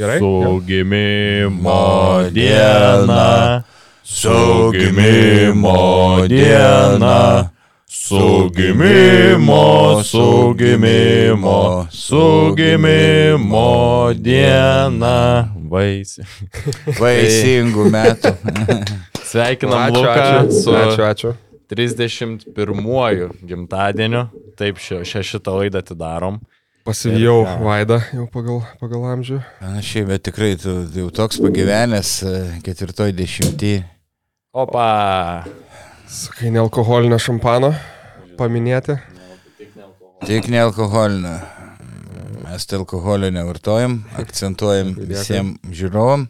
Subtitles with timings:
[0.00, 0.18] Gerai?
[0.18, 3.62] Su gimimo diena,
[4.02, 7.52] su gimimo diena,
[7.86, 15.52] su gimimo, su gimimo, su gimimo diena.
[15.68, 16.24] Vaisi.
[16.96, 18.32] Vaisingų metų.
[19.30, 20.62] Sveikinam Ačiū, Luką ačiū.
[20.62, 21.34] su Ačiū, ačiū.
[21.68, 24.24] 31 gimtadieniu.
[24.56, 26.40] Taip, šio, šią šitą laidą atidarom.
[26.84, 27.54] Pasivijau ką?
[27.64, 29.38] Vaidą jau pagal, pagal amžių.
[29.60, 33.72] Panašiai, bet tikrai tu jau toks pagyvenęs, e, ketvirtoj dešimtį.
[34.56, 34.86] Opa.
[36.10, 37.74] Sakai, nealkoholinio šampano
[38.40, 38.96] paminėti.
[40.24, 41.36] Tik nealkoholinio.
[42.48, 46.26] Mes tai alkoholio nevartojam, akcentuojam visiems žiūrovam.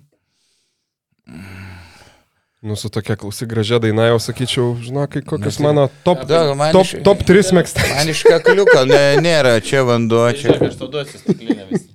[2.60, 6.72] Nu, su tokia klausy gražia daina jau sakyčiau, žinok, kokios tai- mano top, Da, man
[6.76, 7.80] top, iš- top 3 mėgsta.
[7.88, 10.58] Man iš kakliuko ne, nėra, čia vanduo, čia.
[10.60, 11.88] aš tau duosiu stiklinę visą.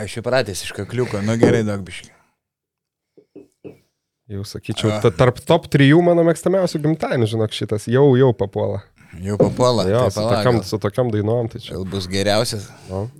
[0.00, 2.08] Aš įpratęs iš kakliuko, nu gerai, dogbiškai.
[4.32, 8.80] Jau sakyčiau, ta, tarp top 3 mano mėgstamiausių gimtadienių, žinok, šitas jau, jau papuola.
[9.20, 9.84] Jau papuola.
[9.84, 11.74] Jo, tai su palauk, tokiam, su tokiam dainom, tai čia.
[11.76, 12.70] Gal bus geriausias.
[12.88, 13.10] No.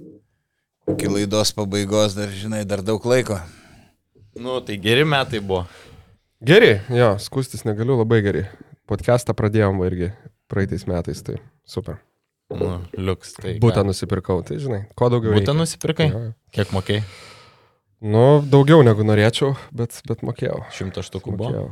[0.89, 3.37] Iki laidos pabaigos dar, žinai, dar daug laiko.
[4.33, 5.67] Nu, tai geri metai buvo.
[6.41, 8.47] Geri, jo, skustis negaliu, labai geri.
[8.89, 10.09] Podcastą pradėjom irgi
[10.51, 11.37] praeitais metais, tai
[11.69, 11.99] super.
[12.53, 13.35] Nu, liuks.
[13.37, 15.35] Tai Būtą nusipirkau, tai žinai, ko daugiau.
[15.37, 16.09] Būtą nusipirkai?
[16.09, 16.23] Jo.
[16.57, 17.05] Kiek mokėjai?
[18.03, 20.65] Nu, daugiau negu norėčiau, bet, bet mokėjau.
[20.75, 21.69] Šimtą štukų buvo.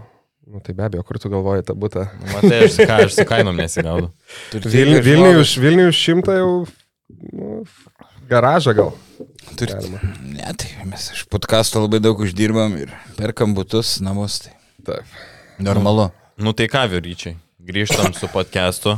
[0.51, 2.07] Nu, tai be abejo, kur tu galvoji tą būtą.
[2.21, 3.57] Nu, Matai, aš su, ką, aš su kainom
[5.41, 6.53] už, Vilniui už šimtą jau
[7.33, 7.63] nu,
[8.31, 8.93] garažą gal.
[9.57, 9.75] Turit.
[9.75, 9.99] Galima.
[10.25, 14.39] Ne, tai mes iš podkasto labai daug uždirbam ir perkam būtus, namus.
[14.45, 14.53] Tai
[14.87, 15.05] Taip.
[15.63, 16.07] normalu.
[16.41, 18.91] Nu tai ką, vyryčiai, grįžtam su podcastu.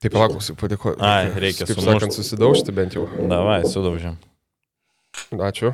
[0.00, 0.96] Taip, palauksiu, padėkoju.
[1.04, 1.90] Ai, reikia Kaip sumušt.
[1.92, 3.04] sakant, susidaužti bent jau.
[3.28, 4.16] Davai, sudaužėm.
[5.36, 5.68] Ačiū.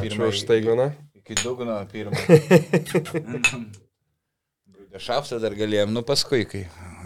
[0.00, 0.86] Ačiū už staigmeną.
[1.22, 2.18] Iki dugno pirmą.
[5.00, 6.64] Šaftą dar galėjom, nu paskui, kai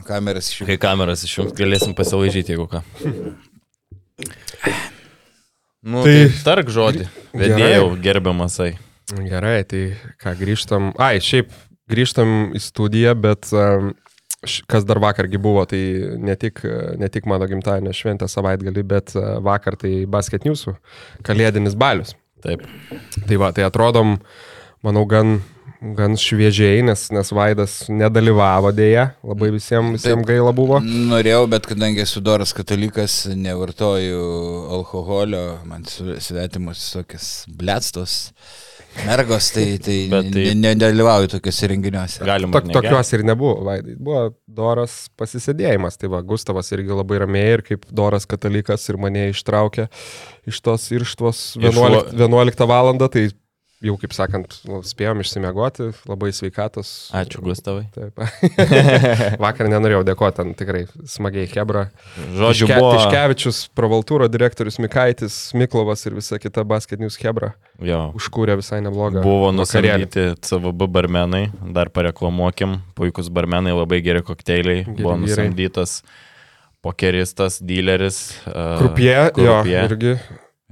[0.08, 0.68] kameras išjungė.
[0.72, 2.80] Kai kameras išjungs, galėsim pasilaižyti, jeigu ką.
[5.84, 7.06] Nu, tai, Tai- tark žodį.
[7.36, 8.72] Vedėjau, gerbiamasai.
[9.28, 9.82] Gerai, tai
[10.22, 10.92] ką grįžtam.
[10.96, 11.52] Ai, šiaip
[11.92, 13.90] grįžtam į studiją, bet um,
[14.70, 15.82] kas dar vakargi buvo, tai
[16.24, 16.62] ne tik,
[17.00, 20.76] ne tik mano gimtadienio šventė savaitgalį, bet uh, vakar tai Basket Newsų
[21.26, 22.14] kalėdinis balius.
[22.44, 22.64] Taip.
[23.28, 24.16] Tai va, tai atrodom,
[24.84, 25.38] manau, gan,
[25.92, 30.30] gan šviežiai, nes, nes Vaidas nedalyvavo dėja, labai visiems visiem Taip.
[30.30, 30.78] gaila buvo.
[30.80, 34.22] Norėjau, bet kadangi esu doras katalikas, nevartoju
[34.78, 38.16] alkoholio, man svetimus tokias blėtstos,
[39.04, 42.24] mergos, tai, tai, tai- ne- nedalyvauju tokiuose renginiuose.
[42.24, 42.56] Galima.
[42.56, 43.98] Tok, tokios ir nebuvo, Vaidai.
[44.00, 46.00] Buvo doras pasisėdėjimas.
[46.00, 49.90] Tai va, Gustavas irgi labai ramiai ir kaip doras katalikas ir mane ištraukė
[50.48, 52.94] iš tos irštvos Iš 11, 11 val.
[53.04, 53.28] Tai
[53.84, 54.54] jau, kaip sakant,
[54.88, 56.90] spėjom išsimiegoti, labai sveikatos.
[57.14, 57.84] Ačiū, Gustavai.
[57.94, 58.18] Taip.
[59.44, 61.86] Vakar nenorėjau dėkoti, ten tikrai smagiai Hebra.
[62.16, 62.92] Žodžiu, Tiške, buvo.
[62.96, 67.52] Tiškevičius, Provaltūro direktorius Mikaitis, Miklovas ir visa kita Basket News Hebra
[67.84, 68.06] Jo.
[68.16, 69.22] užkūrė visai neblogą.
[69.24, 71.44] Buvo nusamdyti CVB barmenai,
[71.76, 76.00] dar pareklamuokim, puikus barmenai, labai geri kokteiliai, Geri buvo nusamdytas
[76.84, 78.34] pokeristas, dealeris.
[78.46, 79.78] uh, Krupie, jo, krupie.
[79.88, 80.16] irgi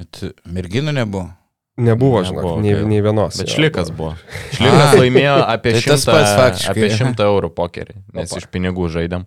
[0.03, 0.19] Bet
[0.49, 1.28] merginų nebuvo.
[1.77, 2.88] Nebuvo, Nebuvo, žinok, nei, okei.
[2.91, 3.38] nei vienos.
[3.41, 4.12] Bet šlikas buvo.
[4.56, 6.75] Šlikas laimėjo apie Tai tas 100, pats faktiškai.
[6.75, 8.43] apie 100 eurų pokerį, nes Opa.
[8.43, 9.25] iš pinigų žaidėm.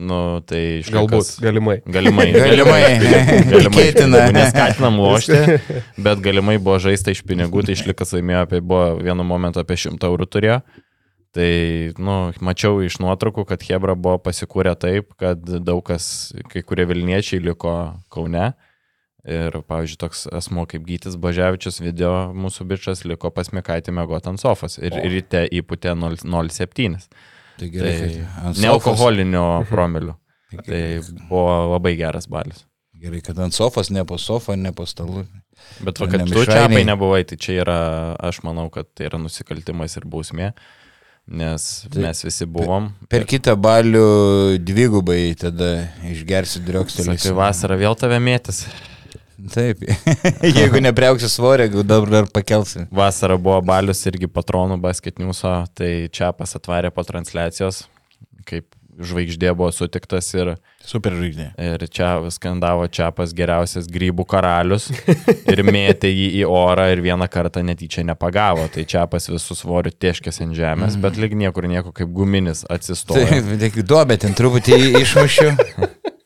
[0.00, 1.74] Nu, tai šlikas, Galbūt, galimai.
[1.84, 2.28] Galimai.
[2.48, 2.78] Galimai.
[3.52, 3.74] galimai.
[3.74, 4.22] Tikėtina.
[4.32, 5.58] Neskatinam lošti,
[6.00, 10.08] bet galimai buvo žaista iš pinigų, tai išlikas laimėjo apie, buvo vienu momentu apie 100
[10.08, 10.60] eurų turėjo.
[11.36, 11.50] Tai,
[12.02, 17.38] nu, mačiau iš nuotraukų, kad Hebra buvo pasikūrę taip, kad daug kas, kai kurie Vilniečiai
[17.44, 17.74] liko
[18.10, 18.48] Kaune.
[19.28, 24.40] Ir, pavyzdžiui, toks asmo kaip Gytis Baževičius video mūsų bičias liko pas Mikaitį mėgoti ant
[24.40, 25.02] sofos ir O.
[25.12, 26.96] ryte įputė 0- 0,7.
[27.60, 27.92] Tai gerai,
[28.40, 30.14] Tai nealkoholinio promilių.
[30.54, 30.80] Tai Tai
[31.28, 32.64] buvo labai geras balis.
[33.00, 35.26] Gerai, kad ant sofos, ne po sofą, ne po stalu.
[35.84, 36.48] Bet va, kad tu mišrainiai.
[36.56, 37.76] čiapai nebuvai, tai čia yra,
[38.28, 40.50] aš manau, kad tai yra nusikaltimas ir bausmė,
[41.28, 42.90] nes Tai- mes visi buvom.
[43.12, 45.70] Per kitą balių dvigubai tada
[46.08, 47.16] išgersi driokstelį.
[47.20, 48.64] Sakai, vasarą vėl tave mėtis.
[49.54, 49.84] Taip,
[50.58, 52.86] jeigu nepriauksi svorio, gal dabar dar pakelsi.
[52.94, 57.84] Vasarą buvo balius irgi patronų basketniuso, tai Čiapas atvarė po transliacijos,
[58.48, 58.68] kaip
[59.00, 60.52] žvaigždė buvo sutiktas ir,
[60.84, 61.46] Super žvaigždė.
[61.56, 64.90] ir čia skandavo Čiapas geriausias grybų karalius
[65.52, 68.66] ir mėtė jį į orą ir vieną kartą netyčia nepagavo.
[68.72, 73.28] Tai Čiapas visų svorių tieškės ant žemės, bet lyg niekur nieko kaip guminis atsistojo.
[73.30, 75.54] Taip, tik duobė ten truputį išmušiu.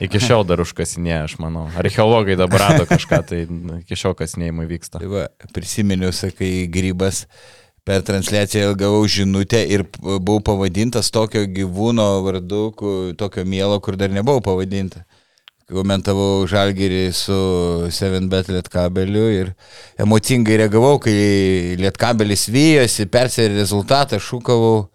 [0.00, 1.66] Iki šiol dar užkasinėja, aš manau.
[1.76, 3.40] Archeologai dabar rado kažką, tai
[3.82, 5.00] iki šiol kasinėjimai vyksta.
[5.02, 7.26] Tai va, prisiminiau, sakai, grybas.
[7.84, 12.66] Per transliaciją gavau žinutę ir buvau pavadintas tokio gyvūno vardu,
[13.20, 15.04] tokio mielo, kur dar nebuvau pavadinta.
[15.70, 17.36] Komentavau žalgerį su
[17.94, 19.52] 7bet lietkabeliu ir
[20.02, 24.88] emocingai reagavau, kai lietkabelis vyjosi, persirė rezultatą, šūkavau.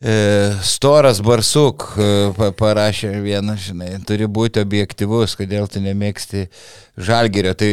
[0.00, 6.44] E, storas barsuk e, pa- parašė vieną, žinai, turi būti objektivus, kodėl tu nemėgsti
[6.94, 7.50] žalgerio.
[7.58, 7.70] Tai,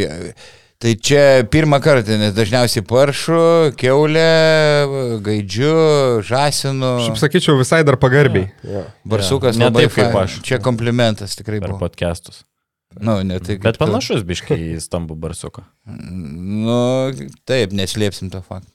[0.82, 3.38] tai čia pirmą kartą, nes dažniausiai paršu,
[3.78, 4.26] keulė,
[5.22, 5.76] gaidžiu,
[6.26, 6.96] žasinu.
[7.06, 8.50] Šiaip sakyčiau, visai dar pagarbiai.
[8.66, 8.88] Ja.
[9.06, 10.40] Barsukas Ne labai taip, kaip aš.
[10.50, 12.42] Čia komplimentas tikrai Per podcastus.
[12.96, 13.84] Nu, ne tai, Bet tu.
[13.86, 15.62] panašus biškai į stambų barsuką.
[15.86, 17.12] Nu,
[17.46, 18.72] taip, neslėpsim to fakto.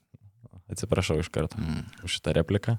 [0.70, 1.82] Atsiprašau iš karto Mm.
[2.06, 2.76] už šitą repliką.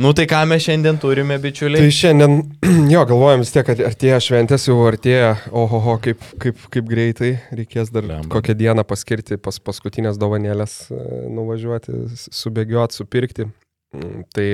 [0.00, 1.82] Nu tai ką mes šiandien turime, bičiuliai?
[1.84, 2.38] Tai šiandien,
[2.94, 7.92] jo, galvojam vis tiek, kad artėja šventės, jau artėja, ohoho, kaip, kaip, kaip greitai reikės
[7.92, 8.30] dar Blemba.
[8.32, 11.02] kokią dieną paskirti pas paskutinės dovanėlės, e,
[11.36, 11.98] nuvažiuoti,
[12.32, 13.50] subėgioti, supirkti.
[13.92, 14.46] Mm, Tai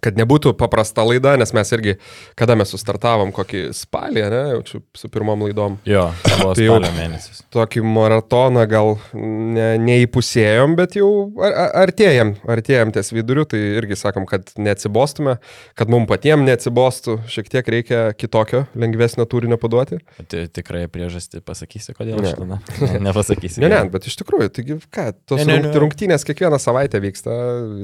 [0.00, 1.96] kad nebūtų paprasta laida, nes mes irgi,
[2.38, 6.06] kada mes sustartavom, kokį spalį, ne, jau čia su pirmom laidom, Jo,
[6.40, 7.42] buvo Tai jau- mėnesis.
[7.52, 11.10] tokį maratoną gal ne, neįpusėjom, bet jau
[11.44, 15.36] ar, ar- artėjam, artėjam ties viduriu, tai irgi sakom, kad neatsibostume,
[15.78, 20.00] kad mums patiems neatsibostų, šiek tiek reikia kitokio, lengvesnio turinio paduoti.
[20.24, 22.32] Ti- Tikrai priežastį pasakysi, kodėl Ne.
[22.32, 22.58] aš tada
[22.96, 23.60] ne, nepasakysiu.
[23.64, 25.68] Ne, ne, bet iš tikrųjų, taigi ką, tos ne, ne.
[25.68, 25.76] ne.
[25.84, 27.36] rungtynės kiekvieną savaitę vyksta,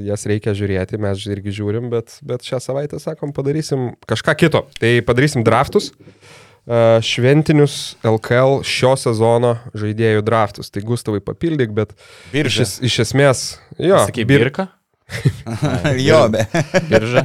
[0.09, 4.65] jas reikia žiūrėti, mes irgi žiūrim, bet, bet šią savaitę, sakom, padarysim kažką kito.
[4.79, 10.71] Tai padarysim draftus, e, šventinius LKL šio sezono žaidėjų draftus.
[10.71, 12.63] Tai Gustavai papildyk, bet iš, Birža.
[12.67, 13.47] es, iš esmės,
[13.79, 14.69] jo, Sakai, bir- birka?
[16.09, 16.45] jo, be.
[16.91, 17.23] Birža?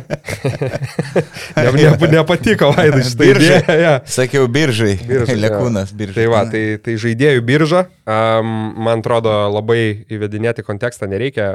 [1.60, 3.58] ne, ne, nepatiko Vaidai šitą Birža.
[3.60, 3.80] idėją.
[3.84, 3.94] Ja.
[4.08, 4.94] Sakiau, biržai.
[5.04, 5.42] Biržai, jo.
[5.44, 6.16] Lekūnas, biržai.
[6.22, 8.54] Tai va, tai, tai žaidėjų birža, um,
[8.88, 11.50] man atrodo, labai įvedinėti kontekstą nereikia,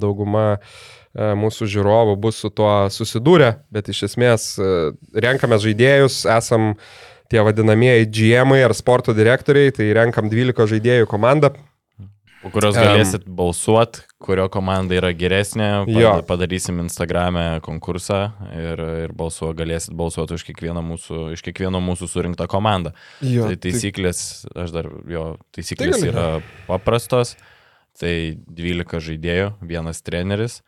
[0.00, 6.74] dauguma uh, mūsų žiūrovų bus su tuo susidūrę, bet iš esmės uh, renkame žaidėjus, esam
[7.28, 11.54] tie vadinamieji GM ar sporto direktoriai, tai renkam 12 žaidėjų komandą.
[12.38, 15.82] Po kurios galėsit balsuot, kurio komanda yra geresnė.
[15.90, 16.12] Jo.
[16.20, 18.20] Pada- Padarysim Instagram'e konkursą
[18.54, 18.78] ir,
[19.08, 22.92] ir balsuo, galėsit balsuoti už kiekvieną mūsų, iš kiekvieno mūsų surinktą komandą.
[23.26, 26.26] Jo, Tai taisyklės, aš dar jo, taisyklės Tai yra
[26.70, 27.34] paprastos.
[27.98, 28.14] Tai
[28.46, 30.60] 12 žaidėjų, vienas treneris.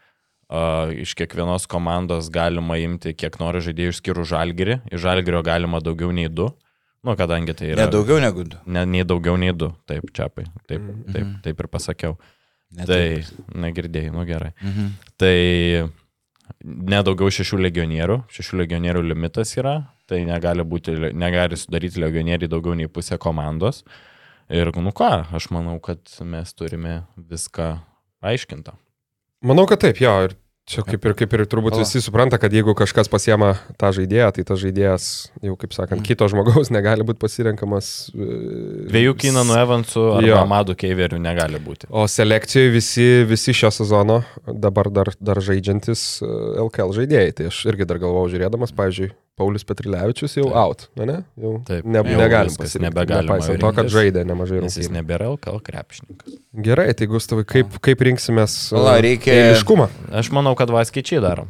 [0.50, 4.80] Iš kiekvienos komandos galima imti kiek nori žaidėjų išskyrus žalgerį.
[4.90, 6.48] Iš žalgerio galima daugiau nei du.
[7.06, 7.84] Nu, kadangi tai yra...
[7.86, 8.58] Ne daugiau negu du.
[8.66, 9.70] Ne, nei daugiau nei du.
[9.88, 10.44] Taip, čiapai.
[10.68, 11.12] Taip, Mhm.
[11.14, 12.18] taip, taip ir pasakiau.
[12.76, 13.22] Ne Tai,
[13.54, 14.50] negirdėjai, nu gerai.
[14.62, 14.90] Mhm.
[15.18, 15.36] Tai
[16.90, 19.76] nedaugiau šešių legionierių, šešių legionierių limitas yra,
[20.10, 23.84] tai negali, būti, negali sudaryti legionieriai daugiau nei pusė komandos.
[24.50, 27.78] Ir nu ką, aš manau, kad mes turime viską
[28.22, 28.74] aiškintą.
[29.42, 30.12] Manau, kad taip, jo.
[30.28, 30.34] Ir
[30.70, 31.82] čia kaip ir, kaip ir turbūt Pala.
[31.82, 35.06] visi supranta, kad jeigu kažkas pasiema tą žaidėją, tai tas žaidėjas,
[35.42, 36.04] jau kaip sakant, Mm.
[36.06, 37.88] kito žmogaus negali būti pasirenkamas.
[38.14, 38.28] e,
[38.92, 40.42] Dviejų Kinanų Evansų ar Jo.
[40.46, 41.88] Madų Keiverių negali būti.
[41.90, 46.30] O selekcijoje visi, visi šio sezono dabar dar, dar žaidžiantis e,
[46.68, 47.34] LKL žaidėjai.
[47.40, 50.56] Tai aš irgi dar galvojau žiūrėdamas, pavyzdžiui, Paulius Petrilevičius jau Taip.
[50.60, 51.14] out, ne?
[51.40, 52.82] Jau Taip, ne, jau negalim pasirinkti.
[52.84, 54.96] nebegalima Nepaisant to, kad žaidė nemažai Nes jis rungtynių.
[55.00, 56.34] nebėra LKL krepšininkas.
[56.66, 59.88] Gerai, tai Gustavai, kaip, kaip rinksimės e, Pala, reikia- eiliškumą?
[60.20, 61.48] Aš manau, kad Vaskyčiai darom.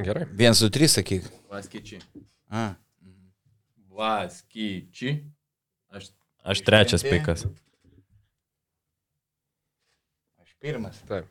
[0.00, 0.24] Gerai.
[0.32, 1.28] Vienas, du, trys, sakyk.
[1.52, 2.00] Vaskyčiai.
[2.48, 2.64] A.
[3.92, 5.18] Vaskyčiai.
[5.92, 6.08] Aš,
[6.44, 7.44] aš trečias pikas.
[10.40, 11.00] Aš pirmas.
[11.08, 11.28] Taip.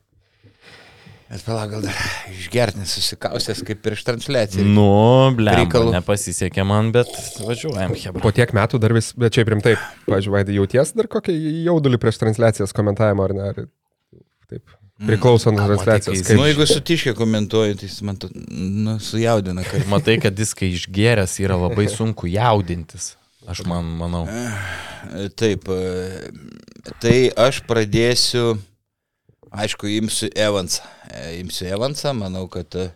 [1.26, 4.66] Bet palauk, gal dar išgert nesusikausęs kaip prieš transliaciją.
[4.70, 4.86] Nu,
[5.34, 5.96] blem, Reikalų.
[5.96, 7.10] nepasisekė man, bet
[7.42, 8.22] važiuojam, hebra.
[8.22, 9.74] Po tiek metų dar vis, bet čia rimtai,
[10.06, 11.34] pažiūrėjau, Vaidai, jauties dar kokį
[11.66, 13.48] jaudulį prieš transliacijas komentavimą, ar ne?
[13.50, 13.64] Ar,
[14.52, 14.78] taip,
[15.10, 16.22] priklauso nuo transliacijos.
[16.22, 19.88] kai Kaip, Nu, jeigu sutiškė komentuoju, tai jis man to, nu, sujaudina, kad...
[19.96, 23.16] Matai, kad diskai išgeręs yra labai sunku jaudintis.
[23.50, 24.24] Aš man manau.
[25.38, 28.56] Taip, e, tai aš pradėsiu,
[29.56, 30.84] aišku, imsiu Evansą.
[31.12, 32.90] E, Imsiu Evansą, manau, kad e,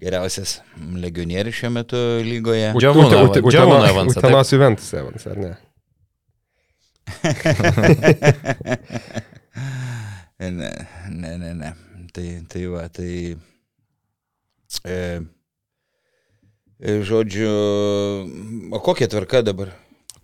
[0.00, 0.58] geriausias
[1.02, 1.96] legionierius šiuo metu
[2.26, 2.72] lygoje.
[2.76, 5.54] Utenos- Evansą, Utenos Juventus Evans, ar ne?
[10.38, 10.50] ne,
[11.10, 11.72] ne, ne, ne.
[12.12, 13.36] Tai, tai va, tai...
[14.84, 15.20] E,
[16.80, 17.50] e, žodžiu,
[18.72, 19.70] o kokia tvarka dabar?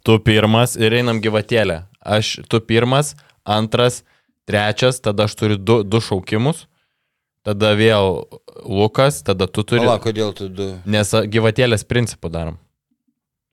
[0.02, 1.82] Tu pirmas ir einam gyvatėlę.
[2.02, 3.12] Aš, tu pirmas,
[3.46, 4.02] antras,
[4.48, 6.66] trečias, tada aš turiu du, du šaukimus.
[7.42, 8.22] tada vėl
[8.62, 9.82] Lukas, tada tu turi.
[9.82, 10.68] Pala, kodėl tu du?
[10.86, 12.58] Nes gyvatėlės principų darom.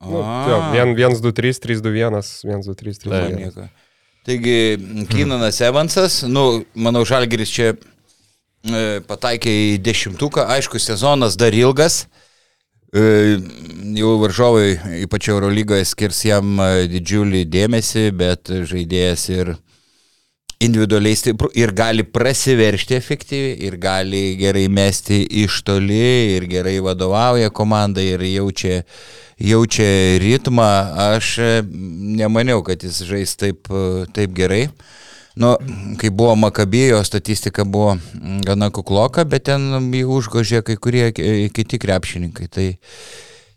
[0.00, 3.36] Nu, jo, 1, 2, 3, 3, 2, 1, 1, 2, 3, 3, 2, Tai 1.
[3.36, 3.66] nieko.
[4.24, 4.78] Taigi,
[5.10, 12.04] Kynanas Evansas, nu, manau, Žalgiris čia e, pataikė į dešimtuką, aišku, sezonas dar ilgas.
[12.92, 13.38] E,
[13.96, 19.54] jau varžovai, ypač Eurolygoje, skirs jam e, didžiulį dėmesį, bet žaidėjas ir
[20.60, 27.50] individualiai stiprų ir gali prasiveršti efektyviai, ir gali gerai mesti iš toli, ir gerai vadovauja
[27.54, 28.82] komandai, ir jaučia,
[29.40, 29.88] jaučia
[30.20, 30.68] ritmą.
[31.16, 31.50] Aš e,
[32.20, 34.66] nemaniau, kad jis žais taip, e, taip gerai.
[35.40, 35.54] Nu,
[35.96, 41.48] kai buvo Makabėjo, statistika buvo mm, gana kukloka, bet ten jį užgožė kai kurie ki-
[41.56, 42.50] kiti krepšininkai.
[42.52, 42.66] Tai,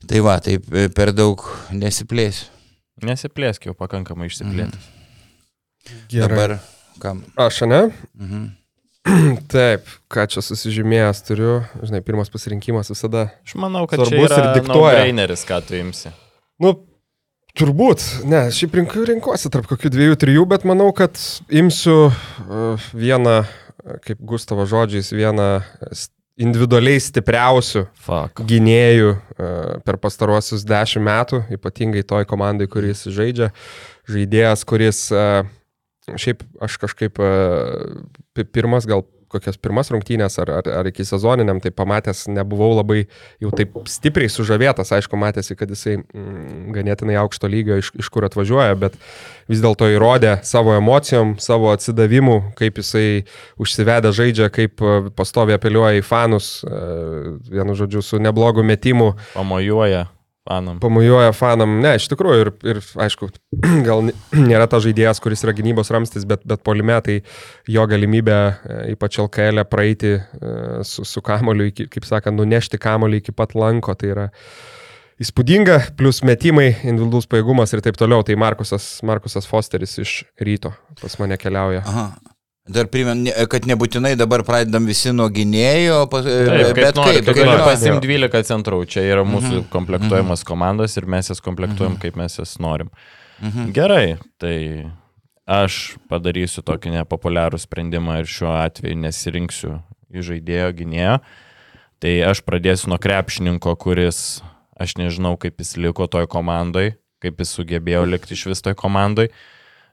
[0.07, 1.43] tai va, taip e, per daug
[1.75, 2.47] nesiplėsiu.
[3.03, 4.91] Nesiplėsk jau pakankamai išsiplėtęs.
[6.13, 6.29] Gerai.
[6.29, 6.53] Dabar
[7.01, 7.23] kam?
[7.39, 7.85] Aš, ne?
[8.19, 8.51] Mhm.
[9.51, 13.27] Taip, ką čia susižymėjęs turiu, žinai, pirmas pasirinkimas visada.
[13.43, 14.95] Aš manau, kad Svarbus čia yra ir diktuoja.
[15.01, 16.13] traineris, ką tu imsi.
[16.63, 16.71] Nu,
[17.59, 21.19] turbūt, ne, šiaip rinku, rinkuosi tarp kokių dviejų, trijų, bet manau, kad
[21.51, 25.49] imsiu uh, vieną, uh, kaip Gustavo žodžiais, vieną
[26.39, 28.39] individualiai stipriausių Fuck.
[28.49, 29.19] gynėjų uh,
[29.83, 33.51] per pastaruosius dešimt metų, ypatingai toj komandai, kuris žaidžia.
[34.09, 35.43] Žaidėjas, kuris uh,
[36.09, 41.71] šiaip aš kažkaip pi- pirmas, gal kokias pirmas rungtynės ar, ar, ar iki sezoniniam, tai
[41.75, 43.03] pamatęs nebuvau labai
[43.41, 48.27] jau taip stipriai sužavėtas, aišku, matėsi, kad jisai mm, ganėtinai aukšto lygio, iš, iš kur
[48.27, 48.97] atvažiuoja, bet
[49.51, 53.07] vis dėlto įrodė savo emocijom, savo atsidavimu, kaip jisai
[53.61, 56.83] užsivedė žaidžia, kaip e, pastovi apeliuoja į fanus, e,
[57.53, 60.07] vienu žodžiu, su neblogu metimu, Pamojuoja
[60.49, 60.79] fanam.
[60.79, 61.77] pamojuoja fanam.
[61.83, 63.29] Ne, iš tikrųjų, ir, ir aišku,
[63.87, 67.19] gal nėra ta žaidėjas, kuris yra gynybos ramstis, bet, bet polime tai
[67.71, 70.21] jo galimybė, e, ypač LKL, e praeiti e,
[70.87, 74.29] su, su kamoliu, iki, kaip sakant, nunešti kamoliu iki pat lanko, tai yra
[75.23, 78.25] įspūdinga, plus metimai, individualus pajėgumas ir taip toliau.
[78.25, 81.83] Tai Markusas, Markusas Fosteris iš ryto pas mane keliauja.
[81.85, 82.07] Aha.
[82.63, 87.25] Dar primenu, kad nebūtinai dabar pradedam visi nuo gynėjo, pas- Taip, bet bet nori, kaip,
[87.25, 87.65] tu gali galioja.
[87.67, 88.77] pasimti 12 centrų.
[88.87, 89.69] Čia yra mūsų Mhm.
[89.69, 92.89] komplektuojamas komandos ir mes jas komplektuojam, kaip mes jas norim.
[93.41, 93.73] Mhm.
[93.73, 94.91] Gerai, tai
[95.45, 101.19] aš padarysiu tokį nepopuliarų sprendimą ir šiuo atveju nesirinksiu į žaidėjo gynėjo.
[101.99, 104.41] Tai aš pradėsiu nuo krepšininko, kuris,
[104.79, 109.27] aš nežinau, kaip jis liko toj komandai, kaip jis sugebėjo likti iš vis toj komandai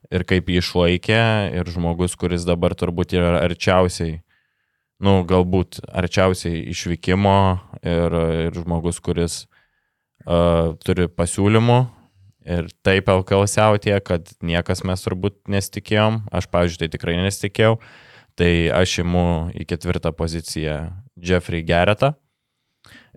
[0.08, 1.20] ir kaip jį išlaikė
[1.60, 4.20] ir žmogus, kuris dabar turbūt yra arčiausiai,
[5.04, 7.38] nu, galbūt arčiausiai išvykimo
[7.82, 9.42] ir, ir žmogus, kuris
[10.26, 11.80] uh, turi pasiūlymų.
[12.50, 17.74] Ir taip LKL siautė, kad niekas mes turbūt nesitikėjom, aš, pavyzdžiui, tai tikrai nesitikėjau,
[18.40, 19.26] tai aš imu
[19.60, 20.78] į ketvirtą poziciją
[21.20, 22.14] Jeffrey Geretą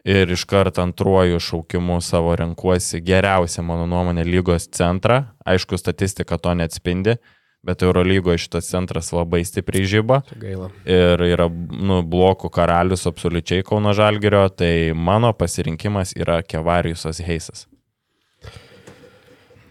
[0.03, 5.23] ir iškart antruoju šaukimu savo renkuosi geriausią, mano nuomonė, lygos centrą.
[5.47, 7.15] Aišku, statistika to neatspindi,
[7.63, 10.69] bet Eurolygoje šitas centras labai stipriai žyba gaila.
[10.85, 17.67] ir yra nu, blokų karalius absoliučiai Kauno Žalgirio, tai mano pasirinkimas yra Kevarijusas Heisas.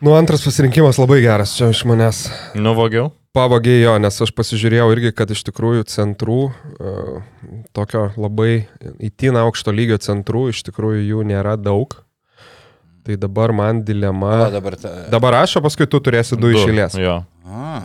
[0.02, 2.24] Nu, antras pasirinkimas labai geras čia iš manęs.
[2.58, 3.12] Nuvogiau?
[3.32, 7.20] Pavogė jo, nes aš pasižiūrėjau irgi, kad iš tikrųjų centrų, uh,
[7.72, 8.66] tokio labai
[8.98, 11.94] įtin aukšto lygio centrų, iš tikrųjų jų nėra daug.
[13.06, 14.50] Tai dabar man O, dilema.
[14.50, 14.90] dabar ta...
[15.10, 16.98] Dabar aš, o paskui tu turėsi du iš eilės.
[16.98, 17.20] Jo.
[17.46, 17.80] A,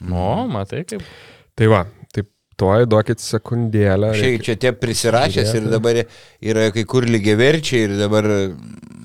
[0.00, 1.02] Nu, matai kaip.
[1.56, 1.82] Tai va,
[2.62, 4.14] tuoj duokit sekundėlę.
[4.14, 6.02] šiaip reikia- čia tie prisirašęs ir dabar
[6.40, 8.24] yra kai kur lygiai verčiai ir dabar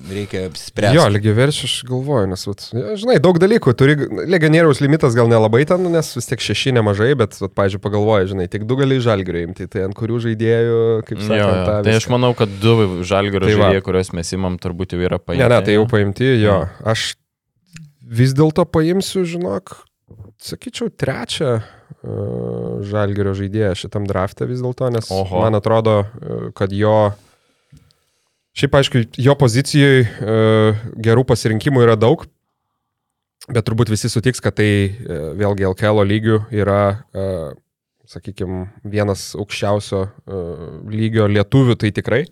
[0.08, 0.96] reikia spręsti.
[0.96, 2.62] Jo, lygiai verčiu, aš galvoju, nes, vat,
[2.96, 3.74] žinai, daug dalykų.
[3.76, 3.96] Turi,
[4.32, 8.46] legionieriaus limitas gal nelabai ten, nes vis tiek šeši nemažai, bet, vat, pažiūrėjau, pagalvoju, žinai,
[8.48, 10.78] tik du gali žalgiui imti, tai ant kurių žaidėjų,
[11.10, 11.66] kaip Jo, sakant, jo.
[11.68, 12.74] tą Tai aš manau, kad du
[13.04, 15.42] žalgerio Tai žaidėjai, kuriuos mes imam, turbūt jau yra paimti.
[15.44, 16.56] Ne, ne, tai jau paimti, jo.
[16.88, 17.10] Aš
[18.08, 19.76] vis dėlto paimsiu, žinok,
[20.40, 21.58] sakyčiau, trečią
[22.88, 25.42] žalgerio žaidėją šitam draftą vis dėlto, nes Oho.
[25.44, 27.12] man atrodo, uh, kad jo...
[28.58, 32.24] Šiaip, aišku, jo pozicijoje uh, gerų pasirinkimų yra daug,
[33.46, 36.82] bet turbūt visi sutiks, kad tai uh, vėlgi LKL lygių yra,
[37.14, 37.52] uh,
[38.08, 40.06] sakykime, vienas aukščiausio
[40.88, 42.22] lygio lietuvių, tai tikrai.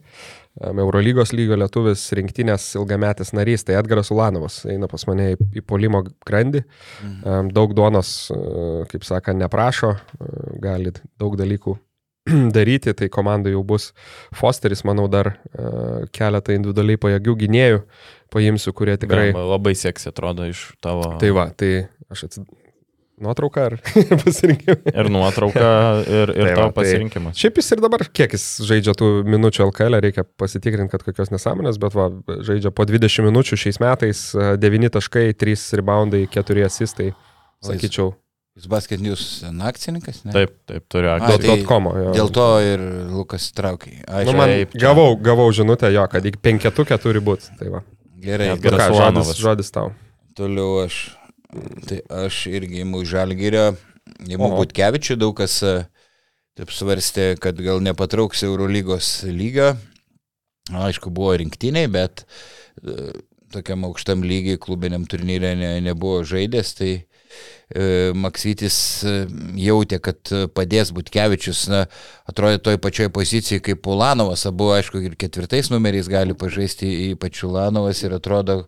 [0.57, 6.01] Eurolygos lygio lietuvis rinktinės ilgametis narys, tai Edgaras Ulanovas eina pas mane į, į polimo
[6.27, 6.63] grandį.
[7.05, 11.77] Um, daug duonos, uh, kaip sakant, neprašo, uh, gali daug dalykų
[12.57, 13.91] daryti, tai komandai jau bus
[14.35, 17.83] Fosteris, manau, dar uh, keletą individualiai pajėgių gynėjų
[18.33, 19.31] paimsiu, kurie tikrai...
[19.31, 19.49] Tikrai.
[19.53, 21.17] Labai seksi atrodo iš tavo.
[21.21, 22.49] Tai va, tai aš atsid...
[23.16, 23.75] Nuotrauka ar
[24.25, 24.92] pasirinkimai?
[24.92, 25.68] Ir nuotrauka,
[26.04, 27.38] ir, ir Tai tavo tai- pasirinkimas.
[27.40, 31.78] Šiaip jis ir dabar, kiek jis žaidžia tų minučių LKL, reikia pasitikrinti, kad kokios nesąmonės,
[31.80, 32.11] bet va,
[32.44, 37.11] žaidžia po 20 minučių šiais metais, 9 taškai, 3 reboundai, 4 asistai,
[37.64, 38.12] sakyčiau.
[38.56, 39.23] Jūs basket news
[39.68, 40.32] akcininkas, ne?
[40.32, 41.40] Taip, taip, turiu akciją.
[41.44, 41.88] tai- .com.
[41.92, 42.12] Jo.
[42.16, 42.80] Dėl to ir
[43.12, 43.99] Lukas traukiai.
[44.08, 47.52] Aš Nu, man Taip, gavau, gavau žinutę jo, kad iki penketukė turi būti.
[47.61, 47.82] Tai va.
[48.16, 48.49] gerai.
[48.54, 49.92] Net Nu ką, žodis, žodis tau.
[50.37, 51.02] Toliau aš,
[51.88, 53.69] tai aš irgi įimu žalgyrio,
[54.26, 54.53] įimu.
[54.57, 55.76] Butkevičių, daug kas e,
[56.59, 59.75] taip svarstė, kad gal nepatrauks Eurolygos lygio.
[60.75, 62.25] Aišku, buvo rinktiniai, bet
[62.83, 63.12] e,
[63.55, 69.15] tokiam aukštam lygiai klubiniam turnyrė ne, nebuvo žaidęs, tai e, Maksytis e,
[69.62, 71.85] jautė, kad e, padės Butkevičius, na,
[72.29, 78.03] atrodė toj pačioj pozicijai kaip Ulanovas, abu, aišku, ir ketvirtais numeriais gali pažaisti ypač Ulanovas
[78.03, 78.65] ir atrodo,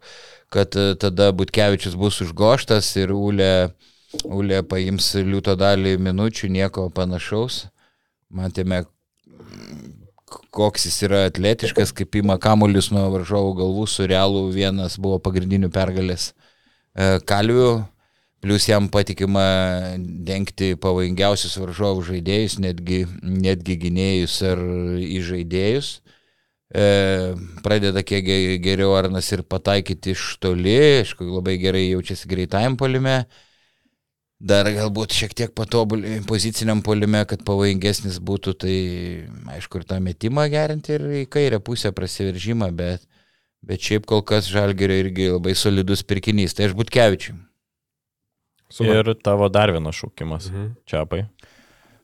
[0.53, 3.71] kad e, tada Butkevičius bus užgoštas ir Ulė,
[4.25, 7.67] Ulė paims liūto dalį minučių, nieko panašaus.
[8.35, 8.83] Matėme,
[10.53, 15.71] koks jis yra atletiškas, kaip ima kamuolius nuo varžovų galvų, su realu vienas buvo pagrindinių
[15.73, 17.71] pergalės e, kalvių,
[18.45, 19.47] plus jam patikima
[19.99, 24.63] dengti pavojingiausius varžovų žaidėjus, netgi, netgi gynėjus ar
[25.05, 25.99] įžaidėjus.
[26.69, 27.35] E,
[27.65, 33.23] pradeda kiek ge- geriau Arnas ir pataikyti iš toli, aišku, labai gerai jaučiasi greitajam polime.
[34.39, 38.75] Dar galbūt šiek tiek patobulį poziciniam polime, kad pavojingesnis būtų, tai
[39.57, 43.03] aišku ir tą metimą gerinti ir į kairę pusę prasiveržimą, bet,
[43.67, 46.55] bet šiaip kol kas Žalgerio irgi labai solidus pirkinys.
[46.55, 47.35] Tai aš Butkevičiu.
[48.71, 49.01] Super.
[49.09, 50.53] Ir tavo dar vienas šaukimas.
[50.53, 50.71] Mhm.
[50.87, 51.25] Čiapai.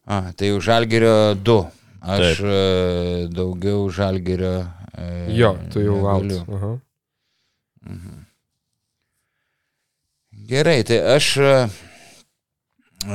[0.09, 1.63] A, tai jau Žalgerio 2.
[2.05, 2.45] Aš Taip.
[2.45, 4.67] e, daugiau Žalgerio.
[4.95, 6.41] E, Jo, tu jau negaliu.
[6.45, 6.53] out.
[6.59, 6.73] Aha.
[10.49, 11.53] Gerai, tai aš e,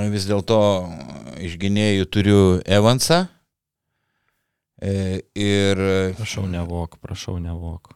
[0.09, 0.57] vis dėlto
[1.45, 3.27] iš gynėjų turiu Evansą.
[4.81, 5.77] E, Ir
[6.17, 7.93] Prašau, nevok, prašau, nevok.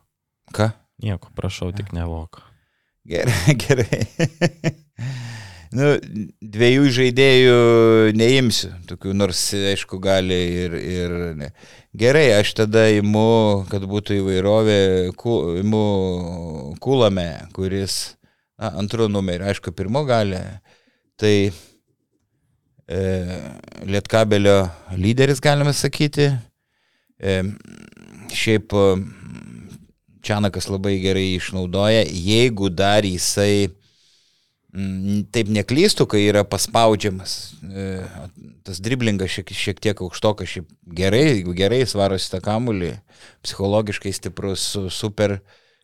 [0.53, 0.69] ką?
[1.03, 2.43] Nieko, prašau, tik nevok.
[3.07, 4.03] Gerai, gerai.
[5.75, 5.93] Nu,
[6.55, 7.57] dviejų žaidėjų
[8.17, 9.41] neimsiu, tokių nors,
[9.73, 10.77] aišku, gali ir...
[10.79, 11.49] ir ne.
[11.93, 14.77] Gerai, aš tada imu, kad būtų įvairovė,
[15.13, 15.81] ku, imu
[16.81, 18.15] Kulame, kuris
[18.57, 20.39] na, antru numeriu, aišku, pirmo gali.
[21.21, 21.35] Tai
[22.89, 23.03] e,
[23.85, 24.57] Lietkabelio
[24.97, 26.31] lyderis, galime sakyti.
[27.21, 27.37] E,
[28.33, 28.73] šiaip
[30.23, 33.67] Čianakas labai gerai išnaudoja, jeigu dar jisai
[35.33, 37.33] taip neklystų, kai yra paspaudžiamas.
[37.63, 37.87] E,
[38.63, 42.93] Tas driblingas šiek, šiek tiek aukštokas, šiaip gerai, gerai svarosi tą kamulį,
[43.43, 45.37] psichologiškai stiprus, su- super,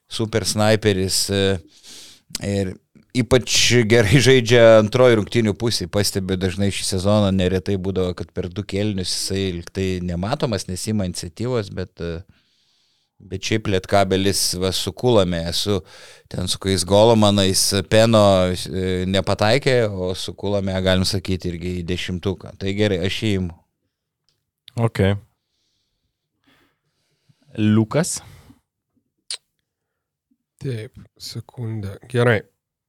[0.10, 1.26] super sniperis.
[1.30, 1.60] e,
[2.46, 2.76] Ir
[3.18, 3.52] ypač
[3.90, 5.90] gerai žaidžia antroji rungtinių pusė.
[5.92, 11.70] Pastebiu dažnai šį sezoną, neretai būdavo, kad per du kelnius jisai liktai nematomas, nesima iniciatyvos,
[11.76, 12.22] bet, e,
[13.20, 15.42] bet šiaip lietkabelis va, sukulame.
[15.50, 15.80] Esu
[16.32, 22.56] ten su kai golomanais peno e, nepataikė, o sukulame, galim sakyti, irgi į dešimtuką.
[22.62, 23.56] Tai gerai, aš įimu.
[24.80, 25.04] Ok.
[27.60, 28.20] Liukas.
[30.60, 31.98] Taip, sekundę.
[32.12, 32.42] Gerai.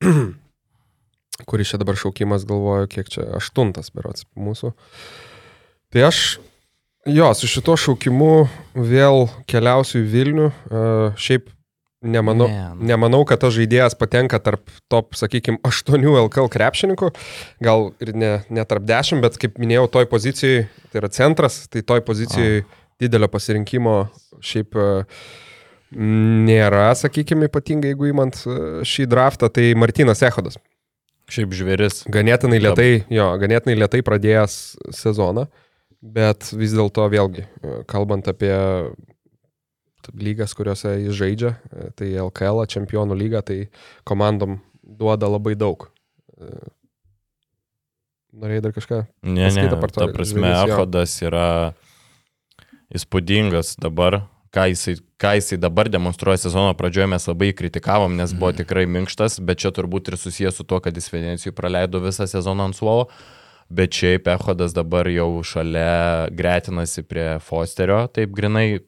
[1.48, 4.72] Kuris čia dabar šaukimas galvoju, kiek čia aštuntas berots mūsų.
[5.90, 6.40] Tai aš,
[7.06, 8.34] jo, su šituo šaukimu
[8.74, 10.50] vėl keliausiu į Vilnių.
[10.68, 11.48] Uh, šiaip
[12.00, 12.86] nemanau, Ne, nu.
[12.88, 17.12] nemanau, kad tas žaidėjas patenka tarp top, sakykime, aštuonių LKL krepšininkų.
[17.64, 21.84] Gal ir ne, ne tarp dešimt, bet kaip minėjau, toj pozicijai, tai yra centras, tai
[21.86, 22.64] toj pozicijai
[23.00, 23.94] didelio pasirinkimo
[24.44, 25.22] šiaip uh,
[25.96, 30.60] nėra, sakykime, ypatingai jeigu įmant uh, šį draftą, tai Martinas Ehodas.
[31.30, 32.02] Šiaip žvėris.
[32.10, 34.54] Ganėtinai lietai, jo, ganėtinai lietai pradėjęs
[34.98, 35.46] sezoną,
[36.00, 38.54] bet vis dėlto vėlgi, e, kalbant apie
[40.16, 43.68] lygas, kuriuose jis žaidžia, e, tai LKL, čempionų lyga, tai
[44.08, 45.90] komandom duoda labai daug.
[46.40, 46.50] E,
[48.40, 48.98] Norėjai dar kažką?
[49.26, 50.52] Ne, ne, ta prasme.
[50.54, 51.46] Ahodas yra
[52.94, 54.22] įspūdingas dabar.
[54.54, 59.38] Ką jisai, ką jisai dabar demonstruoja sezono pradžioje, mes labai kritikavom, nes buvo tikrai minkštas,
[59.46, 63.06] bet čia turbūt ir susijęs su tuo, kad jis Venecijui praleido visą sezoną ant suolo.
[63.70, 68.80] Bet šiaip Ehodas dabar jau šalia gretinasi prie Fosterio, taip grinai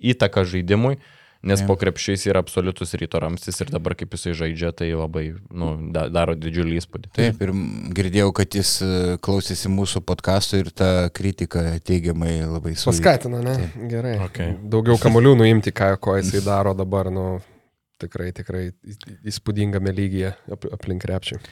[0.00, 0.96] įtaka žaidimui,
[1.44, 1.66] nes Jo.
[1.68, 6.06] po krepšiais yra absoliutus ryto ramstis ir dabar kaip jisai žaidžia, tai labai nu, da,
[6.08, 7.10] daro didžiulį įspūdį.
[7.18, 7.52] Taip, ir
[7.98, 8.88] girdėjau, kad jis e,
[9.20, 12.96] klausėsi mūsų podkastų ir tą kritiką teigiamai labai suveikė.
[13.04, 13.68] Paskatina, ne?
[13.92, 14.14] Gerai.
[14.30, 14.56] Okay.
[14.72, 17.26] Daugiau kamolių nuimti, ką, ko jisai daro dabar, nu,
[18.00, 18.70] tikrai, tikrai
[19.28, 21.42] įspūdingame lygyje ap- aplink krepšį.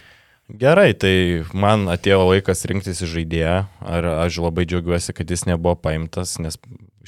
[0.50, 3.58] Gerai, tai man atėjo laikas rinktis į žaidėją.
[3.86, 6.58] Ar aš labai džiaugiuosi, kad jis nebuvo paimtas, nes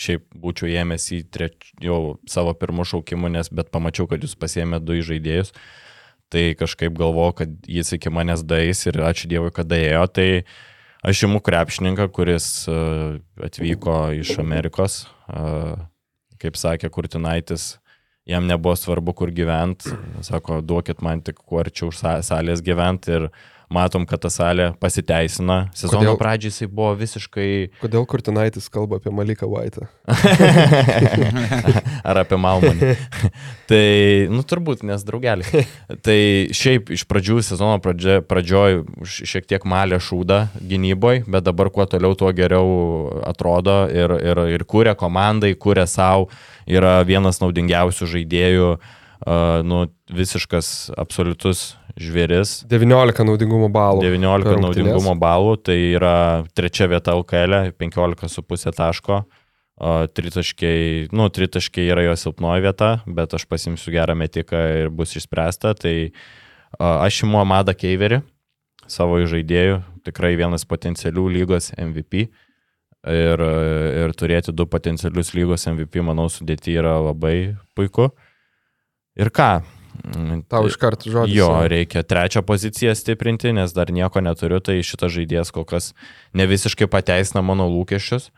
[0.01, 4.81] šiaip būčiau ėmęs į treč, jau savo pirmų šaukimų, nes bet pamačiau, kad jūs pasėmė
[4.83, 5.53] du žaidėjus.
[6.33, 10.07] Tai kažkaip galvoju, kad jis iki manęs dais ir ačiū Dievui, kad daėjo.
[10.15, 10.29] Tai
[11.05, 15.05] aš imu krepšininką, kuris uh, atvyko iš Amerikos.
[15.29, 15.77] Uh,
[16.41, 17.75] kaip sakė Kurtinaitis,
[18.27, 19.93] jam nebuvo svarbu, kur gyventi.
[20.23, 23.29] Sako, duokit man tik kuo arčiau salės gyventi ir
[23.75, 25.69] matom, kad ta salė pasiteisina.
[25.77, 26.19] Sezono Kodėl?
[26.21, 27.49] pradžiai jisai buvo visiškai...
[27.83, 29.89] Kodėl Kurtinaitis kalba apie Maliką Vaitą?
[32.09, 32.95] Ar apie Malmonį?
[33.71, 33.85] tai,
[34.33, 35.65] nu turbūt, nes draugelį.
[36.07, 36.19] tai
[36.55, 42.17] šiaip iš pradžių sezono pradžio, pradžioj šiek tiek malė šūdą gynyboje, bet dabar kuo toliau,
[42.19, 42.69] tuo geriau
[43.27, 46.31] atrodo ir, ir, ir kūrė komandai, kūrė savo,
[46.71, 48.77] yra vienas naudingiausių žaidėjų.
[49.25, 52.63] Uh, nu, visiškas absoliutus žvėris.
[52.71, 54.03] 19 naudingumo balų.
[54.05, 56.17] 19 naudingumo balų, tai yra
[56.57, 59.25] trečia vieta LKL, 15,5 taško.
[60.15, 65.75] Tritaškiai, nu, tritaškiai yra jo silpnoji vieta, bet aš pasimsiu gerą metiką ir bus išspręsta.
[65.79, 65.95] Tai
[66.79, 68.21] aš imu Amadą Keiverį,
[68.91, 72.29] savo žaidėjų, tikrai vienas potencialių lygos MVP.
[73.05, 73.41] Ir,
[74.01, 78.09] ir turėti du potencialius lygos MVP, manau, sudėti yra labai puiku.
[79.21, 79.59] Ir ką,
[80.51, 81.37] Tau iš karto žodžiu.
[81.39, 85.93] Jo, reikia trečią poziciją stiprinti, nes dar nieko neturiu, tai šitas žaidėjas kol kas
[86.35, 88.29] ne visiškai pateisina mano lūkesčius,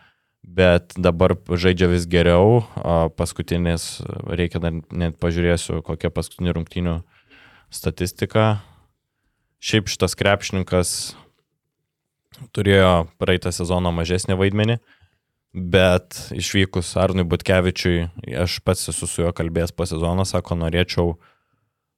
[0.45, 2.63] bet dabar žaidžia vis geriau.
[3.17, 6.99] Paskutinis, reikia dar net pažiūrėsiu, kokia paskutinė rungtynių
[7.73, 8.61] statistika.
[9.59, 10.91] Šiaip šitas krepšininkas
[12.55, 14.77] turėjo praeitą sezoną mažesnį vaidmenį.
[15.57, 21.31] Bet išvykus Arnui Butkevičiui, aš pats esu su juo kalbėjęs po sezono, sako, norėčiau uh,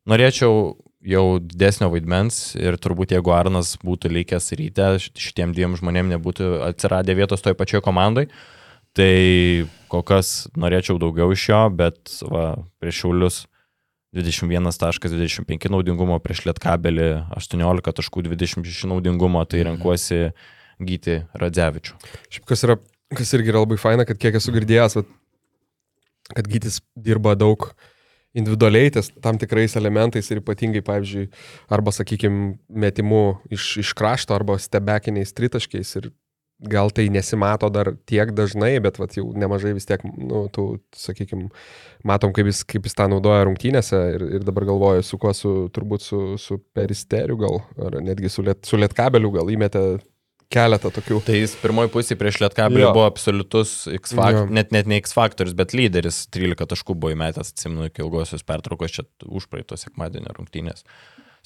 [0.08, 6.48] Norėčiau jau didesnio vaidmens ir turbūt jeigu Arnas būtų likęs ryte, šitiem dviem žmonėm nebūtų
[6.66, 8.26] atsiradę vietos toj pačioj komandai,
[8.96, 12.46] tai kol kas norėčiau daugiau iš jo, bet va,
[12.82, 13.40] prieš Šiaulius
[14.16, 19.74] 21.25 naudingumo, prieš Lietkabelį 18.26 naudingumo, tai mhm.
[19.74, 20.22] renkuosi
[20.88, 22.00] gyti Radzevičių.
[22.32, 22.78] Šiaip kas, yra,
[23.12, 24.98] kas irgi yra labai faina, kad kiek esu girdėjęs,
[26.32, 27.86] kad gytis dirba daug uh,
[28.38, 31.28] individualiai ties tam tikrais elementais ir ypatingai, pavyzdžiui,
[31.74, 32.54] arba, sakykime,
[32.86, 33.24] metimu
[33.54, 36.10] iš, iš krašto arba stebekiniais tritaškiais ir
[36.58, 41.52] gal tai nesimato dar tiek dažnai, bet vat, jau nemažai vis tiek, nu, tų, sakykime,
[42.06, 45.52] matom, kaip jis, kaip jis tą naudoja rungtynėse ir, ir dabar galvoju, su kuo, su,
[45.74, 49.84] turbūt su, su peristeriu gal, ar netgi su, liet, su lietkabeliu gal įmetė
[50.52, 51.20] keletą tokių.
[51.26, 55.56] Tai jis pirmoji pusė prieš Lietkabelį buvo absoliutus X faktorius, net, net ne X faktorius,
[55.58, 60.86] bet lyderis 13 taškų buvo įmetęs, atsimenu, iki ilgosios pertraukos čia už praeito sekmadienio rungtynės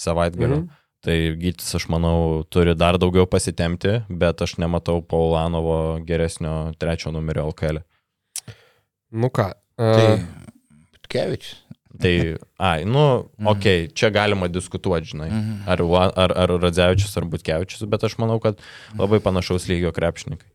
[0.00, 0.62] savaitgaliu.
[0.62, 0.78] Mhm.
[1.02, 7.48] Tai Gytis, aš manau, turi dar daugiau pasitemti, bet aš nematau Paulanovo geresnio trečio numerio
[7.50, 7.82] LKL.
[9.18, 9.48] Nu ką.
[9.82, 9.96] Uh...
[9.98, 10.06] Tai
[11.10, 11.58] Kevičius.
[12.00, 13.46] Tai, ai, nu, mhm.
[13.52, 15.56] okei, okay, čia galima diskutuoti, žinai, mhm.
[15.68, 15.82] ar,
[16.16, 18.60] ar, ar Radzevičius, ar Butkevičius, bet aš manau, kad
[18.98, 20.48] labai panašaus lygio krepšininkai.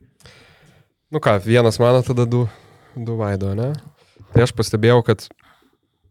[1.13, 2.47] Nu ką, vienas mano, tada du,
[2.95, 3.71] du vaido, ne?
[4.33, 5.27] Tai aš pastebėjau, kad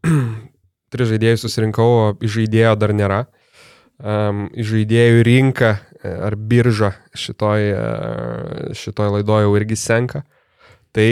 [0.93, 3.19] tris žaidėjus susirinkau, o iš žaidėjo dar nėra.
[3.97, 10.21] Um, iš žaidėjų rinka e, ar birža šitoj, e, šitoj laidoje jau irgi senka.
[10.93, 11.07] Tai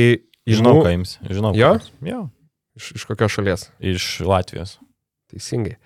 [0.45, 1.15] Žinau, ką jums.
[1.25, 1.53] Žinau.
[1.57, 1.71] Jo?
[2.05, 2.19] Jo.
[2.75, 3.69] Iš, iš kokios šalies?
[3.79, 4.77] Iš Latvijos.
[5.31, 5.77] Teisingai.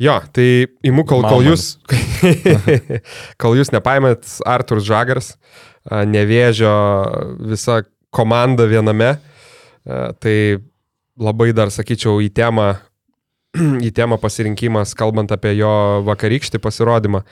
[0.00, 1.76] Jo, tai įmu, kol, kol jūs,
[3.40, 5.36] kol jūs nepaimėt Artur Žagars,
[5.86, 6.72] nevėžio
[7.52, 9.12] visa komanda viename,
[9.84, 10.36] tai
[11.20, 12.72] labai dar sakyčiau į temą,
[13.86, 15.74] į temą pasirinkimas, kalbant apie jo
[16.08, 17.22] vakarykštį pasirodymą.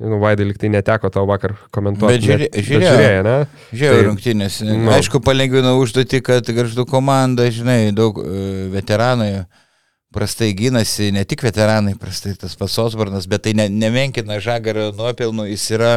[0.00, 2.14] Nu, Vaidai liktai neteko tau vakar komentuoti.
[2.14, 3.34] Bet, žiūrė, bet žiūrėjo, žiūrėjo, ne?
[3.68, 4.58] Žiūrėjau tai, rungtynės.
[4.64, 4.76] Nu.
[4.96, 8.30] Aišku, palengvino užduoti, kad garždu komanda, žinai, daug uh,
[8.72, 9.28] veteranų
[10.10, 15.50] prastai gynasi, ne tik veteranai, prastai tas pats Osbornas, bet tai ne, nemenkina žagario nuopelnų,
[15.52, 15.92] jis yra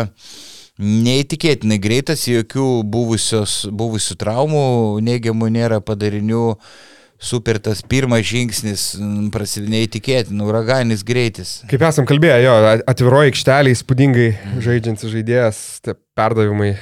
[0.84, 4.66] neįtikėtinai greitas, jokių buvusios, buvusių traumų,
[5.06, 6.48] neigiamų nėra padarinių.
[6.54, 11.54] Uh, super tas pirmas žingsnis, neįtikėtinų, uraganinis greitis.
[11.72, 12.56] Kaip esam kalbėję, jo,
[12.90, 14.30] atviroji aikštelė įspūdingai
[14.64, 15.60] žaidžiantis žaidėjas,
[16.18, 16.74] perdavimai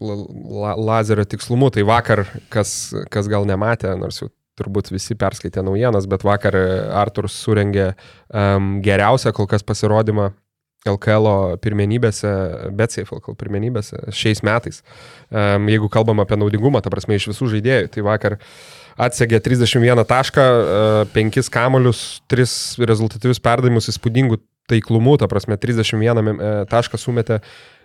[0.00, 6.06] la, lazerio tikslumu, tai vakar, kas, kas gal nematė, nors jau turbūt visi perskaitė naujienas,
[6.10, 6.56] bet vakar
[7.00, 10.30] Artur surengė um, geriausią kol kas pasirodymą
[10.88, 12.30] LKL pirmenybėse,
[12.76, 14.80] BetSafe LKL pirmenybėse šiais metais.
[15.28, 18.38] Um, jeigu kalbam apie naudingumą, ta prasme, iš visų žaidėjų, tai vakar
[19.00, 20.46] atsegė 31 tašką,
[21.12, 24.40] 5 e, kamolius, 3 rezultatyvius perdavimus įspūdingų
[24.70, 27.40] taiklumu, ta prasme 31 e, tašką sumetė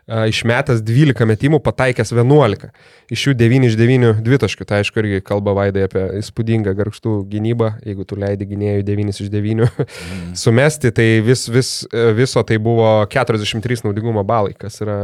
[0.06, 2.70] išmetęs 12 metimų, pataikęs 11.
[3.14, 4.68] Iš jų 9 iš 9 dvitaškių.
[4.70, 7.72] Tai aišku, irgi kalba vaidai apie įspūdingą garžtų gynybą.
[7.86, 9.88] Jeigu tu leidi gynėjų 9 iš 9 mm.
[10.44, 11.72] sumesti, tai vis, vis,
[12.18, 15.00] viso tai buvo 43 naudingumo balai, kas yra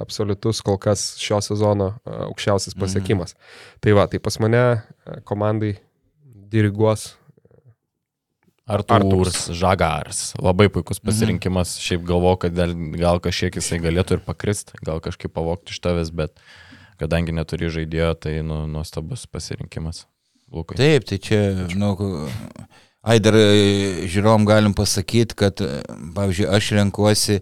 [0.00, 2.84] absoliutus kol kas šio sezono aukščiausias mhm.
[2.84, 3.36] pasiekimas.
[3.36, 3.76] Mm.
[3.84, 4.64] Tai va, tai pas mane
[5.28, 5.76] komandai
[6.48, 7.12] diriguos
[8.66, 10.22] Artūrs Žagars.
[10.42, 11.06] Labai puikus mhm.
[11.08, 11.76] pasirinkimas.
[11.76, 11.84] Mhm.
[11.86, 16.10] Šiaip galvoju, kad gal, gal kažkiek jisai galėtų ir pakrist, gal kažkaip pavokti iš tavęs,
[16.16, 16.34] bet
[17.00, 20.06] kadangi neturi žaidėjo, tai nu, nuostabus pasirinkimas.
[20.54, 20.78] Lukai.
[20.78, 21.96] Taip, tai čia, žinau,
[23.06, 25.78] Ai, dar e, žiūrom galim pasakyti, kad, e,
[26.16, 27.36] pavyzdžiui, aš renkuosi,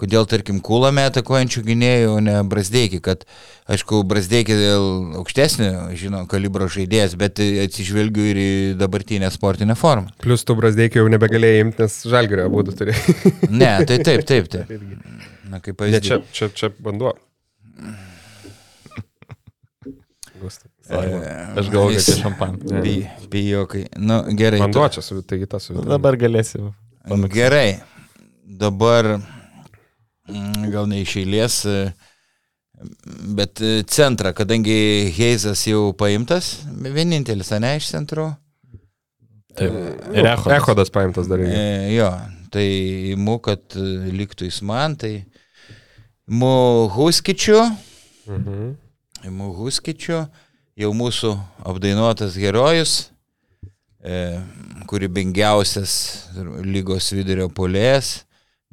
[0.00, 3.24] kodėl, tarkim, kulą metą kojančių gynėjų, o ne brasdeikį, kad,
[3.70, 4.86] aišku, brasdeikį dėl
[5.20, 10.12] aukštesnio, žinau, kalibro žaidėjas, bet atsižvelgiu ir į dabartinę sportinę formą.
[10.24, 13.16] Plus tu brasdeikį jau nebegalėjai imti, nes žalgerio būtų turėjai.
[13.62, 14.72] ne, tai taip, taip, taip.
[15.50, 16.00] Na, kaip pavyzdys.
[16.00, 17.14] Ne, čia, čia, čia vanduo.
[20.40, 20.70] Gustai.
[20.90, 23.28] Aš galvoju, kad tai šampanas.
[23.30, 23.84] Bijokai.
[23.96, 24.62] Nu, gerai.
[24.62, 25.68] Vanduo čia, taigi tas.
[25.70, 26.72] Dabar galėsim.
[27.06, 27.36] Pamiksuoti.
[27.36, 27.68] Gerai.
[28.60, 29.12] Dabar
[30.72, 31.56] gal ne iš eilės,
[33.36, 33.62] bet
[33.92, 34.76] centrą, kadangi
[35.16, 38.30] Heizas jau paimtas, vienintelis, ne iš centro.
[39.58, 39.72] Taip.
[40.14, 40.56] Ir Echodas.
[40.56, 41.42] Echodas paimtas dar.
[41.42, 42.10] E, jo,
[42.54, 42.66] tai
[43.16, 43.74] imu, kad
[44.14, 45.24] liktų jis man, tai
[46.30, 46.54] imu
[46.94, 47.58] Huskičiu.
[48.30, 48.70] Mhm.
[49.28, 50.22] Imu Huskičiu
[50.80, 51.34] jau mūsų
[51.68, 52.94] apdainuotas herojus,
[54.00, 54.38] e,
[54.88, 55.92] kūrybingiausias
[56.64, 58.22] lygos vidurio polės,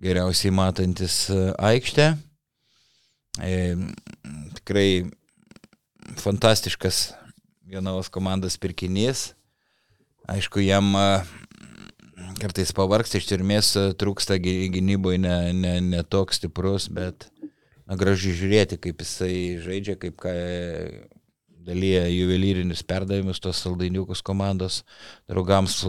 [0.01, 2.11] geriausiai matantis e, aikštę.
[3.41, 3.55] E,
[4.59, 4.89] tikrai
[6.21, 7.11] fantastiškas
[7.65, 9.31] vienos komandos pirkinys.
[10.29, 11.07] Aišku, jam e,
[12.41, 18.35] kartais pavargsta iš tirmės, e, trūksta gynyboje ne, ne, ne toks stiprus, bet na, gražu
[18.37, 20.33] žiūrėti, kaip jisai žaidžia, kaip ką,
[21.67, 24.83] dalyja juvelyrinius perdavimus tos saldainiukus komandos,
[25.27, 25.81] draugams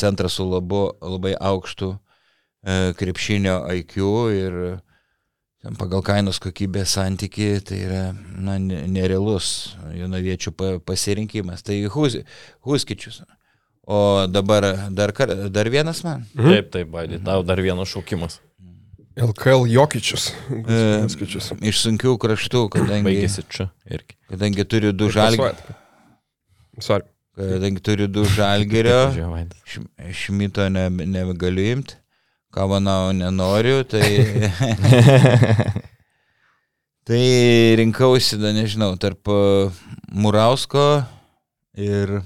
[0.00, 2.09] centras su labo, labai aukštu e,
[3.00, 3.96] krepšinio IQ
[4.36, 4.56] ir
[5.60, 11.64] ten pagal kainos kokybės santyki tai yra na, nerealus jonaviečių pasirinkimas.
[11.64, 13.22] Tai Huskičius.
[13.90, 15.12] O dabar dar,
[15.50, 16.24] dar vienas man.
[16.34, 16.52] Mhm.
[16.52, 18.38] Taip, taip, Baidė, tau dar vienas šaukimas.
[19.20, 20.30] LKL Jokičius.
[20.48, 20.76] E,
[21.66, 23.08] iš sunkių kraštų, kadangi...
[23.08, 24.16] Baigėsi čia irgi.
[24.30, 25.74] Kadangi turiu du žalgerio.
[26.80, 27.08] Sorry.
[27.40, 29.00] Kadangi turiu du žalgerio,
[30.14, 31.98] šmito ne, nebegaliu imti,
[32.54, 34.50] kavanau nenoriu, tai...
[37.06, 37.22] tai
[37.80, 39.30] rinkausi, da nežinau, tarp
[40.10, 41.02] Murausko
[41.78, 42.20] ir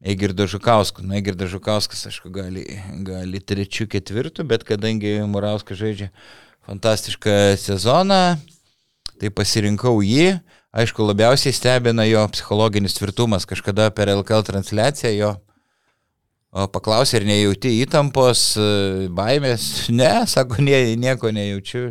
[0.00, 1.04] Egirdo Žukauskas.
[1.04, 2.64] Na, Egirdo Žukauskas, aišku, gali,
[3.04, 6.08] gali trečių, ketvirtų, bet kadangi Murauskas žaidžia
[6.68, 8.38] fantastišką sezoną,
[9.20, 10.38] tai pasirinkau jį.
[10.70, 13.44] Aišku, labiausiai stebina jo psichologinis tvirtumas.
[13.48, 15.30] Kažkada per LKL transliaciją jo
[16.50, 18.44] paklausė, ar nejauti įtampos,
[19.16, 19.68] baimės.
[20.00, 21.88] Ne, sako, nie, nieko nejaučiu.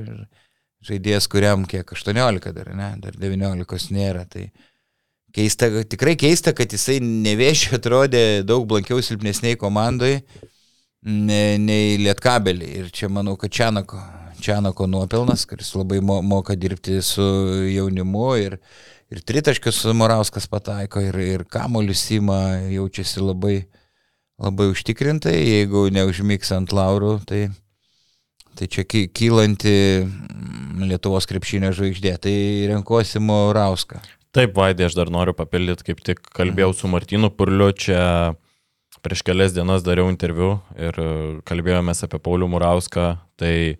[0.86, 4.24] Žaidėjas, kuriam kiek 18 dar, ne, dar 19 nėra.
[4.32, 4.48] Tai
[5.30, 10.16] Keista, tikrai keista, kad jisai neviešiai atrodė daug blankiau silpnesniai komandai
[11.06, 12.70] nei Lietkabelį.
[12.82, 14.00] Ir čia manau, kad Čianako,
[14.42, 17.24] Čianako nuopelnas, kuris labai mo, moka dirbti su
[17.70, 18.58] jaunimu ir,
[19.14, 22.40] ir tritaškius Morauskas pataiko ir, ir kamuolius įma,
[22.74, 23.60] jaučiasi labai,
[24.40, 27.48] labai užtikrintai, jeigu neužmyks ant laurų, tai,
[28.60, 29.76] tai čia kylanti
[30.80, 32.36] Lietuvos krepšinio žvaigždė, tai
[32.72, 34.00] renkuosi Morauską.
[34.36, 38.36] Taip, Vaidė, aš dar noriu papildyti, kaip tik kalbėjau su Martinu Purliu, čia
[39.04, 40.96] prieš kelias dienas dariau interviu ir
[41.50, 43.80] kalbėjomės apie Paulių Murauską, tai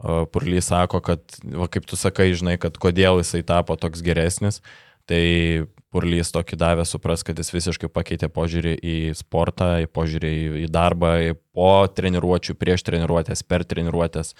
[0.00, 4.62] Purlys sako, kad, va, kaip tu sakai, žinai, kad kodėl jisai tapo toks geresnis,
[5.10, 10.68] tai Purlys tokį davė supras, kad jis visiškai pakeitė požiūrį į sportą, į požiūrį į
[10.70, 14.36] darbą, į po treniruočių, prieš treniruotės, per treniruotės.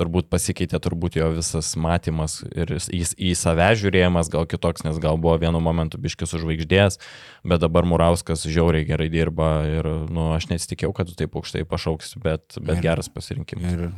[0.00, 5.20] Turbūt pasikeitė turbūt jo visas matymas ir į, į save žiūrėjimas gal kitoks, nes gal
[5.20, 6.98] buvo vienu momentu biškis užvaigždės,
[7.44, 12.16] bet dabar Murauskas žiauriai gerai dirba ir nu, aš nesitikėjau, kad tu taip aukštai pašauksi,
[12.24, 13.76] bet, bet ir, geras pasirinkimas.
[13.76, 13.92] Ir,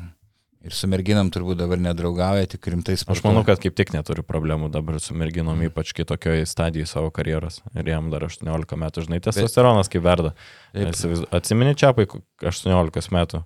[0.66, 3.20] ir su merginom turbūt dabar nedraugauja, tik rimtai sportuoja.
[3.20, 7.60] Aš manau, kad kaip tik neturi problemų dabar su merginom, ypač kitokioje stadijoje savo karjeros.
[7.76, 10.34] Ir jam dar 18 metų, žinai, testosteronas kaip verda.
[10.74, 13.42] Atsimeni čia, 18 metų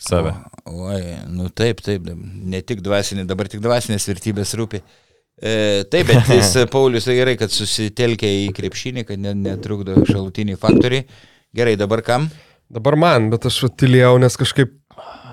[0.00, 0.34] save.
[0.64, 4.80] O, oi, nu taip, taip, ne tik dvasinė, dabar tik dvasinės vertybės rūpi.
[5.40, 5.54] E,
[5.92, 11.06] taip, bet jis, Paulius, tai gerai, kad susitelkė į krepšinį, kad netrukdo šalutiniai faktoriai.
[11.56, 12.28] Gerai, dabar kam?
[12.70, 14.76] Dabar man, bet aš tylėjau, nes kažkaip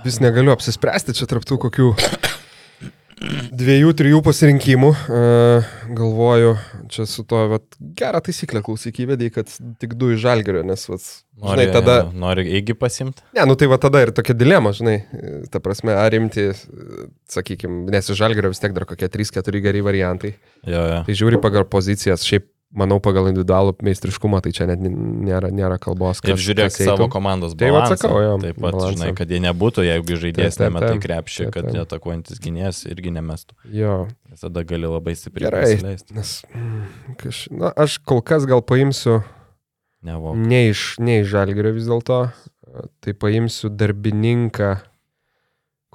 [0.07, 1.93] vis negaliu apsispręsti čia tarptų kokių
[3.57, 4.89] dviejų, trijų pasirinkimų.
[5.09, 6.53] Uh, galvoju,
[6.93, 7.65] čia su to, vat,
[7.97, 11.05] gerą taisyklę klausyk įvedai, kad tik du iš žalgerio, nes, vat,
[11.37, 11.95] Nori, žinai, tada...
[12.17, 13.25] Nori įgi pasimti?
[13.37, 14.99] Ne, nu tai va tada ir tokia dilema, žinai,
[15.53, 16.49] ta prasme, ar imti,
[17.33, 20.35] sakykime, nes iš žalgerio vis tiek dar kokie 3-4 geri variantai.
[20.65, 21.01] Jo, jo.
[21.07, 26.19] Tai žiūri pagal pozicijas, šiaip manau, pagal individualų meistriškumą, tai čia net nėra, nėra kalbos.
[26.27, 27.93] Ir žiūrėk savo komandos Tai balansą.
[27.95, 28.91] vat sakau, jo, Taip pat, balansą.
[28.97, 31.03] žinai, kad jie nebūtų, jeigu žaidėjas Taip, taip, nemetai taip.
[31.05, 31.77] krepšį, Taip, kad taip.
[31.79, 33.55] netakuojantis gynėjas irgi nemestų.
[33.71, 33.93] Jo,
[34.41, 36.13] Tada gali labai stipriai pasileisti.
[36.17, 39.21] Nes, mm, kaž, na, aš kol kas gal paimsiu
[40.05, 40.35] Nevok.
[40.37, 42.19] ne iš, ne iš žalgerio vis dėlto,
[43.01, 44.75] tai paimsiu darbininką,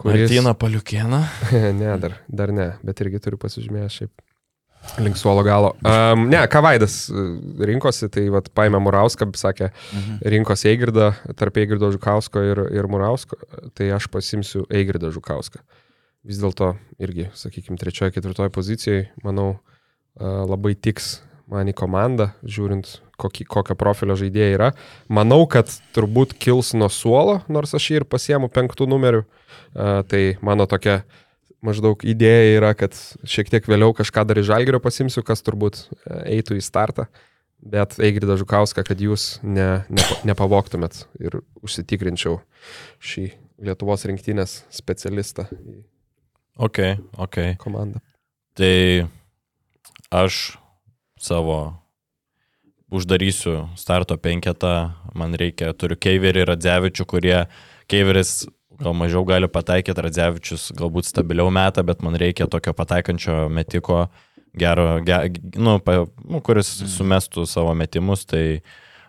[0.01, 0.27] kuris...
[0.27, 1.21] Martyną Paliukieną.
[1.81, 4.13] ne, dar, dar ne, bet irgi turiu pasižymėjęs šiaip.
[4.99, 5.73] Link suolo galo.
[5.87, 10.19] Um, ne, Kavaidas uh, rinkosi, tai vat, paėmė Murauską, sakė, Mhm.
[10.35, 13.39] rinkos Eigirdą tarp Eigirdo Žukausko ir, ir Murausko,
[13.75, 15.63] tai aš pasimsiu Eigirdą Žukauską.
[16.27, 19.59] Vis dėlto irgi, sakykime, trečioje, ketvirtoje pozicijoje, manau,
[20.21, 21.21] uh, labai tiks
[21.53, 24.71] man į komandą, žiūrint, kokį, kokio profilio žaidėjai yra.
[25.09, 29.25] Manau, kad turbūt kils nuo suolo, nors aš jį ir pasiemu penktų numerių.
[29.75, 31.03] Uh, tai mano tokia
[31.65, 36.39] maždaug idėja yra, kad šiek tiek vėliau kažką dar iš žalgerio pasimsiu, kas turbūt e,
[36.39, 37.07] eitų į startą.
[37.63, 42.41] Bet Eigridą Žukauską, kad jūs ne, ne, nepavoktumėt ir užsitikrinčiau
[42.99, 43.29] šį
[43.63, 45.85] Lietuvos rinktinės specialistą į
[46.59, 46.79] Ok,
[47.17, 47.39] ok.
[47.63, 48.03] komandą.
[48.59, 49.09] Tai
[50.11, 50.59] aš
[51.21, 51.79] savo
[52.93, 57.39] uždarysiu starto penketą, man reikia, turiu Keiverį ir Radzevičių, kurie
[57.89, 58.43] Keiveris
[58.81, 64.07] gal mažiau gali pataikyti, Radzevičius galbūt stabiliau metą, bet man reikia tokio pataikančio metiko,
[64.59, 65.19] gero, ge,
[65.57, 68.63] nu, pa, nu, kuris sumestų savo metimus, tai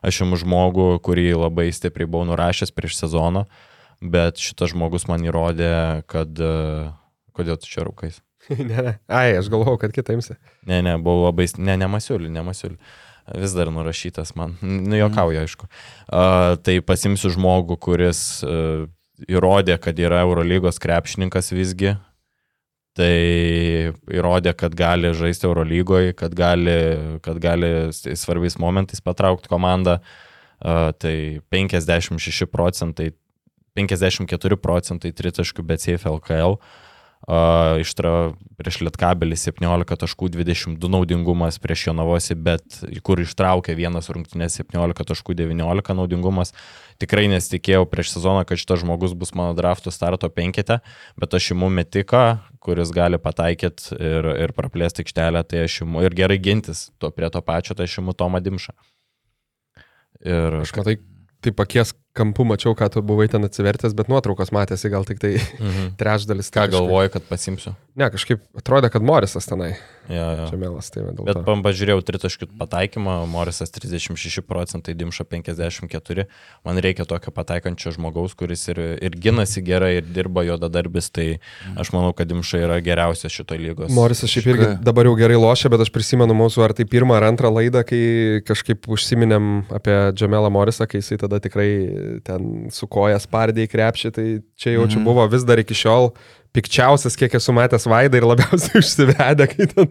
[0.04, 3.46] aš jums žmogų, kurį labai stipriai buvau nurašęs prieš sezoną,
[4.04, 5.74] bet šitas žmogus man įrodė,
[6.12, 6.44] kad...
[7.34, 8.20] Kodėl tu čia rūkais?
[8.70, 8.92] ne, ne.
[9.08, 10.36] Ai, aš galvojau, kad kitą imsi.
[10.70, 12.78] Ne, ne, buvau labai, ne, nemasiuliu, nemasiuliu.
[13.40, 14.58] Vis dar nurašytas man.
[14.62, 15.70] Nu, jokauju, aišku.
[16.12, 18.84] Uh, tai pasimsiu žmogų, kuris uh,
[19.28, 21.96] įrodė, kad yra Eurolygos krepšininkas visgi.
[22.94, 23.14] Tai
[24.14, 26.78] įrodė, kad gali žaisti Eurolygoje, kad gali,
[27.26, 29.98] kad gali svarbiais momentais patraukti komandą.
[30.62, 31.16] Tai
[31.52, 33.10] 56 procentai,
[33.74, 36.60] 54 procentai tritaškių, safe LKL.
[36.60, 36.83] Uh,
[37.24, 45.08] ištra prieš Lietkabelį 17 taškų 22 naudingumas prieš Jonavosi, bet kur ištraukė vienas rungtynės 17
[45.08, 46.52] taškų 19 naudingumas.
[47.00, 50.82] Tikrai nesitikėjau prieš sezoną, kad šitas žmogus bus mano draftų starto penkete,
[51.20, 56.16] bet aš imu metiką, kuris gali pataikyti ir, ir praplėsti aikštelę, tai aš imu ir
[56.16, 58.76] gerai gintis to, prie to pačio, tai aš imu Tomą Dimšą.
[60.24, 61.00] Ir Aš matai,
[61.44, 65.34] tai pakies kampu mačiau, ką tu buvai ten atsivertęs, bet nuotraukos matėsi gal tik tai
[65.40, 65.94] mhm.
[66.02, 66.52] trečdalis.
[66.54, 67.74] ką kažkaip- galvoju, kad pasimsiu.
[67.94, 69.76] Ne, kažkaip atrodė, kad Morisas tenai.
[70.10, 70.46] Ja, ja.
[70.50, 71.44] Čia melas, tai dėl Bet to.
[71.46, 76.26] pam- pažiūrėjau tritaškių pataikymą, Morisas 36 procentai, Dimša 54.
[76.66, 81.28] Man reikia tokio pataikančio žmogaus, kuris ir, ir ginasi gerai, ir dirba jo dadarbis, tai
[81.80, 83.94] aš manau, kad Dimša yra geriausias šito lygos.
[83.94, 87.30] Morisas šiaip irgi dabar jau gerai lošia, bet aš prisimenu mūsų ar tai pirmą ar
[87.30, 91.70] antrą laidą, kai kažkaip užsiminėm apie Džamelą Morisą, kai jisai tada tikrai
[92.28, 94.26] ten su koja spardė į krepšį, tai
[94.60, 95.06] čia jau čia Mhm.
[95.08, 96.12] buvo vis dar iki šiol
[96.54, 99.88] pikčiausias, kiek esu matęs vaidą ir labiausiai užsivedę, kai, ten,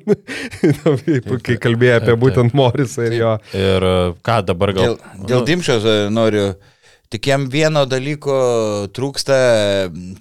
[1.43, 3.33] kai, kalbėjo apie būtent Morisą ir jo.
[3.59, 4.93] Ir e, ką dabar gal...
[4.93, 6.53] Dėl, dėl Dimšos e, noriu.
[7.13, 8.37] Tik jam vieno dalyko
[8.97, 9.35] trūksta,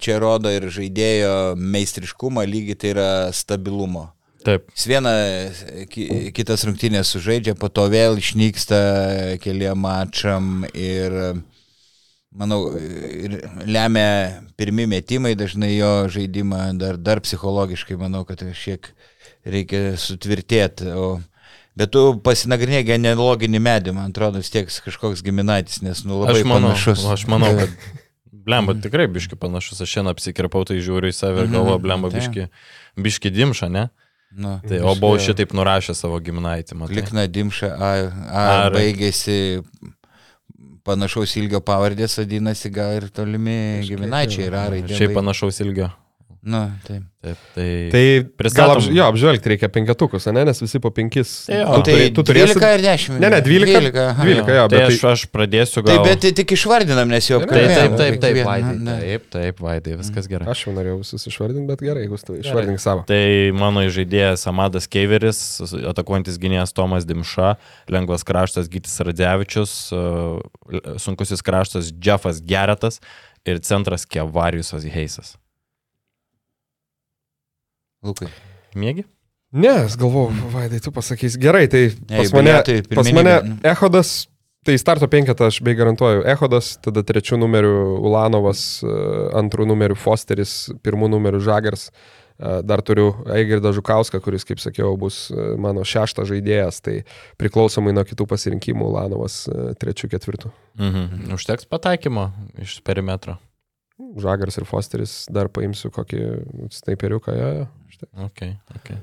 [0.02, 4.10] čia rodo ir žaidėjo meistriškumą lygį, tai yra stabilumo.
[4.44, 5.12] Taip, Jis vieną,
[5.88, 6.04] ki,
[6.36, 8.82] kitas rungtynės sužaidžia, po to vėl išnyksta
[9.40, 11.14] keliam mačam ir,
[12.36, 18.88] manau, ir lemia pirmi metimai dažnai jo žaidimą, dar, dar psichologiškai manau, kad šiek
[19.44, 20.92] reikia sutvirtėti.
[20.96, 21.20] O,
[21.78, 26.46] bet tu pasinagrinėjai genealoginį medį, man atrodo, vis tiek kažkoks giminaitis, nes nu labai aš
[26.48, 27.04] manau, panašus.
[27.16, 27.74] aš manau, kad
[28.42, 32.08] Blemba tikrai biški panašus, aš šiandien apsikirpau, tai žiūriu į save ir Mhm, galvoju, blemba
[32.10, 32.18] taip.
[32.18, 32.46] biški,
[32.98, 33.84] biški dimša, ne?
[34.34, 36.96] Nu, Tai, o buvau šitaip nurašęs savo gimnaitį, matai.
[36.96, 37.90] Likna Dimša, A,
[38.32, 39.36] A Ar- baigėsi
[40.86, 44.96] panašaus ilgio pavardės, vadinasi, gal ir tolimi giminaičiai yra raidė.
[44.98, 45.90] Šiaip panašaus ilgio.
[46.42, 47.02] Nu, taip.
[47.22, 47.64] Taip, tai...
[47.92, 48.00] Tai
[48.34, 51.44] Pristatom- gal apž, jo, apžvelgti reikia penketukus, ne, nes visi po penkis.
[51.46, 51.76] Tai jo.
[51.76, 52.56] Tu, Tai tu turėsi...
[52.58, 53.18] 12 ar 10?
[53.22, 53.76] Ne, ne, 12.
[53.78, 54.24] 12, aha.
[54.26, 56.02] 12, jo, tai bet aš, tai- aš pradėsiu Tai gal...
[56.08, 58.96] bet tai tik išvardinam, nes jau Taip, Taip, taip, taip, taip, Vaidai, na.
[59.04, 60.48] taip, taip, Vaidai, viskas gerai.
[60.50, 63.04] Aš jau norėjau visus išvardinti, bet gerai, jeigu tu išvardink savo.
[63.06, 63.22] Tai
[63.60, 65.38] mano žaidėjas Amadas Keiveris,
[65.94, 67.52] atakuojantis gynėjas Tomas Dimša,
[67.94, 70.42] lengvas kraštas Gytis Radzevičius, uh,
[70.98, 72.98] sunkusis kraštas Jeffas Geretas
[73.46, 75.36] ir centras Kevariusas Heisas.
[78.02, 78.28] Lukai.
[78.74, 79.06] Mėgi?
[79.52, 81.36] Ne, aš galvoju, Vaidai, tu pasakys.
[81.40, 83.56] Gerai, tai pas mane, jubiliatui pas mane nu.
[83.68, 84.12] Ehodas,
[84.64, 86.24] tai starto penketą aš bei garantuoju.
[86.32, 88.96] Ehodas, tada trečių numerių Ulanovas, e,
[89.42, 91.90] antrų numerių Fosteris, pirmų numerių Žagars.
[91.92, 97.02] E, Dar turiu Eigirdą Žukauską, kuris, kaip sakiau, bus e, mano šeštas žaidėjas, tai
[97.36, 99.42] priklausomai nuo kitų pasirinkimų Ulanovas
[99.84, 100.54] trečių, ketvirtų.
[100.80, 101.28] Mhm.
[101.36, 102.30] Užteks pataikymo
[102.64, 103.36] iš perimetro.
[104.00, 106.24] Žagars ir Fosteris dar paimsiu kokį
[106.72, 107.36] snaiperiuką.
[107.36, 107.70] Jo, jo.
[108.02, 108.26] Štai.
[108.26, 108.98] Okay, okay.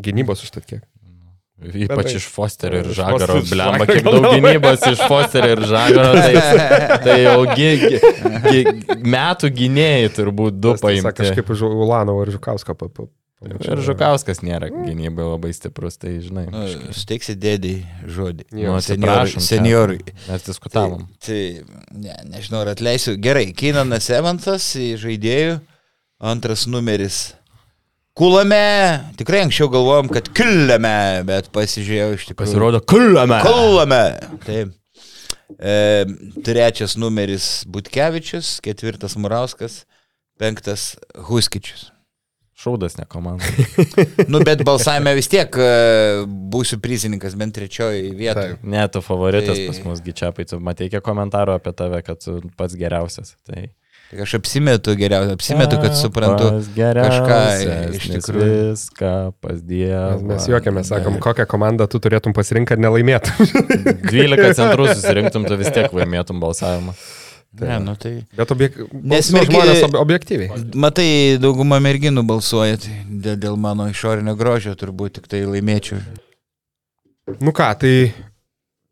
[0.00, 0.82] Gynybos užtat kiek.
[1.62, 3.38] Ypač tai- iš Fosterio ir Žagaro.
[3.46, 6.14] Blemba, kiek daug gynybos iš Fosterio ir Žagaro.
[6.26, 7.70] Tai, tai jau gi,
[8.48, 8.62] gi,
[8.98, 11.12] metų gynėjai turbūt du paimti.
[11.22, 13.06] Kažkaip už Ulanovo ir pa,
[13.42, 16.44] Ir Žukauskas nėra gynybai labai stiprus, tai žinai.
[16.52, 16.62] Nu,
[16.94, 17.72] steiksi dėdį
[18.06, 18.46] žodį.
[18.54, 18.78] Nu, Seniorui.
[18.78, 19.98] atsiprašom, Seniorui.
[20.28, 21.08] Mes diskutavom.
[21.18, 23.16] Tai, tai ne, nežinau, ar atleisiu.
[23.18, 25.58] Gerai, Keinanas Evansas į žaidėjų.
[26.22, 27.32] Antras numeris.
[28.18, 29.00] Kulame.
[29.16, 32.50] Tikrai anksčiau galvojom, kad kilame, bet pasižiūrėjau iš tikrųjų.
[32.50, 33.38] Pasirodo, kulame.
[33.46, 34.02] Kulame.
[34.44, 34.74] Taip.
[35.56, 36.04] E,
[36.44, 39.82] trečias numeris Butkevičius, ketvirtas Murauskas,
[40.40, 40.92] penktas
[41.28, 41.88] Huskičius.
[42.62, 43.48] Šaudas ne komanda.
[44.30, 45.70] Nu, bet balsavime vis tiek e,
[46.52, 48.58] būsiu prizininkas bent trečioji vietoje.
[48.62, 52.38] Ne, tu favoritas Tai- pas mus gičiapai, tu matei kiek komentarų apie tave, kad tu
[52.60, 53.34] pats geriausias.
[53.48, 53.66] Tai
[54.20, 56.50] aš apsimetu geriausiai, apsimetu, kad suprantu.
[56.76, 57.38] Kažką
[57.96, 58.48] iš tikrųjų.
[58.72, 60.20] Viską pas Dievą.
[60.28, 63.48] Mes, juokiamės, sakom, kokią komandą tu turėtum pasirinkti, kad nelaimėtum.
[64.12, 66.96] 12 centrų susirinktum, tu vis tiek laimėtum balsavimą.
[67.60, 68.14] Ne, nu tai.
[68.36, 68.76] Bet objek...
[68.96, 70.62] Nes mergi- žmonės ob objektyviai.
[70.80, 71.08] Matai,
[71.40, 76.00] dauguma merginų balsuoja, tai dėl, dėl mano išorinio grožio turbūt tik tai laimėčiau.
[77.44, 77.94] Nu ką, tai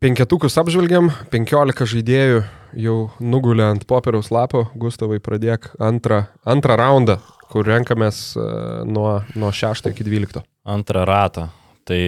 [0.01, 2.43] penketukus apžvelgiam, penkiolika žaidėjų
[2.77, 4.65] jau nugulė ant popieriaus lapo.
[4.79, 7.19] Gustavai, pradėk antrą, antrą raundą,
[7.51, 8.47] kur renkamės e,
[8.87, 10.43] nuo, nuo 6 iki 12.
[10.71, 11.49] Antrą ratą.
[11.87, 12.01] Tai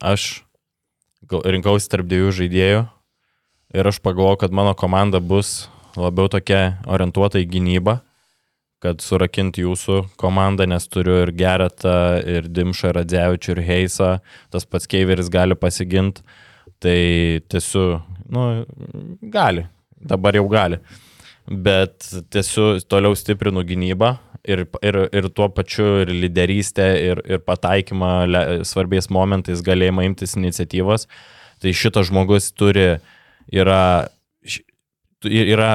[0.00, 0.28] aš
[1.28, 2.84] rinkausi tarp dviejų žaidėjų
[3.76, 7.98] ir aš pagalvojau, kad mano komanda bus labiau tokia orientuota į gynybą,
[8.82, 14.12] kad surakinti jūsų komandą, nes turiu ir Geretą, ir Dimšą, ir Adzevičių, ir Heisą,
[14.54, 16.22] tas pats Keiveris gali pasiginti,
[16.78, 18.44] tai tiesiog, nu,
[19.34, 19.66] gali,
[20.00, 20.80] dabar jau gali.
[21.48, 24.12] Bet tiesiog toliau stiprinu gynybą
[24.44, 30.36] ir, ir, ir tuo pačiu ir lyderystę, ir, ir pataikymą le, svarbiais momentais galėjimą imtis
[30.38, 31.08] iniciatyvos.
[31.58, 32.98] Tai šitas žmogus turi,
[33.50, 33.82] yra,
[35.24, 35.72] yra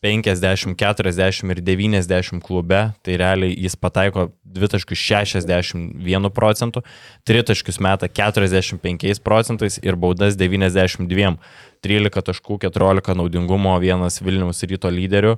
[0.00, 6.82] 50, 40 ir 90 klube, tai realiai jis pataiko 2.61 procentų,
[7.28, 11.36] tritaškius meta 45 procentais ir baudas 92,
[11.84, 15.36] 13 taškų, 14 naudingumo, vienas Vilniaus ryto lyderių.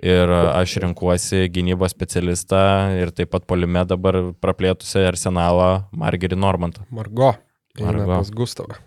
[0.00, 2.60] Ir aš renkuosi gynybos specialistą
[2.96, 6.86] ir taip pat polime dabar praplėtusią arsenalą Margerį Normantą.
[6.88, 7.34] Margo.
[7.78, 8.06] Margo.
[8.08, 8.80] Pas Gustavą.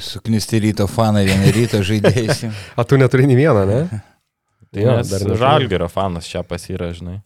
[0.00, 2.48] Suknisti ryto fanai, vieną ryto žaidėjai.
[2.80, 3.82] A tu neturi nei vieną, ne?
[4.72, 5.24] Tai Jo, dar.
[5.36, 7.18] Žalgerio fanas čia pasyra, žinai.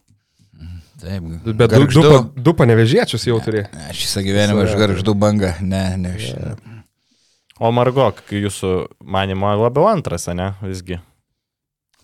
[0.97, 2.01] Taip, Bet du, du, garždu.
[2.09, 3.61] pa- du panevežiečius jau turi.
[3.91, 5.53] Aš visą gyvenimą iš garždų banga.
[5.61, 6.31] Ne, ne, aš.
[7.61, 8.71] O Margo, kai jūsų
[9.05, 10.55] manimo labiau antras, ne?
[10.65, 10.97] Visgi.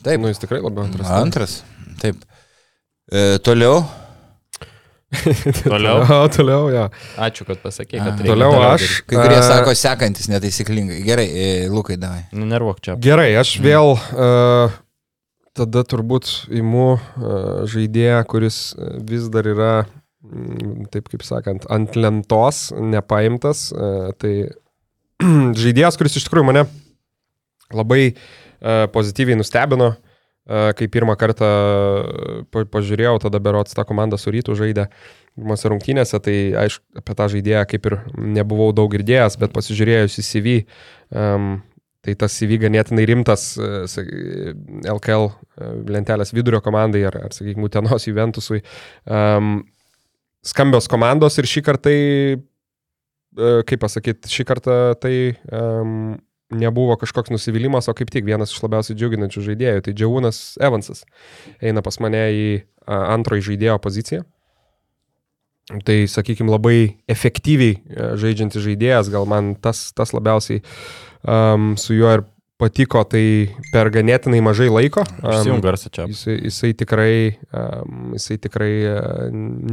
[0.04, 1.10] Taip, Nu, jis tikrai labiau antras.
[1.10, 1.58] antras.
[2.02, 2.22] Taip.
[3.12, 3.82] E, toliau.
[5.64, 6.02] Toliau.
[6.10, 6.86] O, toliau, jo.
[7.22, 8.86] Ačiū, kad pasakė, kad reikia Toliau aš.
[9.06, 11.04] Kai kurie a, sako sekantis netaisyklingai.
[11.06, 12.24] Gerai, e, Lukai, davai.
[12.34, 12.96] Nu, Nervuok čia.
[12.98, 14.74] Gerai, aš vėl uh,
[15.58, 17.02] tada turbūt imu uh,
[17.70, 19.74] žaidėją, kuris uh, vis dar yra,
[20.26, 23.68] mm, taip kaip sakant, ant lentos, nepaimtas.
[23.74, 24.34] Uh, tai
[25.64, 26.66] žaidėjas, kuris iš tikrųjų mane
[27.74, 28.14] labai
[28.64, 29.90] pozityviai nustebino,
[30.48, 31.48] kai pirmą kartą
[32.48, 34.86] pa pažiūrėjau, tada berots tą komandą su rytų žaidė.
[35.34, 37.98] Pirmose rungtynėse, tai aišku, apie tą žaidėją kaip ir
[38.38, 40.56] nebuvau daug girdėjęs, bet pasižiūrėjus į CV,
[41.10, 41.56] um,
[42.04, 43.68] Tai tas CV ganėtinai rimtas e,
[44.92, 48.60] LKL e, lentelės vidurio komandai ar, ar sakykime, Utenos Juventusui.
[49.08, 49.62] Um,
[50.44, 51.98] skambios komandos ir šį kartą tai,
[53.40, 55.16] e, kaip pasakyti, šį kartą tai
[55.48, 56.18] um,
[56.54, 59.86] nebuvo kažkoks nusivylimas, o kaip tik vienas iš labiausiai džiuginančių žaidėjų.
[59.86, 61.04] Tai Džiaunas Evansas
[61.62, 64.26] eina pas mane į a, antrojo žaidėjo poziciją.
[65.88, 66.78] Tai, sakykime, labai
[67.08, 70.60] efektyviai e, žaidžiantis žaidėjas, gal man tas, tas labiausiai
[71.28, 72.26] um, su juo ir
[72.62, 75.04] patiko, tai per ganėtinai mažai laiko.
[75.94, 76.06] Čia.
[76.12, 77.16] Jisai, jisai tikrai,
[77.50, 79.24] um, jisai tikrai uh,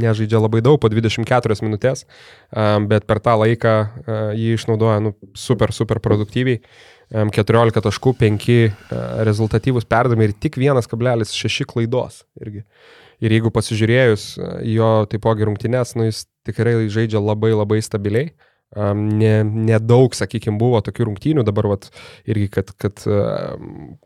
[0.01, 2.03] nežaidžia labai daug, po 24 minutės,
[2.51, 6.63] um, bet per tą laiką uh, jį išnaudoja nu, super, super produktyviai.
[7.11, 8.71] em, 14 taškų, 5 e,
[9.27, 12.21] rezultatyvus perdavimai ir tik 1,6 klaidos.
[12.39, 12.63] Irgi.
[13.21, 14.23] Ir jeigu pasižiūrėjus
[14.71, 18.31] jo taipogi rungtynes, nu, jis tikrai žaidžia labai labai stabiliai.
[18.71, 21.89] Um, ne, nedaug, sakykime, buvo tokių rungtynių, dabar vat,
[22.23, 23.03] irgi, kad, kad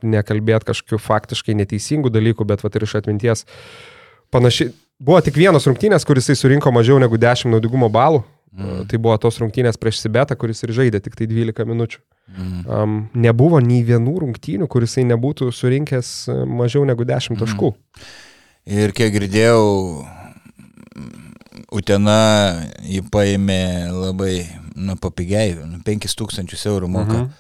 [0.02, 3.46] nekalbėt kažkokių faktiškai neteisingų dalykų, bet vat, ir iš atminties
[4.34, 4.74] panašiai.
[5.06, 8.24] Buvo tik vienos rungtynės, kuris surinko mažiau negu 10 naudingumo balų.
[8.56, 8.86] Mm.
[8.88, 12.00] Tai buvo tos rungtynės prieš Sibetą, kuris ir žaidė tik tai 12 minučių.
[12.32, 12.62] Mm.
[12.64, 17.74] Um, nebuvo nei vienų rungtynių, kuris nebūtų surinkęs e, mažiau negu 10 taškų.
[17.76, 18.14] Mm.
[18.80, 19.66] Ir kiek girdėjau,
[21.76, 22.20] Utena
[22.84, 24.34] jį paėmė labai,
[24.76, 27.32] nu, papigiai, nu, 5000 eurų moka mhm.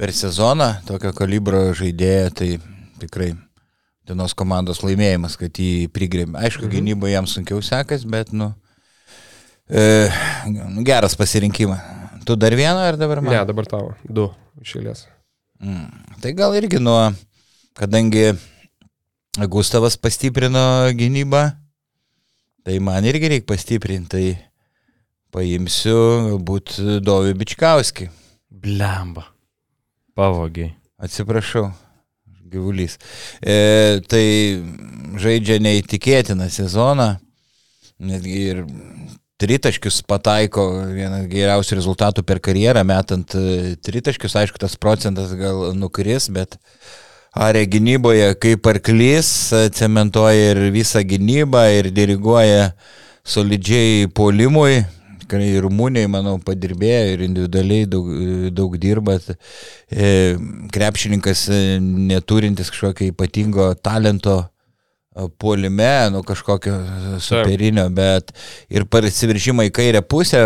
[0.00, 2.50] per sezoną, tokio kalibro žaidėją, tai
[3.02, 3.34] tikrai
[4.08, 6.40] dienos komandos laimėjimas, kad jį prigrėmė.
[6.40, 6.74] Aišku, mhm.
[6.76, 8.52] gynyboje jam sunkiau sekas, bet, nu,
[9.68, 10.08] e,
[10.86, 11.98] geras pasirinkimas.
[12.24, 13.32] Tu dar vieną ar dabar man?
[13.32, 13.94] Ne, dabar tavo.
[14.04, 14.28] Du
[14.60, 15.06] išėlės.
[15.60, 15.88] Mm.
[16.20, 17.12] Tai gal irgi nuo,
[17.76, 18.34] kadangi
[19.48, 21.42] Gustavas pastiprino gynybą,
[22.66, 24.24] Tai man irgi reikia pastiprinti, tai
[25.32, 26.74] paimsiu galbūt
[27.06, 28.10] Dovį Bičkauskį.
[28.50, 29.24] Blemba.
[30.18, 30.74] Pavogiai.
[31.00, 31.70] Atsiprašau,
[32.50, 32.98] gyvulys.
[33.40, 34.24] E, tai
[35.22, 37.14] žaidžia neįtikėtiną sezoną,
[38.04, 38.64] netgi ir
[39.40, 46.28] tritaškius pataiko, vienas geriausių rezultatų per karjerą, metant e, tritaškius, aišku, tas procentas gal nukris,
[46.34, 46.58] bet
[47.30, 49.28] Arė gynyboje kaip arklys,
[49.76, 52.72] cementuoja ir visą gynybą ir diriguoja
[53.22, 54.80] solidžiai polimui.
[55.30, 58.08] Ir Rumuniai, manau, padirbėjo ir individualiai daug,
[58.50, 59.28] daug dirbat.
[59.86, 60.08] E,
[60.74, 64.40] krepšininkas e, neturintis kažkokio ypatingo talento
[65.38, 66.74] puolime, nu kažkokio
[67.22, 68.32] superinio, bet
[68.70, 70.42] ir parsiviržimą į kairę pusę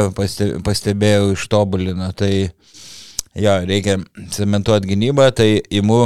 [0.64, 2.10] pastebėjau ištobulino.
[2.16, 3.98] Tai jo, reikia
[4.36, 5.48] cementuoti gynybą, tai
[5.80, 6.02] imu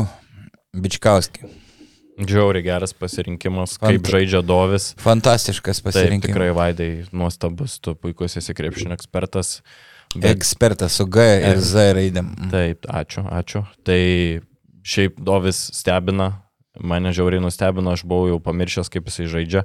[0.76, 1.48] Bičkauskį.
[2.18, 4.10] Džiauriai geras pasirinkimas, kaip Fant...
[4.10, 4.90] žaidžia Dovis.
[5.00, 6.24] Fantastiškas pasirinkimas.
[6.24, 9.60] Taip, tikrai vaidai nuostabus, tu puikus esi krepšinio ekspertas.
[10.16, 10.32] Bet...
[10.32, 12.32] Ekspertas su G ir Z raidėm.
[12.52, 13.62] Taip, ačiū, ačiū.
[13.86, 14.00] Tai
[14.88, 16.32] šiaip Dovis stebina,
[16.80, 19.64] mane žiauriai nustebino, aš buvau jau pamiršęs, kaip jisai žaidžia.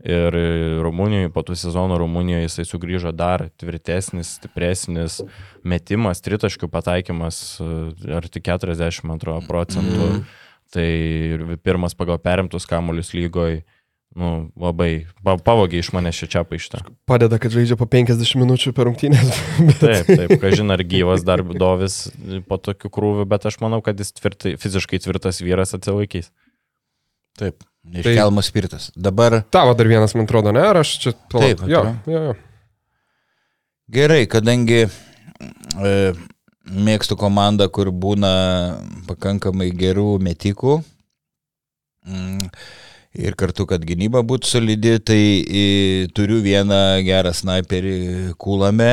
[0.00, 0.36] Ir
[0.80, 5.18] Rumunijoje, po tų sezonų Rumunijoje jisai sugrįžo dar tvirtesnis, stipresnis
[5.60, 10.06] metimas, tritaškių pataikymas ar tik 42 procentų.
[10.14, 10.22] Mm.
[10.70, 10.88] Tai
[11.66, 13.64] pirmas pagal perimtus kamuolius lygoje.
[14.18, 16.80] Nu, labai pavogė iš manęs šį čia paaištą.
[17.06, 19.28] Padeda, kad žaidžia po 50 minučių per rungtynės.
[19.68, 19.76] Bet...
[19.78, 22.08] Taip, taip, kažin ar gyvas dar dovis
[22.50, 26.32] po tokių krūvių, bet aš manau, kad jis tvirtai, fiziškai tvirtas vyras atsilaikys.
[27.38, 27.62] Taip.
[27.90, 28.90] Neiškelmas tai, spiritas.
[28.96, 29.40] Dabar.
[29.50, 30.62] Tavo dar vienas, man atrodo, ne?
[30.62, 31.12] Ar aš čia...
[31.32, 31.48] Pala...
[31.48, 32.34] Taip, jo, jo, jo.
[33.90, 35.94] Gerai, kadangi e,
[36.70, 38.30] mėgstu komandą, kur būna
[39.08, 40.76] pakankamai gerų metikų
[42.06, 42.52] mm,
[43.24, 45.64] ir kartu, kad gynyba būtų solidi, tai e,
[46.14, 47.96] turiu vieną gerą sniperį
[48.38, 48.92] Kūlame.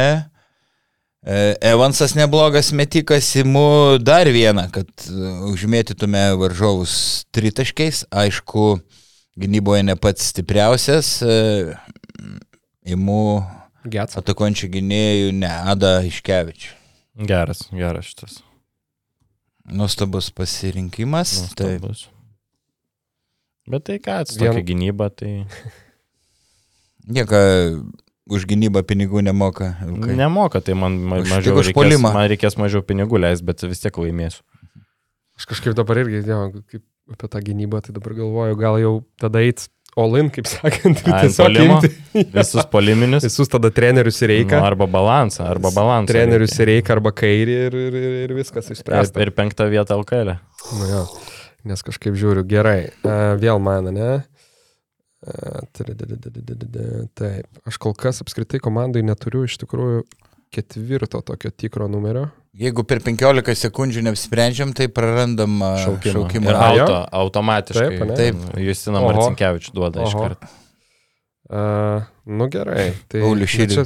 [1.28, 6.94] E, Evansas neblogas metikas, imu dar vieną, kad e, užmėtytume varžovus
[7.36, 8.06] tritaškiais.
[8.16, 8.78] Aišku,
[9.36, 11.18] gynyboje ne pats stipriausias.
[11.20, 11.36] E,
[12.96, 13.20] imu
[13.92, 16.72] atakuojančių gynėjų, ne Ada Iškevičių.
[17.28, 18.40] Geras, geras šitas.
[19.68, 21.36] Nuostabus pasirinkimas.
[21.42, 22.08] Nuostabus.
[22.08, 22.16] Taip.
[23.68, 25.42] Bet tai ką, tokia gynyba, tai...
[27.12, 27.40] Nieko
[28.34, 29.76] už gynybą pinigų nemoka.
[29.86, 30.18] Ilkai.
[30.20, 33.98] Nemoka, tai man, ma už, mažiau reikės, man reikės mažiau pinigų leis, bet vis tiek
[34.02, 34.44] laimėsiu.
[35.38, 39.44] Aš kažkaip dabar irgi, jo, kaip apie tą gynybą, tai dabar galvoju, gal jau tada
[39.46, 39.68] eit
[39.98, 41.78] Olin, kaip sakant, A, tiesiog polimo,
[42.36, 43.24] visus poliminius.
[43.26, 44.60] Visus tada trenerius į reiką.
[44.60, 46.12] Nu, arba balansą, arba balansą.
[46.12, 49.18] Trenerius į reiką, arba kairį ir, ir, ir, ir viskas išspręsta.
[49.18, 50.36] Ir, ir penktą vietą LKL.
[50.36, 50.68] E.
[50.78, 51.02] Nu jo,
[51.72, 52.92] nes kažkaip žiūriu, gerai.
[53.02, 54.12] Uh, vėl man, ne?
[57.18, 60.04] Taip, aš kol kas apskritai komandai neturiu iš tikrųjų
[60.54, 62.28] ketvirto tokio tikro numerio.
[62.58, 66.14] Jeigu per 15 sekundžių neapsprendžiam, tai prarandam šaukimą.
[66.16, 66.54] šaukimą.
[66.54, 68.00] Auto, automatiškai.
[68.00, 68.46] Taip, taip.
[68.62, 70.08] Justina Marcinkievičius duoda Oho.
[70.08, 70.50] iš karto.
[71.48, 72.90] Uh, nu gerai.
[73.08, 73.86] Tai Paulius Šilė.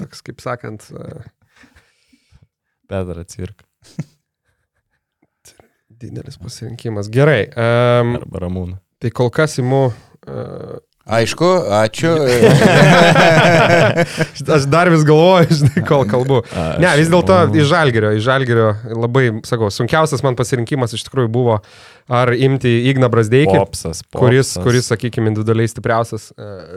[0.00, 0.86] Toks kaip sakant.
[0.94, 1.26] Uh,
[2.88, 3.66] Pedra cirka.
[5.96, 7.10] Didelis pasirinkimas.
[7.12, 7.48] Gerai.
[7.50, 8.78] Um, Arba Ramūna.
[9.02, 9.90] Tai kol kas įimu
[11.06, 12.10] Aišku, ačiū.
[14.56, 16.40] Aš dar vis galvoju, žinai, kol kalbu.
[16.82, 21.60] Ne, vis dėlto iš Žalgerio, iš Žalgerio labai, sakau, sunkiausias man pasirinkimas iš tikrųjų buvo
[22.10, 24.18] ar imti Igną Brasdeikį, popsas, popsas.
[24.18, 26.32] kuris, kuris, sakykime, individualiai stipriausias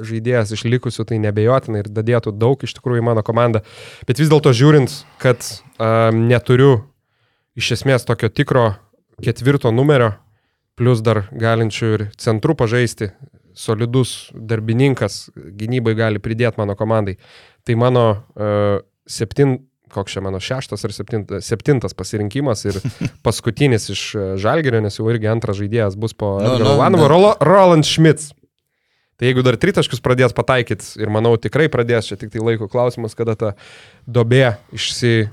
[0.05, 3.63] žaidėjas iš likusių, tai nebejotinai ir dadėtų daug iš tikrųjų į mano komandą.
[4.05, 4.93] Bet vis dėlto žiūrint,
[5.25, 5.41] kad
[5.81, 6.83] um, neturiu
[7.57, 8.75] iš esmės tokio tikro
[9.25, 10.13] ketvirto numerio,
[10.77, 13.09] plus dar galinčių ir centrų pažaisti,
[13.57, 17.17] solidus darbininkas, gynybai gali pridėti mano komandai.
[17.67, 18.79] Tai mano uh,
[19.09, 19.57] septin,
[19.89, 22.77] koks čia mano šeštas ar septintas, septintas pasirinkimas ir
[23.25, 24.03] paskutinis iš
[24.41, 27.87] Žalgerio, nes jau irgi antras žaidėjas bus po Nu, Edgaro nu, Ulanovo, bet- Rolo- Roland
[27.89, 28.29] Schmitz.
[29.19, 33.17] Tai jeigu dar tritaškius pradės pataikyti, ir manau tikrai pradės, čia tik tai laiko klausimas,
[33.19, 33.49] kada ta
[34.07, 35.25] dobė išsi,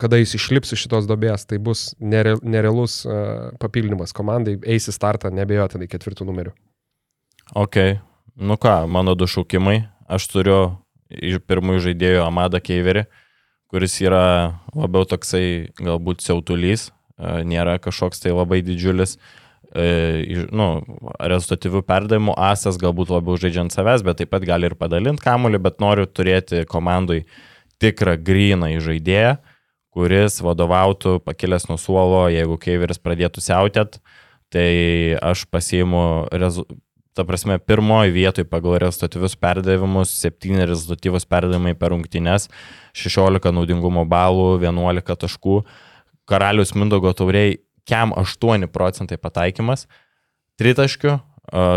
[0.00, 4.94] kada jis išlips iš šitos dobės, tai bus nere, nerealus uh, papildymas komandai, eis į
[4.96, 6.54] startą, nebejotinai ketvirtų numerių.
[7.52, 7.76] Ok,
[8.36, 9.82] nu ką, mano du šaukimai.
[10.08, 10.56] Aš turiu
[11.12, 13.02] iš pirmųjų žaidėjų Amadą Keiverį,
[13.68, 19.18] kuris yra labiau toksai galbūt siautulys, e, nėra kažkoks tai labai didžiulis,
[19.76, 20.68] e, nu,
[21.20, 25.76] rezultatyvių perdavimų asas, galbūt labiau žaidžiant savęs, bet taip pat gali ir padalinti kamuolį, bet
[25.84, 27.26] noriu turėti komandai
[27.84, 29.34] tikrą gryną žaidėją,
[29.92, 34.00] kuris vadovautų pakilęs nuo suolo, jeigu Keiveris pradėtų siautėt,
[34.48, 36.64] tai aš pasiimu rezu...
[37.14, 42.48] Ta prasme, pirmoji vietoje pagal rezultatyvius perdavimus, 7 rezultatyvus perdavimai per rungtynes,
[42.96, 45.58] 16 naudingumo balų, 11 taškų.
[46.24, 49.84] Karalius Mindogo tauriai kem 8 procentai pataikymas,
[50.56, 51.18] tritaškių,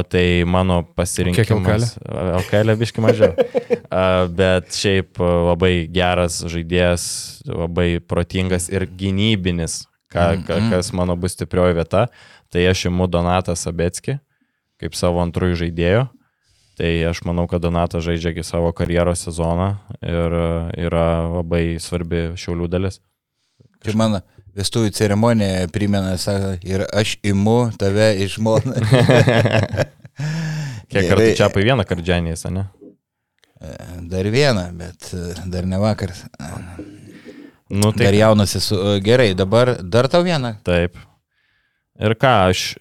[0.08, 1.98] tai mano pasirinkimas.
[2.06, 3.34] LKL biški mažiau.
[4.38, 7.08] Bet šiaip labai geras žaidėjas,
[7.50, 9.82] labai protingas ir gynybinis,
[10.14, 10.70] ką, ka, Mhm.
[10.72, 12.08] kas mano bus stiprioji vieta.
[12.54, 14.20] Tai aš imu Donatą Sabetskį
[14.82, 16.06] kaip savo antrųjų žaidėjų.
[16.76, 19.70] Tai aš manau, kad Donatas žaidžia iki savo karjeros sezoną
[20.04, 21.06] ir a, yra
[21.38, 23.00] labai svarbi šiaulių dalis.
[23.86, 24.20] Tai mano
[24.56, 28.76] vestuvių ceremonija primena, sako, ir aš imu tave iš žmoną.
[30.92, 32.68] Kiek kartų čia apie vieną kardžianės, ne?
[34.12, 36.12] Dar vieną, bet e, dar ne vakar.
[37.72, 38.78] Nu, Dar jaunas esu.
[38.78, 40.58] E, Gerai, dabar dar tau vieną.
[40.68, 41.00] Taip.
[42.00, 42.76] Ir ką, aš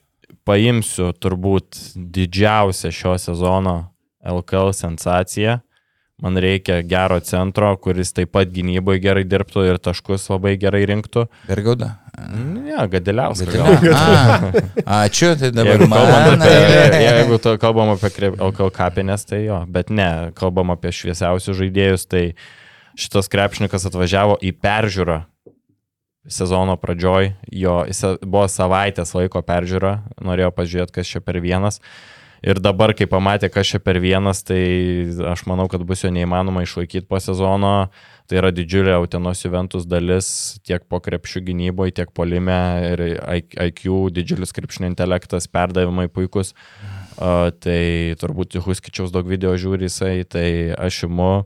[0.49, 3.77] paimsiu turbūt didžiausią šio sezono
[4.25, 5.61] LKL sensaciją.
[6.23, 11.25] Man reikia gero centro, kuris taip pat gynyboje gerai dirbtų ir taškus labai gerai rinktų.
[11.49, 11.97] Bergauda.
[12.31, 13.57] Ne, ja, gadeliauskas.
[13.91, 16.37] A, ačiū, tai dabar Jeigu man.
[16.39, 22.07] apie, jeigu to kalbam apie LKL kapinės, tai jo, bet ne, kalbam apie šviesiausius žaidėjus,
[22.07, 22.25] tai
[22.95, 25.25] šitas krepšininkas atvažiavo į peržiūrą
[26.29, 27.79] sezono pradžioj, jo
[28.25, 31.81] buvo savaitės laiko peržiūra, norėjo pažiūrėti, kas čia per vienas.
[32.45, 34.61] Ir dabar, kai pamatė, kas čia per vienas, tai
[35.33, 37.89] aš manau, kad bus jo neįmanoma išlaikyti po sezono.
[38.29, 40.29] Tai yra didžiulė Utenos Juventus dalis
[40.65, 42.57] tiek po krepšių gynyboje, tiek polime
[42.89, 43.03] ir
[43.69, 46.53] IQ, didžiulis krepšinio intelektas, perdavimai puikus.
[47.15, 51.45] Uh, tai turbūt Huskičiaus daug video žiūri jisai, tai aš imu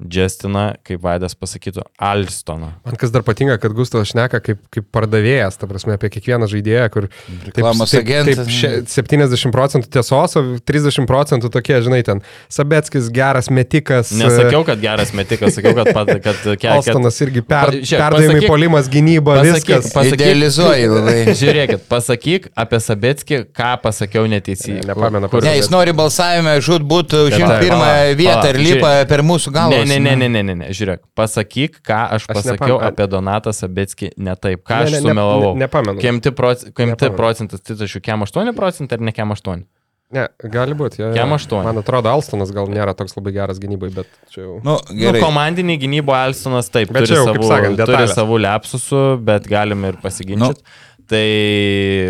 [0.00, 2.70] Justiną, kaip Vaidas pasakytų, Alstoną.
[2.86, 6.86] Man kas dar patinka, kad Gustavas šneka kaip, kaip pardavėjas, ta prasme, apie kiekvieną žaidėją,
[6.94, 7.08] kur
[7.46, 8.40] Reklamos agentas.
[8.46, 14.12] Taip, še- 70 procentų tiesos, o 30 procentų tokie, žinai, ten Sabetskis geras metikas.
[14.16, 18.88] Nesakiau, kad geras metikas, sakiau, kad, pat, kad, kad, kad Alstonas irgi per, perdavimai, polimas,
[18.88, 19.92] gynyba, pasakyk- viskas.
[19.94, 21.18] pasakyk- Idealizuoji labai.
[21.42, 24.80] Žiūrėkit, pasakyk apie Sabetskį, ką pasakiau neteisingai.
[24.86, 28.48] Ne, nepamenu, Kur- Ne, jis nori balsavime žud būtų Bet užimt taip, pirmą pala, vietą
[28.54, 29.82] ir lipa per mūsų galvą.
[29.90, 33.50] Ne, ne, ne, ne, ne, ne, žiūrėk, pasakyk, ką aš Aš pasakiau nepam- apie Donatą
[33.56, 35.52] Sabetskį ne taip, ką Ne, aš ne, ne, sumelavau.
[35.56, 36.00] ne- nepamenu.
[36.00, 39.64] Kemti, proc, kemti procentas, tai aš kem 8 procentai ar ne kem 8?
[40.10, 40.98] Ne, gali būti.
[40.98, 41.62] Ja, Kem aštuoni.
[41.68, 44.56] Man atrodo, Alstonas gal nėra toks labai geras gynybai, bet čia jau.
[44.64, 45.20] Nu, Nu, gerai.
[45.22, 48.14] komandiniai gynybo Alstonas taip, Bet turi, čia jau, kaip savų, sakant, turi detalės.
[48.18, 50.38] savų lepsusų, bet galim ir pasiginčyti.
[50.42, 51.22] Nu, tai...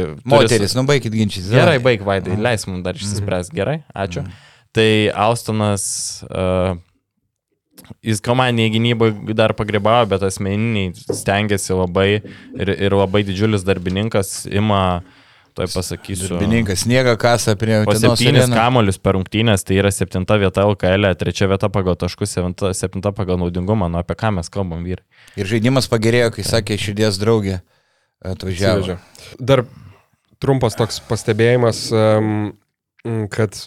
[0.08, 1.50] turi Moteris, nu baigit ginčytis.
[1.52, 3.52] Gerai, baig vaidai, leis mums dar išsispręsti.
[3.60, 4.24] Gerai, ačiū.
[4.72, 4.88] Tai
[5.26, 5.84] Alstonas,
[6.30, 6.76] uh,
[8.02, 15.02] jis komandiniai gynyboje dar pagribavo, bet asmeniniai stengiasi labai ir, ir labai didžiulis darbininkas ima,
[15.56, 16.28] toj pasakysiu.
[16.34, 21.48] Darbininkas sniega kasą prie Utenos septynis kamolius per rungtynės, tai yra septinta vieta LKL, trečia
[21.50, 25.04] vieta pagal taškus, septinta, septinta pagal naudingumą, nu apie ką mes kalbam, vyrai.
[25.40, 27.60] Ir žaidimas pagerėjo, kai sakė širdies draugė
[28.26, 29.00] atvažiavo.
[29.40, 29.64] Dar
[30.40, 31.88] trumpas toks pastebėjimas,
[33.34, 33.64] kad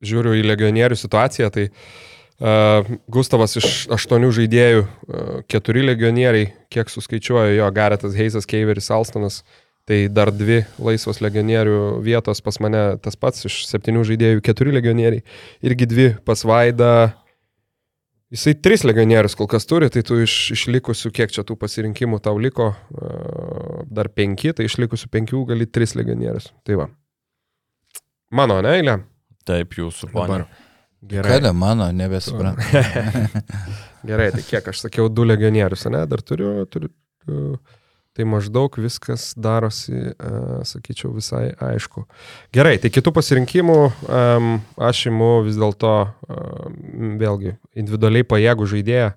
[0.00, 1.82] žiūriu į legionierių situaciją, tai uh,
[2.40, 9.42] Gustavas iš aštuonių žaidėjų, uh, keturi legionieriai, kiek suskaičiuoju jo, Garetas Heisas, Keiveris, Alstonas,
[9.84, 15.24] tai dar dvi laisvos legionierių vietos pas mane tas pats, iš septynių žaidėjų keturi legionieriai,
[15.68, 17.10] irgi dvi pas Vaidą.
[18.32, 22.40] Jisai tris legionierius kol kas turi, tai tu iš išlikusių, kiek čia tų pasirinkimų tau
[22.40, 26.54] liko, uh, dar penki, tai išlikusių penkių gali tris legionierius.
[26.64, 26.88] Tai va.
[28.32, 29.00] Mano, ne, eilė?
[29.44, 30.46] Taip, jūsų ponė.
[31.00, 31.32] Gerai.
[31.38, 32.60] Kada mano, nebesuprantu.
[34.08, 36.90] Gerai, tai kiek aš sakiau, du legionierius, ne, dar turiu, turiu.
[38.16, 42.04] Tai maždaug viskas darosi, uh, sakyčiau, visai aišku.
[42.52, 43.76] Gerai, tai kitų pasirinkimų
[44.90, 49.12] aš imu vis dėlto um, vėlgi individualiai pajėgų žaidėją,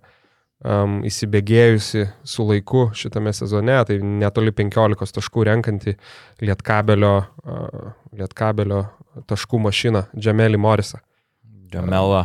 [0.64, 5.98] um, įsibėgėjusi su laiku šitame sezone, tai netoli 15 taškų renkantį
[6.46, 8.86] Lietkabelio, uh, Lietkabelio
[9.28, 11.04] taškų mašiną, Džemelį Morisą.
[11.74, 12.24] Džemela.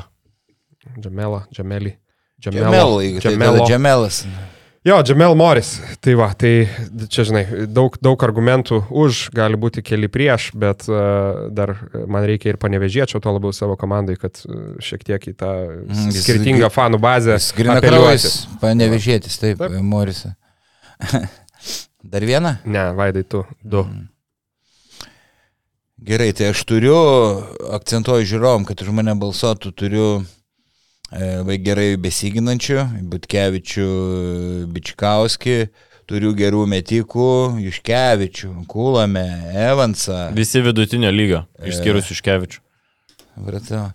[0.99, 1.97] Džemelą, Džemelį.
[2.39, 3.01] Džemelo,
[3.59, 4.23] tai Džemelas.
[4.87, 5.73] Jo, Džemel Moris.
[6.01, 6.53] Tai va, tai
[7.11, 7.43] čia, žinai,
[7.75, 11.73] daug, daug argumentų už, gali būti keli prieš, bet uh, dar
[12.09, 15.51] man reikia ir panevežėčiau to labiau savo komandai, kad uh, šiek tiek į tą
[15.83, 17.37] Mm, jis- skirtingą fanų bazę.
[17.59, 18.07] Grina apeliuoti.
[18.07, 19.75] kraujas, panevežėtis, taip, Taip.
[19.83, 20.33] Morisą.
[22.15, 22.55] Dar vieną?
[22.65, 23.83] Ne, Vaidai, tu du.
[23.83, 24.07] Mm.
[25.99, 26.95] Gerai, tai aš turiu,
[27.75, 30.05] akcentuoju žiūrovom, kad už mane balsuotų, turiu
[31.11, 33.87] e, labai gerai besiginančių, Butkevičių,
[34.77, 35.57] Bičkauskį,
[36.07, 37.33] turiu gerų metikų,
[37.65, 39.27] Juškevičių, Kulame,
[39.59, 40.29] Evansą.
[40.39, 42.63] Visi vidutinio lygio, išskyrus Iškevičių.
[43.49, 43.89] Pratau.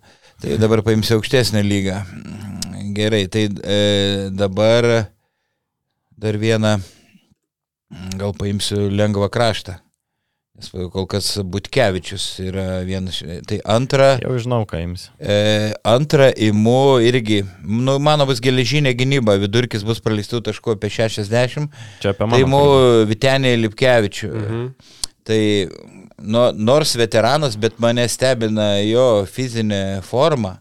[0.43, 2.01] Tai dabar paimsiu aukštesnę lygą.
[2.99, 3.79] Gerai, tai e,
[4.35, 4.89] dabar
[6.19, 6.75] dar vieną,
[8.19, 9.79] gal paimsiu lengvą kraštą.
[10.53, 13.17] Nes kol kas Butkevičius yra vienas.
[13.49, 15.07] Tai antra, Jau žinau, ką jums.
[15.17, 21.71] e, antra imu irgi, nu, mano bus geležinė gynyba, vidurkis bus praleistų taškų apie 60.
[22.03, 22.43] Čia apie Tai mano.
[22.45, 22.61] imu
[23.09, 24.29] Vitenį Lipkevičių.
[24.43, 24.67] Mhm.
[25.25, 25.39] Tai
[26.21, 30.59] nu, nors veteranas, bet mane stebina jo fizinė forma.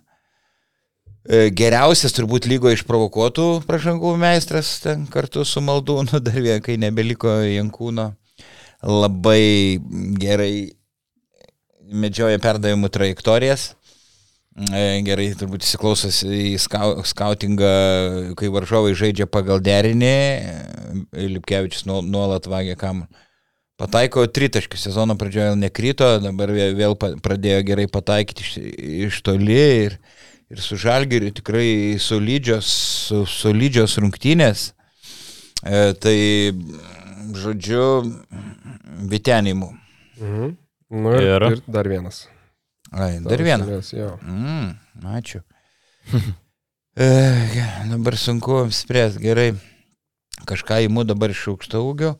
[1.28, 7.42] E, Geriausias turbūt lygo išprovokuotų pražangų meistras ten kartu su Maldūnu, dar vien, kai nebeliko
[7.44, 8.14] Jankūno.
[8.82, 9.78] Labai
[10.18, 10.72] gerai
[11.92, 13.72] medžioja perdavimų trajektorijas.
[14.52, 17.70] E, Gerai, turbūt įsiklausęs į skau, skautingą,
[18.36, 23.08] kai varžovai žaidžia pagal derinį, e, Lipkevičius nuol- nuolat vagia kamuolį.
[23.80, 28.50] Pataiko tritaškių sezono pradžioje nekrito, dabar vė- vėl pradėjo gerai pataikyti iš,
[29.08, 29.56] iš toli
[29.86, 29.98] ir,
[30.52, 32.68] ir su žalgiriu tikrai solidžios,
[33.08, 34.72] su, solidžios rungtynės.
[35.64, 36.52] E, tai,
[37.32, 37.86] žodžiu,
[39.12, 39.70] vitenimų.
[40.20, 40.52] Mhm.
[40.92, 41.46] Nu ir, Ir?
[41.56, 42.26] ir dar vienas.
[42.92, 43.40] Ai, dar
[43.96, 44.18] Jo.
[44.20, 44.74] Mm,
[45.16, 45.40] ačiū.
[47.00, 47.08] e,
[47.88, 49.52] dabar sunku spręsti, gerai.
[50.48, 52.16] Kažką įimu dabar iš aukšto ūgio,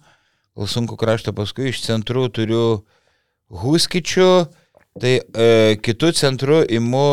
[0.57, 2.85] gal sunku krašto paskui iš centrų turiu
[3.53, 4.29] Huskičių,
[5.03, 7.05] tai e, kitų centrų įimu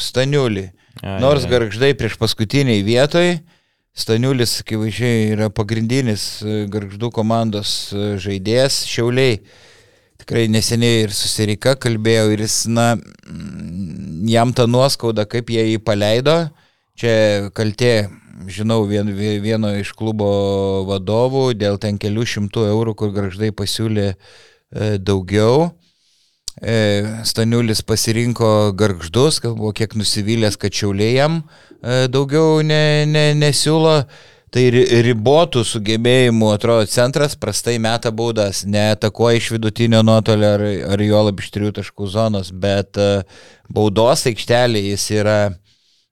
[0.00, 0.68] Staniulį.
[1.02, 1.50] Ai, Nors ai.
[1.50, 3.40] garždai prieš paskutiniai vietoj,
[3.96, 9.38] Staniulis, akivaizdžiai, yra pagrindinis e, garždų komandos e, žaidėjas, šiauliai.
[10.20, 15.80] Tikrai neseniai ir susirika kalbėjau ir jis, na, mm, jam tą nuoskaudą, kaip jie jį
[15.86, 16.36] paleido.
[16.96, 18.10] Čia kaltė,
[18.52, 20.28] žinau, vien, vie- vieno iš klubo
[20.88, 24.16] vadovų dėl ten kelių šimtų eurų, kur garždai pasiūlė e,
[25.00, 25.70] daugiau.
[26.62, 31.42] E, Staniulis pasirinko garždus, kad buvo kiek nusivylęs, kad šiauliai jam
[31.82, 33.98] e, daugiau ne, ne, nesiūlo.
[34.56, 40.62] Tai ri- ribotų sugebėjimų, atrodo, centras prastai meta baudas, neatakuoja iš vidutinio nuotolio ar,
[40.94, 43.08] ar jo lab iš trijų taškų zonos, bet e,
[43.68, 45.38] baudos aikštelė jis yra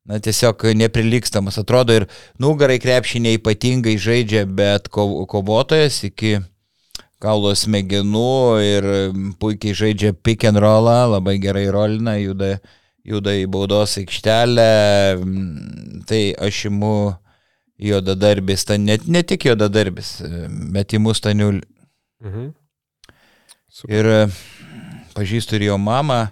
[0.04, 1.56] na, tiesiog neprilykstamas.
[1.62, 2.08] Atrodo ir
[2.42, 6.36] nugarai krepšinė ypatingai žaidžia, bet ko- kovotojas iki
[7.22, 8.30] kaulo smegenų
[8.64, 8.88] ir
[9.40, 12.58] puikiai žaidžia pick and rollą, labai gerai rolina, juda,
[13.04, 14.70] juda į baudos aikštelę.
[16.08, 16.96] Tai aš imu
[17.80, 20.16] juodadarbis, ta net ne tik juodadarbis,
[20.74, 21.62] bet imu staniul.
[22.24, 22.52] Mhm.
[23.74, 23.94] Super.
[23.94, 24.18] Ir e,
[25.16, 26.28] pažįstu ir jo mamą,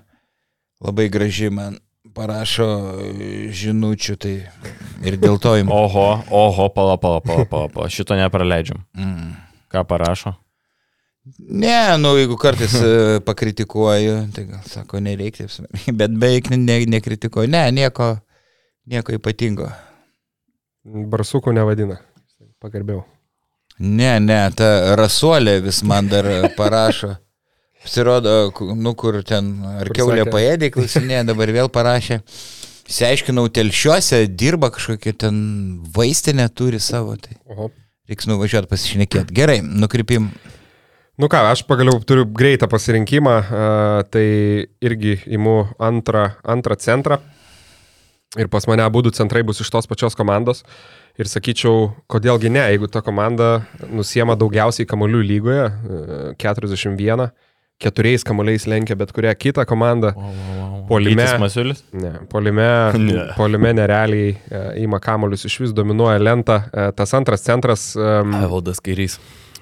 [0.79, 1.81] labai graži man
[2.15, 2.69] parašo
[3.03, 4.35] e, žinučių, tai
[5.03, 5.75] ir dėl to imu.
[5.75, 7.91] Oho, oho, pala, pala, pala, pala, pala.
[7.91, 8.85] Šito nepraleidžiam.
[8.95, 9.35] Mm.
[9.73, 10.37] Ką parašo?
[11.39, 15.47] Ne, nu jeigu kartais e, pakritikuoju, tai gal sako, nereikia,
[15.99, 17.51] bet beveik ne, ne, nekritikuoju.
[17.51, 18.17] Ne, nieko,
[18.91, 19.69] nieko ypatingo.
[20.83, 22.01] Barsukų nevadina.
[22.63, 23.05] Pagarbėjau.
[23.83, 27.15] Ne, ne, ta rasuolė vis man dar parašo.
[27.83, 28.35] Pasirodo,
[28.79, 32.19] nu kur ten, ar keulė paėdė, klausinė, dabar vėl parašė.
[32.91, 35.39] Išsiaiškinau, telšiuose dirba kažkokia ten
[35.95, 37.71] vaistinė turi savo, tai Oho.
[38.11, 39.35] reiks nuvažiuoti pasišnekėti.
[39.39, 40.29] Gerai, nukrypim.
[41.21, 43.35] Nu ką, aš pagaliau turiu greitą pasirinkimą,
[44.11, 44.27] tai
[44.81, 47.19] irgi imu antrą, antrą centrą.
[48.41, 50.63] Ir pas mane abu centrai bus iš tos pačios komandos.
[51.21, 57.29] Ir sakyčiau, kodėlgi ne, jeigu ta komanda nusiema daugiausiai kamolių lygoje, e, 41,
[57.83, 60.15] keturiais kamoliais lenkia bet kurią kitą komandą.
[60.89, 61.27] Puolime.
[61.27, 61.85] Gytis Masiulis?
[61.93, 62.71] Ne, polime,
[63.05, 63.27] Ne.
[63.37, 66.63] polime nerealiai e, ima kamolius, iš vis dominuoja lenta.
[66.73, 69.19] E, tas antras centras, um, Evaldas Kairys.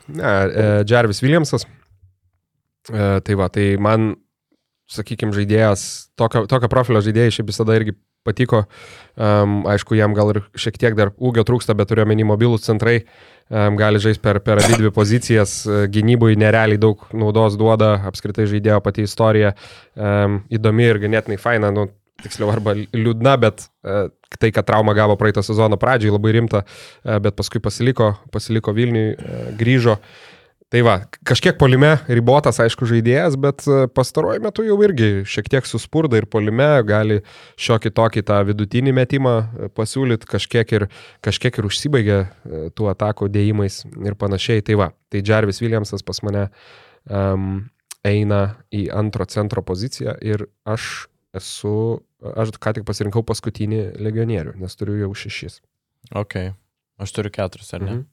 [0.08, 1.66] Ne, e, Jarvis Williamsas.
[2.88, 4.14] E, tai va, tai man,
[4.90, 7.96] sakykime, žaidėjas, tokio, tokio profilio žaidėjai šiaip visada irgi
[8.26, 8.64] patiko.
[9.20, 13.00] Um, aišku, jam gal ir šiek tiek dar ūgio trūksta, bet turiu menį mobilus centrai.
[13.50, 15.62] Um, gali žaisti per, per abi dvi pozicijas.
[15.92, 17.94] Gynybui nerealiai daug naudos duoda.
[18.10, 19.54] Apskritai žaidėjo pati istorija.
[19.96, 21.72] Um, įdomi ir ganėtinai faina.
[21.74, 21.88] Nu,
[22.24, 24.08] tiksliau, arba liūdna, bet uh,
[24.38, 29.14] tai, kad traumą gavo praeitą sezono pradžiai, labai rimta, uh, bet paskui pasiliko, pasiliko Vilniui,
[29.14, 29.98] uh, grįžo.
[30.70, 30.92] Tai va,
[31.26, 36.28] kažkiek polime ribotas, aišku, žaidėjas, bet e, pastaruoju metu jau irgi šiek tiek suspurda ir
[36.30, 37.16] polime gali
[37.58, 40.86] šiokį tokį tą vidutinį metimą e, pasiūlyti, kažkiek ir,
[41.26, 44.62] kažkiek ir užsibaigia e, tų atakų dėjimais ir panašiai.
[44.62, 46.46] Tai va, tai Jarvis Williamsas pas mane
[47.10, 47.64] um,
[48.06, 48.40] eina
[48.70, 54.98] į antro centro poziciją ir aš esu, aš ką tik pasirinkau paskutinį legionierių, nes turiu
[55.00, 55.60] jau šešis.
[56.16, 56.36] Ok,
[57.00, 57.92] aš turiu keturis, ar ne?
[57.92, 58.06] Mhm.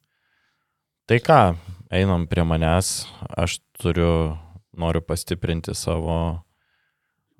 [1.07, 1.39] Tai ką,
[1.95, 4.35] einam prie manęs, aš turiu,
[4.75, 6.43] noriu pastiprinti savo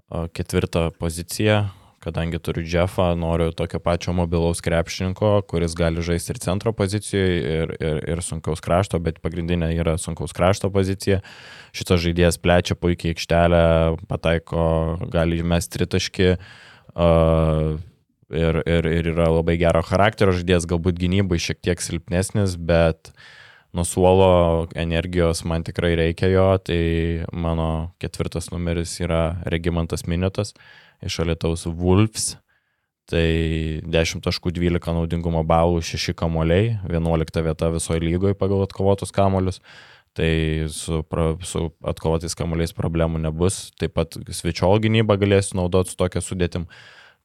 [0.08, 1.66] ketvirtą poziciją,
[2.08, 7.74] kadangi turiu Jeffą, noriu tokio pačio mobilaus krepšininko, kuris gali žaisti ir centro pozicijoje, ir,
[7.84, 11.20] ir, ir sunkaus krašto, bet pagrindinė yra sunkaus krašto pozicija.
[11.76, 13.62] Šitas žaidėjas plečia puikiai aikštelę,
[14.08, 14.64] pataiko,
[15.12, 16.36] gali mes tritaški.
[16.98, 17.76] Uh,
[18.34, 23.28] ir, ir, ir yra labai gero charakterio žaidėjas, galbūt gynybai šiek tiek silpnesnis, bet uh,
[23.78, 30.56] nuo suolo energijos man tikrai reikia jo, tai mano ketvirtas numeris yra Regimantas Miniotas
[31.06, 32.36] iš Alitaus Wolfs.
[33.08, 33.28] Tai
[33.88, 39.62] 10 taškų 12 naudingumo balų, 6 kamoliai, 11 vieta visoje lygoje pagal atkovotus kamolius.
[40.18, 40.32] Tai
[40.74, 43.70] su, pra, su atkovotais kamoliais problemų nebus.
[43.80, 46.66] Taip pat svečiol gynybą galėsiu naudoti su tokia sudėtim.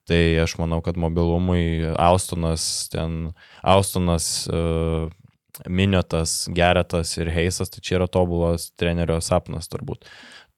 [0.07, 3.33] Tai aš manau, kad mobilumui Austonas, ten
[3.63, 5.09] Austonas uh,
[5.69, 10.09] Miniotas, Geretas ir Heisas, tai čia yra tobulas trenerio sapnas turbūt.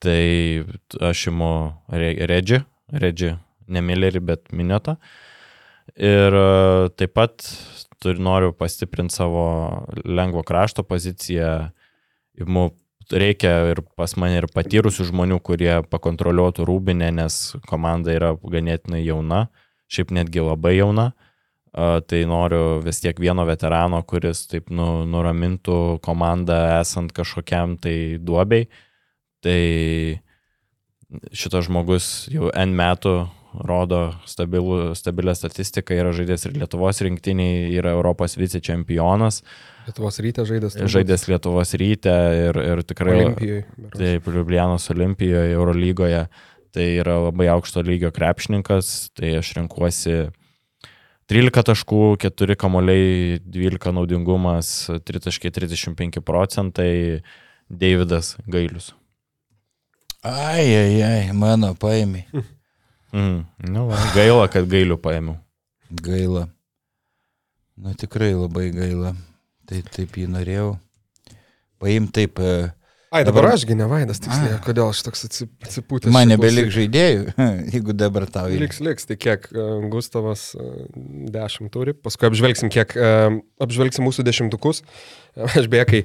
[0.02, 0.20] Tai
[1.10, 1.50] aš imu
[1.90, 2.60] Redži,
[2.92, 3.34] Redži,
[3.66, 4.96] ne Millerį, bet Miniotą.
[5.94, 6.46] Ir e,
[6.96, 7.44] taip pat
[8.02, 9.44] turiu, noriu pastiprinti savo
[10.04, 11.70] lengvo krašto poziciją.
[12.40, 12.70] Imu
[13.12, 19.46] reikia ir pas mane ir patyrusių žmonių, kurie pakontroliuotų rūbinę, nes komanda yra ganėtinai jauna,
[19.92, 21.12] šiaip netgi labai jauna
[21.74, 28.68] tai noriu vis tiek vieno veterano, kuris taip nu, nuramintų komandą esant kažkokiam tai duobiai.
[29.44, 29.60] Tai
[31.34, 33.16] šitas žmogus jau N metų
[33.54, 39.42] rodo stabilų, stabilę statistiką, yra žaidęs ir Lietuvos rinktiniai, yra Europos vicečempionas.
[39.86, 40.78] Lietuvos ryte žaidęs.
[40.90, 42.14] Žaidęs Lietuvos ryte
[42.48, 43.18] ir, ir tikrai.
[43.20, 43.66] Olimpijoje.
[43.94, 46.24] Taip, Liublianos Olimpijoje, Eurolygoje.
[46.74, 50.24] Tai yra labai aukšto lygio krepšininkas, tai aš renkuosi
[51.30, 54.74] 13 taškų, 4 kamoliai, 12 naudingumas,
[55.08, 57.22] 3.35 procentai,
[57.68, 58.92] Davidas Gailius.
[60.24, 62.26] Ai, ai, ai, mano paėmė.
[63.14, 65.36] Mm, nu, va, gaila, kad gailių paėmiau.
[66.02, 66.48] Gaila.
[67.78, 69.12] Nu, tikrai labai gaila.
[69.68, 70.72] Tai taip jį norėjau.
[71.78, 72.40] Paim taip.
[72.42, 72.72] Uh,
[73.14, 76.10] Ai, dabar, dabar ašgi ne Vaidas, tiksliai, kodėl aš toks atsipūtęs.
[76.14, 77.34] Man nebelik žaidėjų,
[77.74, 78.48] jeigu dabar tau.
[78.50, 80.72] Liks, liks, tai kiek uh, Gustavas uh,
[81.30, 84.82] dešimt turi, paskui apžvelgsim, kiek uh, apžvelgsim mūsų dešimtukus.
[85.46, 86.02] Aš beje, kai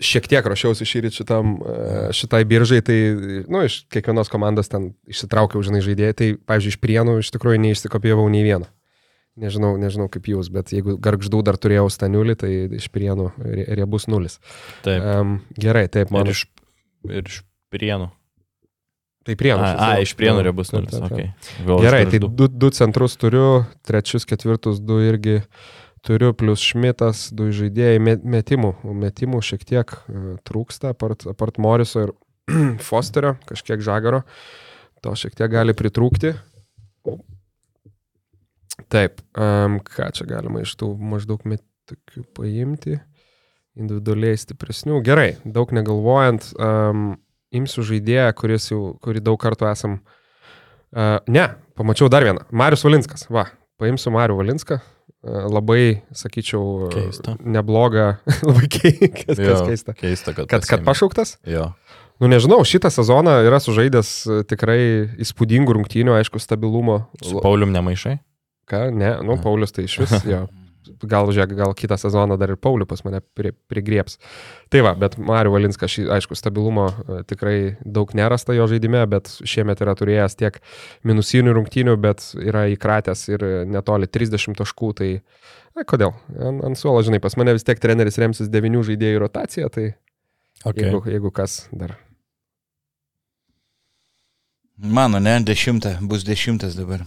[0.00, 1.54] šiek tiek ruošiausi šį rytą šitam,
[2.16, 2.98] šitai biržai, tai,
[3.48, 8.28] nu, iš kiekvienos komandos ten išsitraukiau, žinai, žaidėjai, tai, pavyzdžiui, iš prienų iš tikrųjų neišsikopijavau
[8.32, 8.68] nei vieną.
[9.38, 13.30] Nežinau, nežinau kaip jūs, bet jeigu garždų dar turėjau staniulį, tai iš prienų
[13.78, 14.38] riebus nulis.
[14.86, 14.98] Taip.
[14.98, 16.26] Um, gerai, taip, man.
[16.26, 16.46] Ir iš,
[17.06, 18.08] ir iš prienų.
[19.28, 19.62] Tai prienų.
[19.62, 20.96] A, a iš prienų riebus nulis.
[21.08, 21.30] Okay.
[21.68, 25.42] Gal gerai, tai du, du centrus turiu, trečius, ketvirtus du irgi
[26.06, 28.72] turiu, plus Šmitas, du žaidėjai metimų.
[29.04, 32.14] Metimų šiek tiek uh, trūksta, apart, apart Moriso ir
[32.88, 34.24] Fosterio, kažkiek žagaro.
[35.04, 36.34] To šiek tiek gali pritrūkti.
[38.92, 42.96] Taip, um, ką čia galima iš tų maždaug metokių paimti,
[43.78, 45.02] individualiai stipresnių.
[45.04, 47.10] Gerai, daug negalvojant, um,
[47.54, 49.98] imsiu žaidėją, kuris jau, kurį daug kartų esam.
[50.88, 52.46] Uh, ne, pamačiau dar vieną.
[52.48, 53.26] Marius Valinskas.
[53.32, 54.80] Va, paimsiu Mariu Valinską.
[55.18, 57.34] Uh, labai, sakyčiau, keista.
[57.44, 58.14] neblogą,
[58.48, 59.36] labai keista.
[59.36, 59.96] Kas keista.
[59.98, 61.36] Keista, kad, kad, kad pašauktas?
[61.44, 61.74] Jo.
[62.18, 64.08] Nu nežinau, šitą sezoną yra sužaidęs
[64.50, 64.80] tikrai
[65.22, 67.04] įspūdingų rungtynių, aišku, stabilumo.
[67.22, 68.16] Su Paulium nemaišai?
[68.68, 68.88] Ką?
[68.94, 70.42] Ne, nu, Paulius tai iš vis, jo.
[71.08, 74.18] gal, žiūrėk, gal kitą sezoną dar ir Paulių pas mane pri, prigrieps.
[74.72, 79.84] Tai va, bet Mariu Valinskas, aišku, stabilumo e, tikrai daug nerasta jo žaidime, bet šiemet
[79.84, 80.58] yra turėjęs tiek
[81.08, 85.10] minusinių rungtynių, bet yra įkratęs ir netoli 30 taškų, tai
[85.76, 86.12] na, kodėl?
[86.36, 89.92] Ant, ant suolo, žinai, pas mane vis tiek treneris remsis 9 žaidėjų rotacija, tai
[90.64, 90.88] okay.
[90.88, 91.96] jeigu, jeigu kas dar.
[94.78, 97.02] Mano, ne, dešimta, bus dešimtas dabar.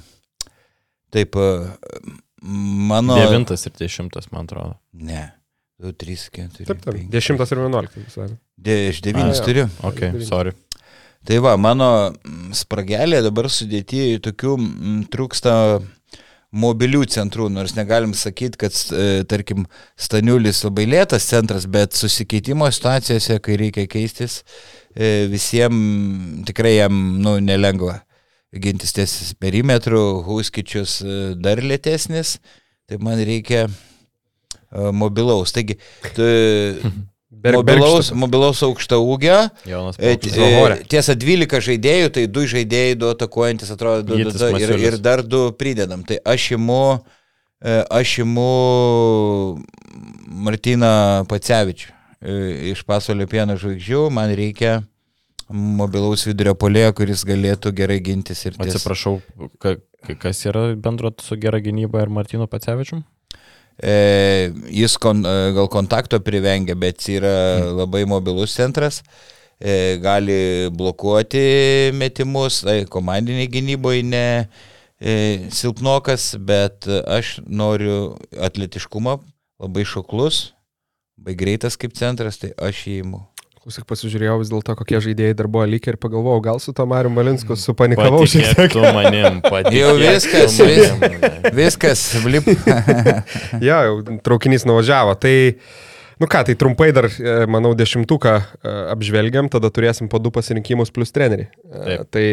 [1.12, 1.47] Taip, e,
[2.41, 3.20] mano.
[3.20, 4.76] Devintas ir dešimtas, man atrodo.
[4.93, 5.30] Ne.
[5.82, 6.66] 2, 3, 4.
[6.66, 6.99] Taip, taip.
[7.12, 8.03] 10 ir 11.
[8.05, 8.28] Visai.
[8.57, 9.45] De, aš 9 jo.
[9.45, 9.70] turiu.
[9.88, 10.53] Ok, sorry.
[11.26, 15.53] Tai va, mano mm, spragelė dabar sudėti tokių m, trūksta
[16.51, 23.38] mobilių centrų, nors negalim sakyti, kad, e, tarkim, Staniulis labai lėtas centras, bet susikeitimo situacijose,
[23.43, 24.41] kai reikia keistis,
[24.91, 28.01] e, visiems tikrai jam, nu, nelengva
[28.52, 32.38] gintis ties perimetrų, Huskičius e, dar lėtesnis,
[32.89, 33.72] tai man reikia e,
[34.91, 35.54] mobilaus.
[35.56, 35.78] Taigi,
[36.16, 36.28] tu,
[37.41, 39.38] Ber- mobilaus, mobilaus aukšta ūgio.
[39.66, 40.18] Jonas E,
[40.91, 44.99] Tiesa, 12 žaidėjų, tai 2 žaidėjai, 2 atakuojantis, atrodo, du, du, Gytis du, ir, ir
[45.02, 46.04] dar 2 pridedam.
[46.08, 46.84] Tai aš imu,
[47.88, 48.52] aš imu
[50.43, 50.93] Martyną
[51.32, 51.97] Pacevičių
[52.72, 54.82] iš pasaulio pieno žvaigždžių, man reikia
[55.54, 59.20] mobilaus vidurio polėjo, kuris galėtų gerai gintis ir ties- Atsiprašau,
[59.60, 59.76] ka,
[60.08, 63.04] ka- kas yra bendro su gera gynyba ir Martinu Pacevičium?
[63.82, 67.32] E, jis kon, e, gal kontakto privengia, bet yra
[67.74, 69.02] labai mobilus centras,
[69.60, 74.26] e, gali blokuoti metimus, tai komandiniai gynyboje ne
[75.02, 79.18] e, silpnokas, bet aš noriu atletiškumą,
[79.62, 80.52] labai šoklus,
[81.18, 83.24] labai greitas kaip centras, tai aš įimu.
[83.62, 87.12] Klausyk, pasižiūrėjau vis dėlto, kokie žaidėjai dar buvo likę ir pagalvojau, gal su to Mariu
[87.14, 88.72] Malinsku supanikavau šiek tiek.
[88.74, 91.51] tu manim, patikėk Jau viskas, manim.
[91.59, 92.49] Viskas, blip.
[93.68, 95.14] Ja, jau traukinys nuvažiavo.
[95.22, 95.36] Tai,
[96.22, 100.93] nu ką, tai trumpai dar, e, manau, dešimtuką e, apžvelgiam, tada turėsim po du pasirinkimus
[100.93, 101.47] plus trenerių.
[101.49, 102.03] E, Taip.
[102.13, 102.26] Tai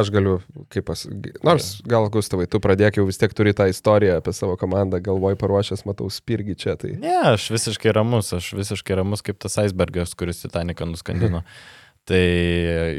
[0.00, 0.38] aš galiu,
[0.72, 1.02] kaip pas...
[1.44, 5.36] Nors gal, Gustavai, tu pradėk jau vis tiek turi tą istoriją apie savo komandą, galvoj
[5.40, 6.78] paruošęs, matau, spirgi čia.
[6.80, 6.94] Tai...
[7.02, 11.44] Ne, aš visiškai ramus, aš visiškai ramus kaip tas icebergas, kuris Titaniką nuskandino.
[12.08, 12.24] Tai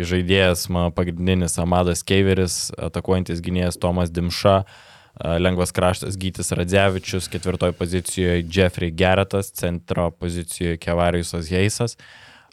[0.06, 7.72] žaidėjas mano pagrindinis Amadas Keiveris, atakuojantis gynėjas Tomas Dimša, a, lengvas kraštas Gytis Radzevičius, ketvirtoje
[7.72, 11.98] pozicijoje Jeffrey Geretas, centro pozicijoje Kevarijusas Heisas,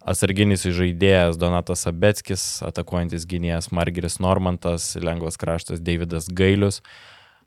[0.07, 6.83] atsarginis žaidėjas Donatas Abeckis, atakuojantis gynėjas Margeris Normantas, lengvas kraštas Davidas Gailius,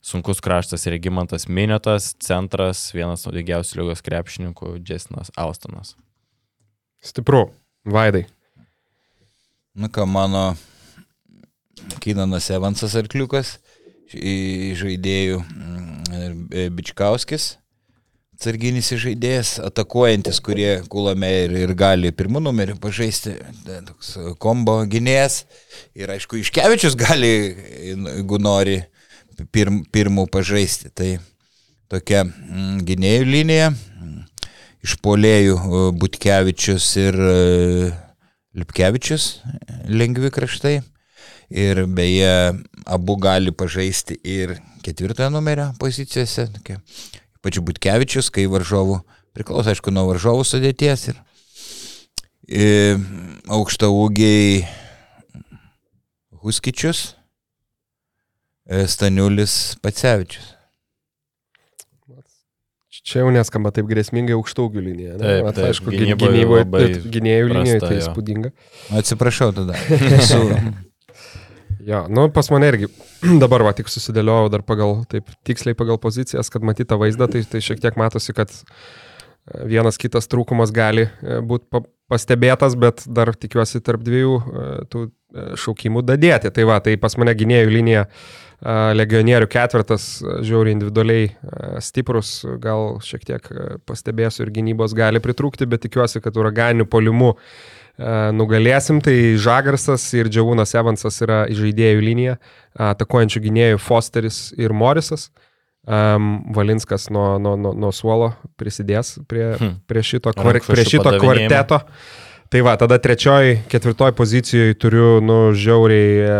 [0.01, 5.95] sunkus kraštas Regimantas Minėtas, centras vienas naudingiausių lygos krepšininkų Jessinas Alstonas.
[7.03, 7.49] Stipru.
[7.87, 8.25] Vaidai.
[9.79, 10.57] Nu ką, mano
[12.03, 13.57] Kynanas Evansas arkliukas,
[14.13, 17.55] žaidėjų mm, e, Bičkauskis,
[18.39, 23.35] atsarginis žaidėjas, atakuojantis, kurie kulame ir, ir gali pirmų numerių pažaisti,
[23.89, 25.43] toks kombo gynėjas.
[25.99, 27.33] Ir aišku, Iškevičius gali,
[27.89, 28.79] jeigu nori,
[29.51, 30.91] pirm, pirmų pažaisti.
[30.95, 31.09] Tai
[31.91, 33.71] tokia mm, gynėjų linija.
[33.73, 34.23] Mm,
[34.87, 37.89] Iš polėjų e, Butkevičius ir e,
[38.55, 39.25] Lipkevičius,
[39.91, 40.79] lengvi kraštai.
[41.49, 42.53] Ir beje,
[42.85, 46.45] abu gali pažaisti ir ketvirtojo numerio pozicijose.
[46.53, 46.77] Tokia,
[47.39, 48.99] ypač Butkevičius, kai varžovų,
[49.33, 51.07] priklauso aišku nuo varžovų sudėties.
[51.09, 51.23] Ir,
[52.61, 53.01] ir
[53.49, 54.61] aukšta ūgiai
[56.43, 57.15] Huskičius,
[58.69, 60.53] e, Staniulis Pacevičius.
[63.09, 65.15] Čia jau neskamba taip grėsmingai aukštaugių linija.
[65.17, 65.23] Ne?
[65.23, 68.51] Taip, taip, aišku, gynyboj gynyboje, labai gynėjų linijoje tai įspūdinga.
[68.99, 69.77] Atsiprašau tada.
[70.29, 70.41] Su,
[71.89, 72.89] Jo, nu pas mane irgi
[73.43, 77.63] dabar va tik susidėliojau dar pagal, taip tiksliai pagal pozicijas, kad matytą vaizdą, tai, tai
[77.65, 84.03] šiek tiek matosi, kad e, vienas kitas trūkumas gali būti pastebėtas, bet dar tikiuosi tarp
[84.05, 86.53] dviejų e, tų e, šaukimų dadėti.
[86.53, 88.09] Tai va, tai pas mane gynėjų linija e,
[88.97, 91.33] legionierių ketvirtas, e, žiauriai individualiai e,
[91.85, 97.35] stiprus, gal šiek tiek e, pastebėsiu ir gynybos gali pritrūkti, bet tikiuosi, kad uraganinių polimų
[97.35, 97.78] e,
[98.35, 99.01] nugalėsim.
[99.03, 102.37] Tai Žagarsas ir Džiavūnas Evansas yra žaidėjų linija,
[102.79, 105.29] atakuojančių gynėjų Fosteris ir Morisas.
[105.89, 109.77] Um, Valinskas nuo, nuo, nuo, nuo suolo prisidės prie, Hm.
[109.89, 111.79] prie šito, kvar, prie šito kvarteto.
[112.49, 116.37] Tai va, tada trečioj, ketvirtoj pozicijoje turiu, nu, žiauriai e,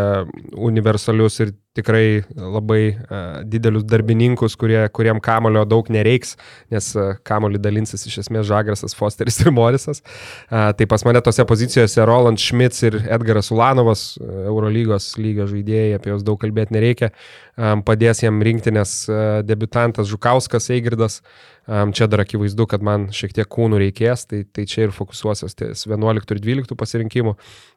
[0.57, 6.34] universalius ir tikrai labai uh, didelius darbininkus, kurie, kuriem kamulio daug nereiks,
[6.74, 10.01] nes uh, kamulį dalinsis iš esmės Žagresas, Fosteris ir Morisas.
[10.49, 15.93] Uh, tai pas mane tose pozicijose Roland Schmitz ir Edgaras Ulanovas, uh, Eurolygos lygio žaidėjai,
[15.99, 17.13] apie juos daug kalbėti nereikia,
[17.55, 21.22] um, padės jam rinktinės uh, debutantas Žukauskas Eigirdas.
[21.70, 25.53] Um, čia dar akivaizdu, kad man šiek tiek kūnų reikės, tai, tai čia ir fokusuosios
[25.53, 27.36] ties 11 ir 12 pasirinkimų.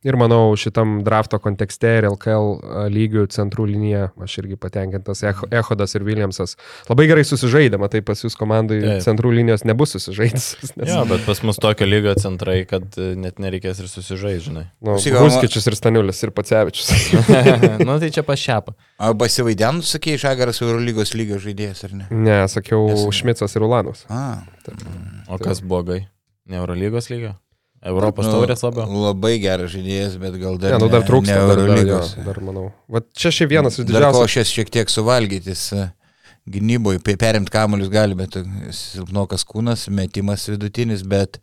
[0.09, 6.05] Ir manau, šitam drafto kontekste ir LKL lygių centrų linija, aš irgi patenkintas, Ehodas ir
[6.07, 6.57] Williamsas.
[6.89, 9.03] Labai gerai susižaidė, matai, pas jūs komandai Taip.
[9.05, 10.47] centrų linijos nebus susižaidęs.
[10.77, 10.91] Nes...
[10.91, 14.65] Jo, bet pas mus tokio lygio centrai, kad e, net nereikės ir susižaisti, žinai.
[14.85, 16.93] Nu, Ruskičius ir Staniulis ir Pacevičius.
[17.87, 18.77] nu, tai čia pašiapa.
[19.03, 22.09] Arba įsivaidėm, sakė, Žagaras Eurolygos lygio žaidėjas, ar ne?
[22.11, 23.07] Ne, sakiau, Nes...
[23.19, 24.07] Šmicas ir Ulanovas.
[24.13, 24.43] A.
[25.29, 26.05] O kas blogai?
[26.47, 27.37] Ne Eurolygos lygio?
[27.83, 28.87] Europos nu, taurės labiau?
[29.09, 30.77] Labai geras žaidėjas, bet gal dar...
[30.77, 32.13] Ne, nu dar trūksta Eurolygos.
[32.15, 32.69] Dar, dar, dar manau.
[32.93, 34.05] Va čia šiaip vienas iš didžiausių.
[34.07, 35.65] Dar košės šiek tiek suvalgytis.
[35.75, 35.91] Uh,
[36.51, 38.35] gynyboje, perimt kamuolius gali, bet
[38.75, 41.39] silpnokas kūnas, metimas vidutinis, bet,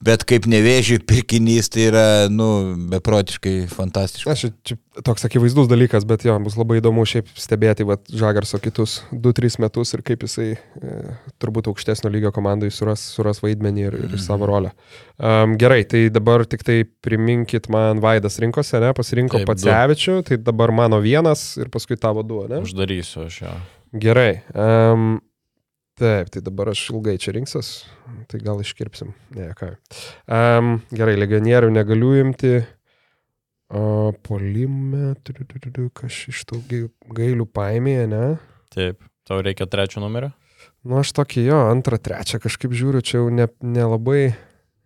[0.00, 2.48] bet kaip nevėžiai pirkinys tai yra, nu,
[2.88, 4.32] beprotiškai fantastiškas.
[4.32, 9.02] Aš čia toks akivaizdus dalykas, bet jo, bus labai įdomu šiaip stebėti, va, Žagarso kitus
[9.12, 10.96] 2-3 metus ir kaip jisai e,
[11.42, 14.22] turbūt aukštesnio lygio komandai suras, suras vaidmenį ir, ir mm.
[14.24, 14.72] savo rolę.
[15.18, 20.72] Um, gerai, tai dabar tik tai priminkit man Vaidas rinkose, ne, pasirinko Pacevičių, tai dabar
[20.74, 22.62] mano vienas ir paskui tavo du, ne?
[22.64, 23.58] Uždarysiu aš jo.
[23.92, 24.42] Gerai.
[24.52, 25.20] Um,
[25.98, 27.70] taip, tai dabar aš ilgai čia rinksiuos,
[28.28, 29.14] tai gal iškirpsim.
[29.36, 29.70] Ne, ką.
[30.28, 32.58] Um, gerai, legionierių negaliu imti.
[33.68, 35.12] O polime,
[35.92, 36.62] kas iš tų
[37.12, 38.22] gailių paėmė, ne?
[38.72, 40.30] Taip, tau reikia trečio numerio?
[40.88, 44.30] Nu, aš tokį jo, antrą, trečią kažkaip žiūriu, čia jau nelabai,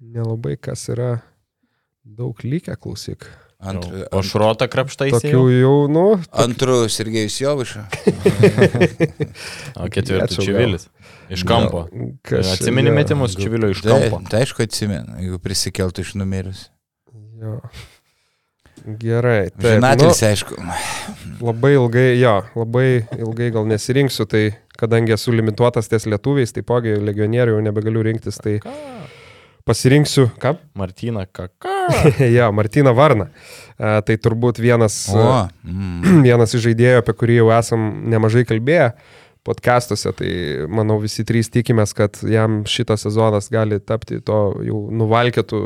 [0.02, 1.20] ne nelabai kas yra
[2.02, 3.28] daug likę, klausyk.
[3.62, 5.12] Antrą, o šrotą krapštai.
[5.14, 6.06] Tokių jau, nu.
[6.18, 6.40] Tokių...
[6.44, 7.84] Antrų Sergejus Jovišą.
[9.78, 10.88] o ketvirtų Čivilis.
[11.32, 11.84] Iš kampo.
[12.40, 14.18] Atsimeni metimus Čivilio iš kampo.
[14.24, 16.66] Tai, tai aišku atsimenu, jeigu prisikeltų iš numerius.
[17.38, 17.60] Jo.
[18.82, 19.52] Gerai.
[19.62, 20.58] Žinatelis, nu, aišku.
[21.46, 24.42] Labai ilgai, jo, labai ilgai gal nesirinksiu, tai
[24.78, 28.58] kadangi esu limituotas ties lietuviais, taipogi legionierių jau nebegaliu rinktis, tai...
[28.64, 28.74] Ką?
[29.68, 30.54] Pasirinksiu, ką?
[30.78, 31.74] Martyną Kaka.
[32.36, 33.28] jo, Martyną Varną.
[33.78, 35.26] A, tai turbūt vienas, o,
[35.64, 36.22] mm.
[36.28, 38.92] vienas iš žaidėjų, apie kurį jau esam nemažai kalbėję
[39.42, 40.28] podcastuose, tai
[40.70, 45.62] manau visi trys tikimės, kad jam šitas sezonas gali tapti to jau nuvalkėtų,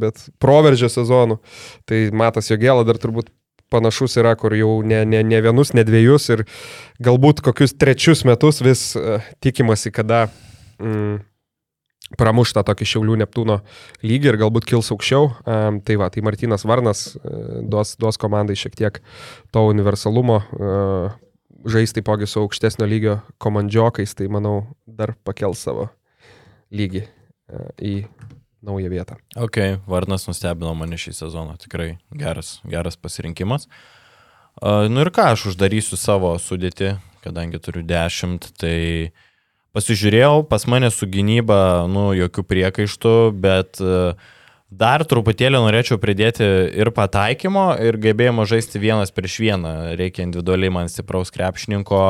[0.00, 1.38] bet proveržio sezonu.
[1.88, 3.32] Tai matas jo gėlą dar turbūt
[3.72, 6.44] panašus yra, kur jau ne, ne, ne vienus, ne dviejus ir
[7.02, 10.26] galbūt kokius trečius metus vis uh, tikimasi, kada
[10.78, 11.22] mm,
[12.18, 13.58] pramuš tą tokį Šiaulių Neptūno
[14.04, 15.30] lygį ir galbūt kils aukščiau.
[15.44, 19.00] Tai va, tai Martinas Varnas uh, duos, duos komandai šiek tiek
[19.54, 21.16] to universalumo, uh,
[21.70, 25.88] žais taipogi su aukštesnio lygio komandžiokais, tai manau dar pakels savo
[26.74, 27.96] lygį uh, į
[28.64, 29.18] naują vietą.
[29.36, 29.60] Ok,
[29.90, 33.68] Varnas nustebino mane šį sezoną, tikrai geras, geras pasirinkimas.
[34.62, 36.94] Nu ir ką, aš uždarysiu savo sudėti,
[37.26, 38.78] kadangi turiu 10, tai
[39.10, 39.24] uh,
[39.74, 44.14] pasižiūrėjau, pas mane su gynyba, nu, jokių priekaištų, bet e,
[44.70, 46.46] dar truputėlį norėčiau pridėti
[46.78, 49.74] ir pataikymo, ir gebėjimo žaisti vienas prieš vieną.
[49.98, 52.06] Reikia individualiai man stipraus krepšininko.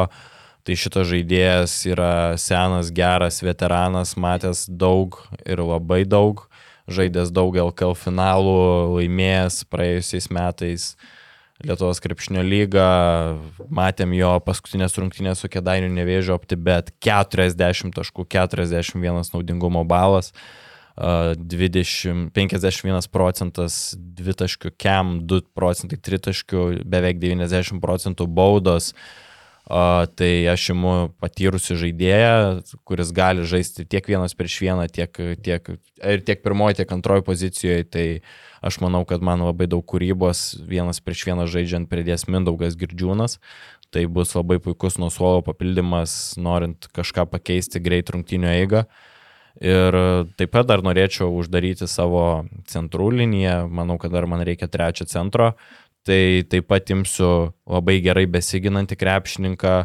[0.64, 6.46] Tai šitas žaidėjas yra senas, geras veteranas, matęs daug ir labai daug,
[6.88, 8.54] žaidęs daug LKL finalų,
[8.94, 10.94] laimėjęs praėjusiais metais.
[10.94, 11.12] Uh,
[11.64, 12.88] Lietuvos krepšinio lygą,
[13.72, 20.32] matėm jo paskutinės rungtynės su Kedainiu nevėžio opti, bet 40 taškų, 41 naudingumo balas,
[20.94, 28.92] 20, 51 procentas dvitaškių kem, 2 procentai tritaškių, beveik 90 procentų baudos.
[28.94, 29.23] Uh,
[29.64, 32.32] tai aš imu patyrusi žaidėją,
[32.84, 35.70] kuris gali žaisti tiek vienas prieš vieną, tiek, tiek,
[36.04, 37.86] ir tiek pirmoji, tiek antroji pozicijoje.
[37.94, 38.34] Tai uh,
[38.64, 43.36] Aš manau, kad man labai daug kūrybos vienas prieš vieną žaidžiant pridės Mindaugas Girdžiūnas.
[43.92, 48.86] Tai bus labai puikus nuo suolo papildymas, norint kažką pakeisti greit rungtinio eigą.
[49.60, 49.98] Ir
[50.40, 55.52] taip pat dar norėčiau uždaryti savo centrų liniją, manau, kad dar man reikia trečio centro.
[56.04, 59.76] Tai taip pat imsiu labai gerai besiginantį krepšininką.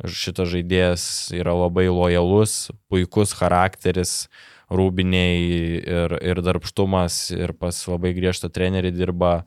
[0.00, 1.04] Šitas žaidėjas
[1.36, 4.30] yra labai lojalus, puikus charakteris,
[4.72, 5.36] rūbiniai
[5.82, 9.44] ir, ir darbštumas ir pas labai griežtą trenerį dirba,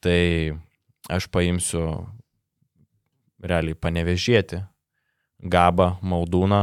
[0.00, 0.56] tai
[1.10, 1.84] aš paimsiu
[3.42, 4.62] realiai panevežėti
[5.40, 6.62] Gabą, Maudūną,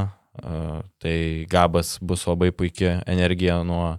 [1.01, 3.97] tai Gabas bus labai puikia energija nuo,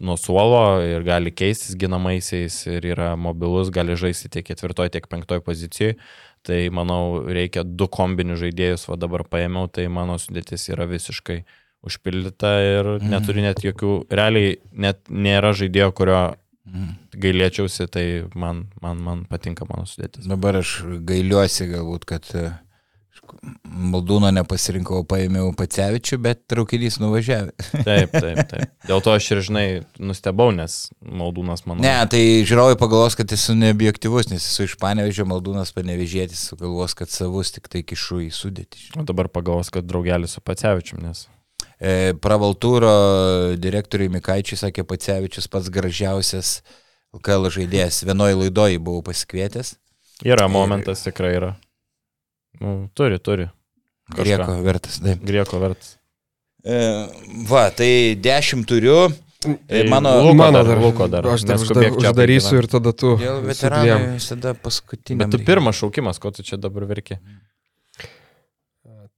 [0.00, 5.44] nuo suolo ir gali keistis ginamaisiais ir yra mobilus, gali žaisti tiek ketvirtoje, tiek penktoje
[5.44, 5.98] pozicijoje.
[6.44, 11.38] Tai manau, reikia du kombinių žaidėjus, va dabar paėmiau, tai mano sudėtis yra visiškai
[11.84, 13.12] užpildyta ir mhm.
[13.12, 16.18] neturi net jokių, realiai net nėra žaidėjo, kurio
[16.68, 16.90] mhm.
[17.20, 18.04] gailėčiausi, tai
[18.36, 20.28] man, man, man patinka mano sudėtis.
[20.28, 20.76] Dabar aš
[21.06, 22.52] gailiuosi galbūt, kad uh,
[23.64, 27.52] Maldūno nepasirinkau, paėmiau Pacevičių, bet traukinys nuvažiavė.
[27.88, 28.72] taip, taip, taip.
[28.86, 29.66] Dėl to aš ir, žinai,
[29.98, 31.82] nustebau, nes Maldūnas mano.
[31.84, 37.12] Ne, tai žiūrovai pagalvos, kad esu neobjektivus, nes esu iš Panevežio, Maldūnas panevežėtis, galvos, kad
[37.12, 38.86] savus tik tai kišu į sudėtį.
[39.00, 41.26] O dabar pagalvos, kad draugelis su Pacevičium, nes.
[41.82, 42.94] E, Pravaltūro
[43.60, 46.60] direktoriui Mikaičiui sakė Pacevičius pats gražiausias
[47.14, 48.04] LKL žaidėjas.
[48.06, 49.74] Vienoje laidoje buvau pasikvietęs.
[50.24, 51.10] Yra momentas, ir...
[51.10, 51.52] tikrai yra.
[52.62, 53.48] Nu, turi, turi.
[54.12, 54.24] Kažką.
[54.24, 55.22] Grieko vertas, taip.
[55.24, 55.94] Grieko vertas.
[56.64, 56.80] E,
[57.48, 59.08] va, tai dešimt turiu.
[59.44, 61.26] Tai mano, Luko mano dar, Luko dar.
[61.28, 63.14] Aš dar uždar, uždarysiu ir tada tu.
[63.20, 65.18] Dėl veteranų visada paskutinį.
[65.20, 67.18] Bet tu pirmas šaukimas, ko tu čia dabar verki?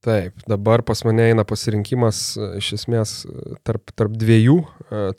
[0.03, 2.19] Taip, dabar pas mane eina pasirinkimas
[2.59, 3.13] iš esmės
[3.67, 4.59] tarp, tarp, dviejų,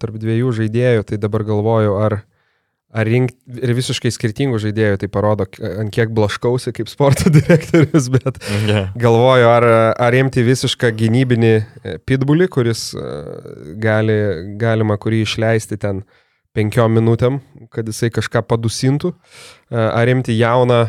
[0.00, 2.20] tarp dviejų žaidėjų, tai dabar galvoju, ar
[2.88, 8.40] ar rinkti ir visiškai skirtingų žaidėjų, tai parodo, ant kiek blaškausi kaip sporto direktorius, bet
[8.64, 8.88] yeah.
[8.98, 9.66] galvoju, ar,
[10.00, 13.10] ar imti visišką gynybinį e, pitbulį, kuris e,
[13.82, 14.18] gali,
[14.60, 16.02] galima kurį išleisti ten
[16.56, 17.42] penkiom minutėm,
[17.74, 20.86] kad jisai kažką padusintų, e, ar imti jauną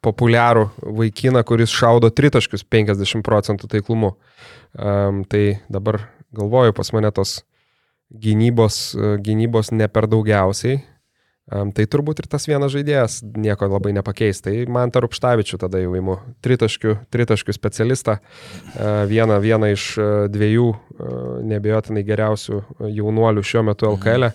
[0.00, 0.62] populiarų
[0.96, 4.14] vaikiną, kuris šaudo tritaškius 50 procentų taiklumu.
[4.72, 5.98] Um, tai dabar
[6.32, 7.42] galvoju, pas mane tos
[8.08, 8.78] gynybos,
[9.20, 10.78] gynybos ne per daugiausiai,
[11.50, 14.40] tai turbūt ir tas vienas žaidėjas nieko labai nepakeis.
[14.44, 16.16] Tai man tą Rupštavičių tada jau įimu.
[16.44, 18.18] Tritaškių, tritaškių specialistą.
[19.10, 19.86] Vieną, vieną iš
[20.32, 20.68] dviejų
[21.50, 22.60] nebejotinai geriausių
[22.94, 24.28] jaunuolių šiuo metu LKL,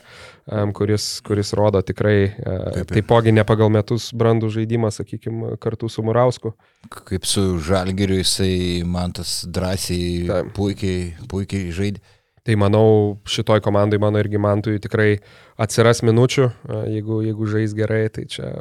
[0.52, 6.04] um, kuris, kuris rodo tikrai taip, taipogi ne pagal metus brandų žaidimą, sakykime, kartu su
[6.04, 6.54] Murausku.
[6.92, 10.54] Kaip su Žalgiriu jisai man tas drąsiai taip.
[10.60, 12.04] puikiai, puikiai žaidė.
[12.48, 15.18] Tai manau, šitoj komandai mano irgi mantui tikrai
[15.60, 16.46] atsiras minučių,
[16.94, 18.52] jeigu, jeigu žais gerai, tai čia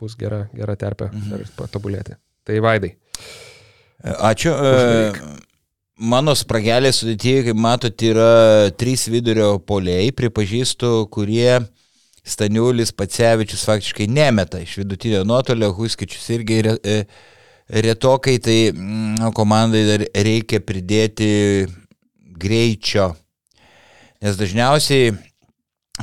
[0.00, 1.52] bus gera, gera terpė mhm.
[1.54, 2.16] patobulėti.
[2.46, 2.96] Tai vaidai.
[4.02, 4.50] Ačiū.
[4.50, 5.22] Uždaryk.
[5.96, 11.62] Mano spragelė sudėtyje, kaip matote, yra trys vidurio poliai, pripažįstu, kurie
[12.26, 16.98] Staniulis Pacevičius faktiškai nemeta iš vidutinio nuotolio, Huskičius irgi e,
[17.86, 21.30] retokai, tai mm, komandai dar reikia pridėti
[22.40, 23.14] greičio.
[24.22, 25.14] Nes dažniausiai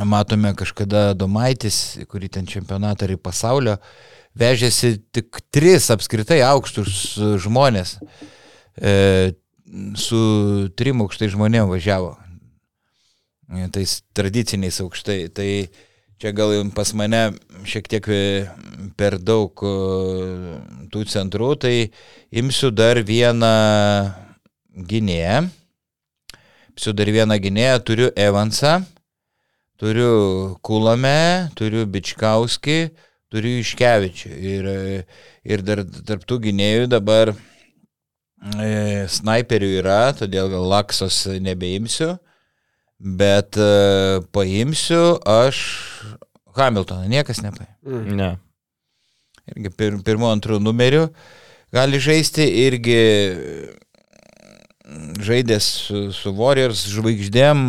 [0.01, 3.77] matome kažkada Domaitis, kurį ten čempionatą ir pasaulio,
[4.37, 7.97] vežėsi tik tris apskritai aukštus žmonės.
[8.81, 9.33] E,
[9.97, 10.19] su
[10.77, 12.15] trim aukštai žmonėm važiavo.
[13.53, 15.19] E, tais tradiciniais aukštai.
[15.33, 15.49] Tai
[16.17, 17.23] čia gal pas mane
[17.69, 18.09] šiek tiek
[18.97, 19.73] per daug e,
[20.93, 21.75] tų centrų, tai
[22.33, 23.53] imsiu dar vieną
[24.73, 25.43] gynėją
[26.79, 28.81] su dar vieną gynėją, turiu Evansą,
[29.81, 32.77] turiu Kulame, turiu Bičkauskį,
[33.33, 34.33] turiu Iškevičių.
[34.53, 34.69] Ir,
[35.43, 42.13] ir dar tarptų gynėjų dabar e, snaiperių yra, todėl gal Laksos nebeimsiu,
[42.97, 45.61] bet e, paimsiu aš
[46.53, 47.69] Hamiltoną, niekas nepaim.
[47.81, 48.17] Mm.
[48.19, 48.33] Ne.
[49.49, 51.07] Irgi pir, pirmo, antrų numerių
[51.73, 52.99] gali žaisti, irgi
[55.23, 57.59] žaidęs su, su Warriors žvaigždėm,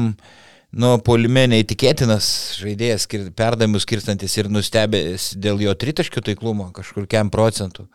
[0.74, 2.28] nu, polime neįtikėtinas
[2.58, 7.86] žaidėjas, skir, perdavimus skirstantis ir nustebęs dėl jo tritaškių taiklumo kažkur kem procentų.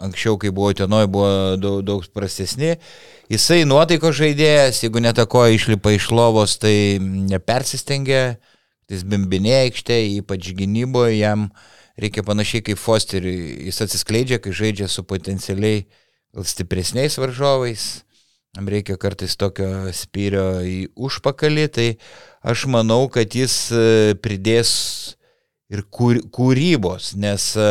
[0.00, 2.78] Anksčiau, kai buvo tenoj, buvo daug, daug prastesni.
[3.28, 8.38] Jisai nuotaiko žaidėjas, jeigu netako išlipa iš lovos, tai nepersistengia,
[8.88, 11.50] jis bimbinė aikštė, ypač gynyboje, jam
[12.00, 15.84] reikia panašiai kaip Fosteriui, jis atsiskleidžia, kai žaidžia su potencialiai
[16.34, 18.04] gal stipresniais varžovais,
[18.56, 21.88] jam reikia kartais tokio spyrio į užpakalį, tai
[22.42, 24.72] aš manau, kad jis e, pridės
[25.70, 27.70] ir kūrybos, nes e,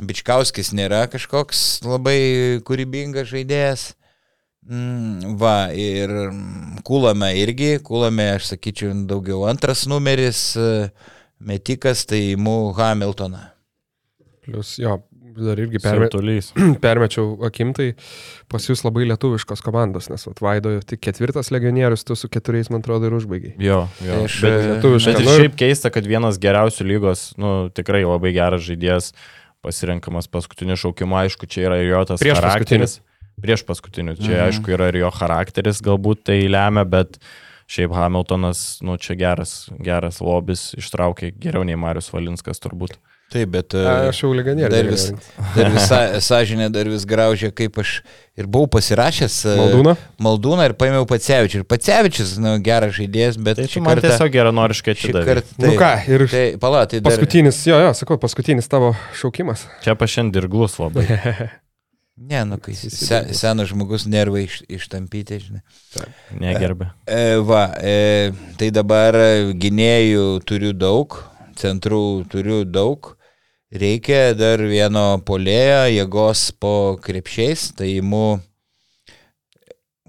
[0.00, 3.90] Bičkauskis nėra kažkoks labai kūrybingas žaidėjas.
[4.70, 6.12] Mm, va, ir
[6.86, 10.88] Kulame irgi, Kulame, aš sakyčiau, daugiau antras numeris, e,
[11.40, 13.42] metikas, tai Mu Hamiltoną.
[14.44, 14.98] Plius, jo,
[15.44, 16.08] dar irgi perme,
[16.84, 17.90] permečiau akim, tai
[18.50, 22.84] pas jūs labai lietuviškos komandos, nes vat, Vaido tik ketvirtas legionierius, tu su keturiais, man
[22.84, 23.56] atrodo, ir užbaigai.
[23.62, 24.22] Jo, jo.
[24.28, 25.10] Iš, bet lietuviškas.
[25.10, 29.12] Bet ir nu, šiaip keista, kad vienas geriausių lygos, nu, tikrai labai geras žaidėjas
[29.64, 32.98] pasirenkamas paskutiniu šaukimu, aišku, čia yra jo tas prieš charakteris.
[33.40, 34.42] Prieš paskutiniu, čia mhm.
[34.48, 37.16] aišku yra ir jo charakteris, galbūt tai lemia, bet
[37.70, 42.96] Šiaip Hamiltonas, nu čia geras, geras lobis, ištraukė geriau nei Marius Valinskas turbūt.
[43.30, 44.72] Taip, bet uh, Aš jau leganierius.
[44.74, 45.04] dar vis,
[45.56, 47.92] dar vis sa- sąžinė dar vis graužia, kaip aš
[48.40, 49.94] ir buvau pasirašęs uh, Maldūną?
[50.26, 51.60] Maldūną ir paėmiau Pacevičių.
[51.62, 54.08] Ir Pacevičius, nu, geras žaidėjas, bet Tai tu man kartą...
[54.10, 55.24] tiesiog geranoriškai atidavė.
[55.30, 55.56] kartą...
[55.62, 57.12] Nu ką, ir Tai, pala, tai dar...
[57.12, 58.90] paskutinis, jo, jo, sakau, paskutinis tavo
[59.22, 59.62] šaukimas.
[59.86, 61.06] Čia pašiandien dirglus labai.
[62.20, 65.62] Ne, nu, kai se, senas žmogus nervai iš, ištampyti, žinai.
[66.36, 66.90] Negerbė.
[67.08, 67.94] E, va, e,
[68.60, 69.16] tai dabar
[69.56, 71.16] gynėjų turiu daug,
[71.56, 73.14] centrų turiu daug.
[73.70, 78.40] Reikia dar vieno polėjo, jėgos po krepšiais, tai imu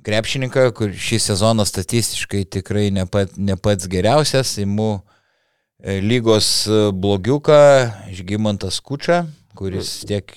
[0.02, 7.62] krepšininką, kur šį sezoną statistiškai tikrai ne, pat, ne pats geriausias, imu e, lygos blogiuką,
[8.10, 10.34] Žygimantas Kučia, kuris tiek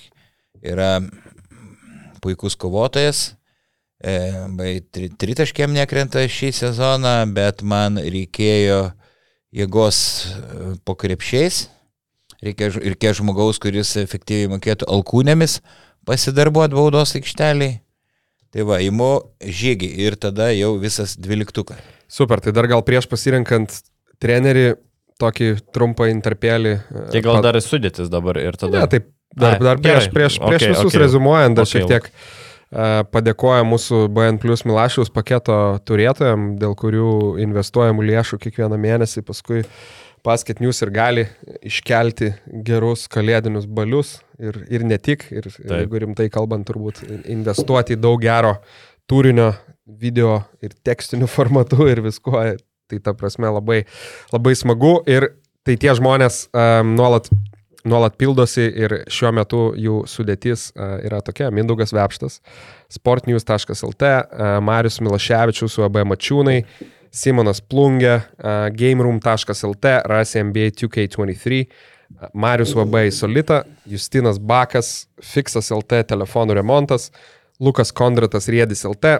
[0.61, 0.99] yra
[2.21, 3.31] puikus kovotojas.
[4.05, 4.19] E,
[4.53, 8.91] bai, tri, tritaškiam nekrenta šį sezoną, bet man reikėjo
[9.49, 11.71] jėgos e, po krepšiais.
[12.43, 15.59] Reikia, ž- reikia žmogaus, kuris efektyviai mokėtų alkūnėmis
[16.05, 17.79] pasidarbuoti baudos aikšteliai.
[18.55, 19.11] Tai va, imu
[19.43, 21.79] žygį ir tada jau visas dvyliktukas.
[22.07, 23.73] Super, tai dar gal prieš pasirinkant
[24.21, 24.75] trenerį
[25.19, 26.75] tokį trumpą interpelį.
[27.11, 28.83] Tai gal pa- dar sudėtis dabar ir tada.
[28.83, 31.01] Ne, taip, dar, Ai, dar prieš, prieš, prieš Okay, visus okay.
[31.03, 31.81] rezumuojant, dar Okay.
[31.81, 35.57] šiek tiek uh, padėkoja mūsų BN Plus Milašiaus paketo
[35.87, 37.09] turėtojam, dėl kurių
[37.43, 39.63] investuojamų lėšų kiekvieną mėnesį paskui
[40.25, 41.25] Basket News ir gali
[41.65, 42.31] iškelti
[42.65, 45.69] gerus kalėdinius balius ir, ir ne tik, ir, Taip.
[45.69, 48.55] jeigu rimtai kalbant, turbūt investuoti į daug gero
[49.09, 49.51] turinio,
[49.85, 52.45] video ir tekstinių formatų ir viskuo.
[52.85, 53.79] Tai ta prasme labai,
[54.29, 55.31] labai smagu ir
[55.65, 57.31] tai tie žmonės um, nuolat
[57.85, 61.51] nuolat pildosi ir šiuo metu jų sudėtis a, yra tokia.
[61.53, 62.39] Mindaugas Vepštas,
[62.93, 66.57] sportnews.lt, a, Marius Milaševičius, UAB Mačiūnai,
[67.15, 71.61] Simonas Plungė, a, GameRoom.lt, rasi NBA 2K23,
[72.19, 77.11] a, Marius UAB Solita, Justinas Bakas, Fixas LT, telefonų remontas,
[77.63, 79.19] Lukas Kondratas Riedis LT,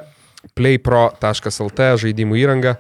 [0.58, 2.76] playpro.lt, žaidimų įranga,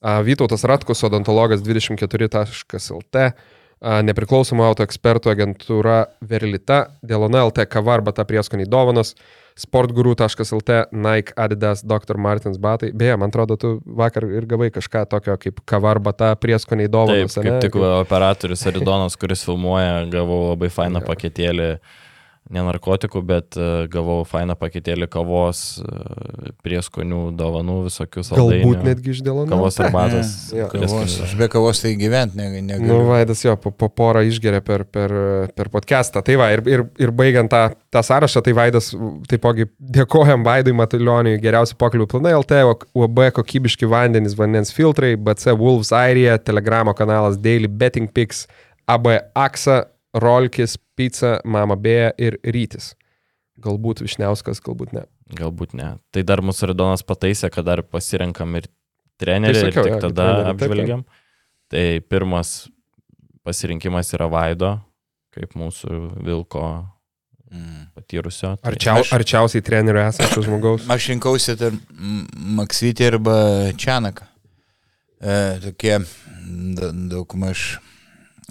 [0.00, 3.28] a, Vytautas Ratkus, odontologas 24.lt,
[3.84, 9.12] a, nepriklausoma auto ekspertų agentūra Verlita, Delona LT kava arba ta prieskoniai dovanos,
[9.54, 12.18] sportguru.lt, Nike, Adidas, Dr.
[12.18, 12.90] Martins batai.
[12.96, 16.96] Beje, man atrodo, tu vakar ir gavai kažką tokio kaip kava arba ta prieskoniai Taip,
[16.96, 17.36] dovanos.
[17.38, 21.68] kaip tik operatorius Aridonas, kuris filmuoja, gavau labai fainą paketėlį,
[22.52, 28.58] ne narkotikų, bet e, gavau fainą paketėlį kavos, e, prieskonių, dovanų, visokių saldainių.
[28.66, 29.48] Galbūt netgi iš Delona.
[29.54, 30.32] Kavos arbatos.
[30.52, 30.66] Jo.
[30.72, 32.90] kurias Kavos, aš be kavos tai gyventi ne, negaliu.
[32.90, 35.14] Nu, Vaidas jo, po, po porą išgeria per, per,
[35.56, 36.20] per podcastą.
[36.26, 37.62] Tai va, ir, ir, ir baigiant tą,
[37.94, 38.90] tą sąrašą, tai Vaidas,
[39.30, 42.60] taipogi dėkojam Vaidui Matulioniui, geriausi pokalbių planai LT,
[42.92, 48.44] UAB kokybiški vandenys, vandens filtrai, BC Wolves Airija, Telegramo kanalas Daily Betting Picks,
[48.84, 49.86] AB Aksa,
[50.20, 52.92] Rolkis, Pizza, Mama Bėja ir Rytis.
[53.60, 55.04] Galbūt Višniauskas, galbūt ne.
[55.38, 55.92] Galbūt ne.
[56.14, 58.66] Tai dar mūsų Aridonas pataisė, kad dar pasirenkam ir
[59.22, 60.70] trenerį Tai ir sakiau, tik jo, tada trenerių, taip, taip.
[60.70, 61.04] apžvelgiam.
[61.70, 62.54] Tai pirmas
[63.46, 64.74] pasirinkimas yra Vaido,
[65.34, 66.66] kaip mūsų Vilko
[67.54, 67.86] Mm.
[67.94, 68.56] patyrusio.
[68.58, 70.86] Tai Arčiau, Aš- arčiausiai trenerių esančio žmogaus.
[70.90, 72.26] Aš rinkausi tarp M-
[72.58, 73.34] Maksvytį arba
[73.78, 74.26] Čianaką.
[75.22, 75.98] E, tokie
[76.74, 77.78] da- daugmaž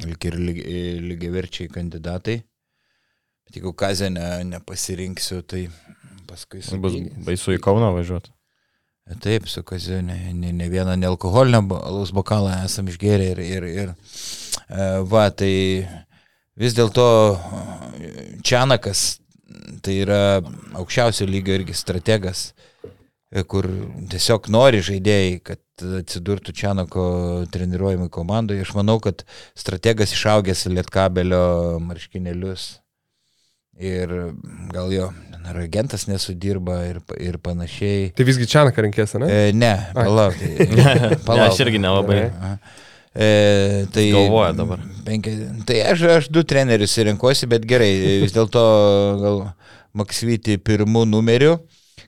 [0.02, 2.42] lyg ir lygi- lygiaverčiai kandidatai.
[3.46, 5.68] Bet jeigu kazę ne, nepasirinksiu, tai
[6.28, 6.64] paskui.
[6.82, 6.98] Bus
[7.28, 8.32] baisu į Kauną važiuoti.
[9.20, 13.90] Taip, su kaziu ne, ne, ne vieną nealkoholinę alaus bokalą esam išgėrę ir, ir, ir
[13.92, 15.84] e, va, tai
[16.56, 18.14] vis dėlto e,
[18.48, 19.02] Čianakas
[19.84, 20.22] tai yra
[20.80, 22.73] aukščiausio lygio irgi strategas, e,
[23.50, 23.66] kur
[24.12, 25.60] tiesiog nori žaidėjai, kad
[26.04, 27.04] atsidurtų Čianako
[27.54, 28.62] treniruojimai komandoje.
[28.62, 29.24] Aš manau, kad
[29.58, 32.68] strategas išaugęs lietkabelio marškinėlius
[33.82, 34.12] ir
[34.74, 38.12] gal jo ten ar agentas nesudirba ir, ir panašiai.
[38.14, 39.32] Tai visgi Čianaką rinkėsi, ne?
[39.34, 40.38] E, ne, palauk.
[40.44, 41.48] Tai, Ne, palauk.
[41.50, 42.20] aš irgi nelabai.
[42.30, 42.54] Aha.
[43.14, 44.82] E, tai, Galvoja dabar.
[45.06, 45.34] Penki,
[45.70, 47.92] tai aš, aš du trenerius renkuosi, bet gerai,
[48.24, 48.64] vis dėlto
[49.22, 49.42] gal
[49.94, 51.52] Maksvyti pirmų numerių.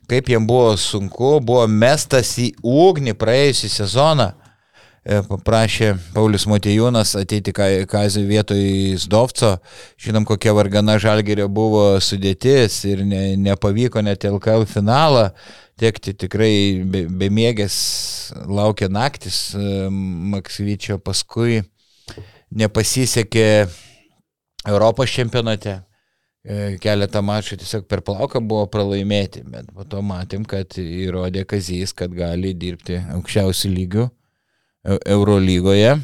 [0.09, 4.31] Kaip jam buvo sunku, buvo mestas į ugnį praėjusią sezoną.
[5.05, 8.63] E, Paprašė Paulius Motejūnas ateiti kazį vietoj
[9.01, 9.55] Zdovco.
[10.01, 15.29] Žinom, kokia vargana žalgerio buvo sudėtis ir ne, nepavyko net LKL finalą
[15.79, 17.77] tekti tikrai be, bemiegės
[18.47, 19.87] laukia naktis e,
[20.35, 21.63] Maksvyčio, paskui
[22.55, 23.49] nepasisekė
[24.65, 25.81] Europos čempionate.
[26.45, 31.93] E, keletą mačų tiesiog per plauką buvo pralaimėti, bet po to matėm, kad įrodė Kazys,
[31.97, 34.05] kad gali dirbti aukščiausių lygių
[34.85, 35.95] Eurolygoje.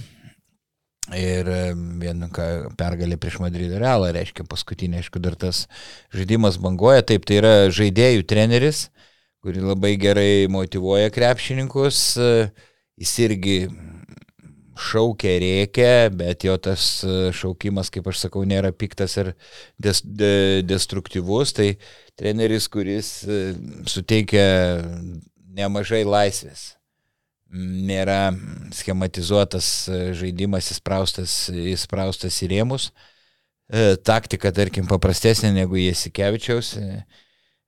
[1.17, 1.61] Ir e,
[2.01, 2.47] vien ką
[2.79, 5.65] pergalė prieš Madrido Realą reiškia paskutinė, aišku, dar tas
[6.15, 7.03] žaidimas banguoja.
[7.07, 8.89] Taip, tai yra žaidėjų treneris,
[9.43, 12.03] kuri labai gerai motivuoja krepšininkus.
[12.17, 12.35] E,
[13.01, 13.55] Jis irgi
[14.81, 19.33] šaukia, rėkia, bet jo tas e, šaukimas, kaip aš sakau, nėra piktas ir
[19.81, 21.53] des, de, destruktyvus.
[21.57, 21.69] Tai
[22.19, 23.39] treneris, kuris e,
[23.89, 24.45] suteikia
[25.57, 26.71] nemažai laisvės.
[27.51, 28.31] Nėra
[28.75, 32.91] schematizuotas e, žaidimas įspraustas, įspraustas į rėmus.
[34.03, 36.73] Taktika, tarkim, paprastesnė negu Jasikevičiaus.
[36.75, 37.03] E,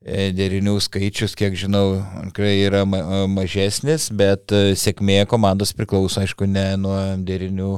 [0.03, 6.75] Derinių skaičius, kiek žinau, tikrai yra ma- mažesnis, bet e, sėkmė komandos priklauso, aišku, ne
[6.75, 7.77] nuo derinių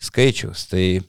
[0.00, 0.64] skaičiaus.
[0.70, 1.02] Tai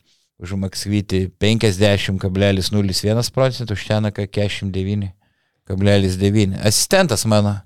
[0.44, 6.60] už Maksvitį 50,01 procentų, už Tenaką 49,9.
[6.60, 7.62] Asistentas mano.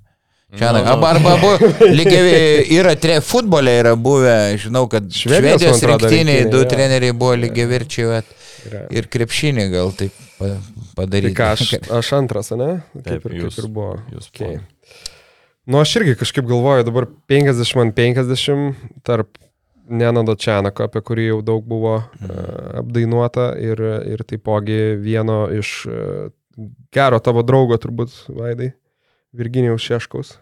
[0.54, 1.50] Šiandien, Nu, arba, arba abu,
[1.98, 7.66] lygiai yra, tre, futbole yra buvę, žinau, kad Švedijos, Švedijos rinktiniai, du treneriai buvo lygiai
[7.72, 8.06] virčiai
[8.70, 8.84] Yra.
[8.92, 11.36] ir krepšinį gal taip pa- Tai padaryti.
[11.38, 12.84] ką, aš, aš antras, ne?
[13.04, 13.98] Taip, Kaip ir, jūs- kaip ir buvo.
[14.14, 14.60] jūs Okay.
[15.66, 18.76] Nu, aš irgi kažkaip galvoju, dabar 50 man 50
[19.08, 19.38] tarp
[19.88, 26.30] Nenado Čianako, apie kurį jau daug buvo uh, apdainuota ir, ir taipogi vieno iš uh,
[26.96, 28.70] gero tavo draugo, turbūt, Vaidai,
[29.36, 30.38] Virginijaus Šeškaus.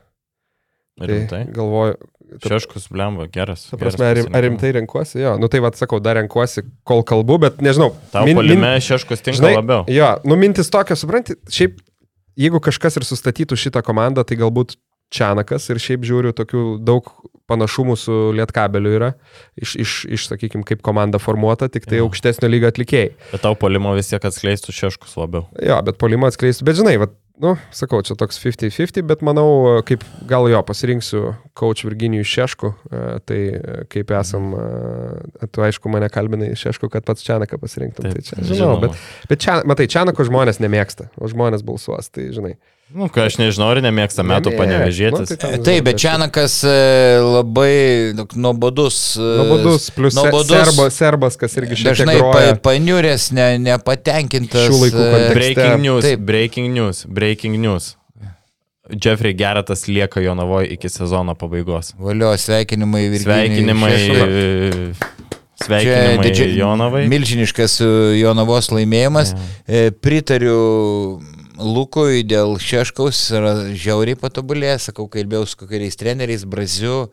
[1.09, 1.45] Rimtai.
[1.47, 1.95] Tai galvoju,
[2.41, 3.65] Šeškus blemba, geras.
[3.69, 5.19] ta prasme, geras ar, rim- ar rimtai renkuosi?
[5.19, 7.89] Jo, nu tai vad sakau, dar renkuosi, kol kalbu, bet nežinau.
[8.13, 9.83] Tau min, polime Šeškus tinka žinai, labiau.
[9.91, 11.81] Jo, nu mintis tokia, supranti, šiaip
[12.39, 14.77] jeigu kažkas ir sustatytų šitą komandą, tai galbūt
[15.11, 17.03] Čianakas ir šiaip žiūriu tokių daug
[17.51, 19.09] panašumų su Lietkabeliu yra,
[19.59, 22.05] iš, iš, iš sakykime, kaip komanda formuota, tik tai Jo.
[22.07, 23.09] aukštesnio lygio atlikėjai.
[23.33, 25.49] Bet tau polimo vis tiek atskleistų Šeškus labiau.
[25.59, 27.11] Jo, bet polimą atskleisiu, bet žinai, vat,
[27.41, 31.21] nu, sakau, čia toks 50-50, bet manau, kaip gal jo pasirinksiu
[31.57, 37.07] coach Virginijų Šešku, e, tai e, kaip esam, e, tu aišku mane kalbinai Šešku, kad
[37.07, 38.11] pats Čianaką pasirinktum.
[38.13, 38.99] Tai čia, žinau, bet,
[39.31, 42.55] bet čia, matai, Čianako žmonės nemėgsta, o žmonės balsuos, tai žinai.
[42.93, 45.29] Nu, ką aš nežinau, ar nemėgsta metų panevežėtis.
[45.31, 46.73] Nu, tai ten- Taip, bet Čianakas e,
[47.23, 49.15] labai nuobodus.
[49.15, 52.55] e, Nuobodus, plus nuobodus, serbas, serbas, kas irgi šiek tiek Dažnai pa, groja.
[52.65, 54.67] paniuręs, ne, nepatenkintas.
[54.67, 55.39] Šių laikų e, kontekste.
[55.39, 56.19] Breaking news, Taip.
[56.19, 57.95] breaking news, breaking news.
[58.91, 61.93] Jeffrey Geratas lieka Jonavoje iki sezono pabaigos.
[61.97, 63.91] Valio, sveikinimai Virginijui Sveikinimai.
[63.91, 64.93] Šeškui.
[65.63, 67.05] Sveikinimai didži- Jonavai.
[67.07, 67.85] Milžiniškas e,
[68.19, 69.31] Jonavos laimėjimas.
[69.67, 71.21] E, Pritariu
[71.61, 77.11] Lukui dėl Šeškaus, yra žiauriai patobulėjęs, sakau, kalbėjau su kokiais treneriais, Braziu,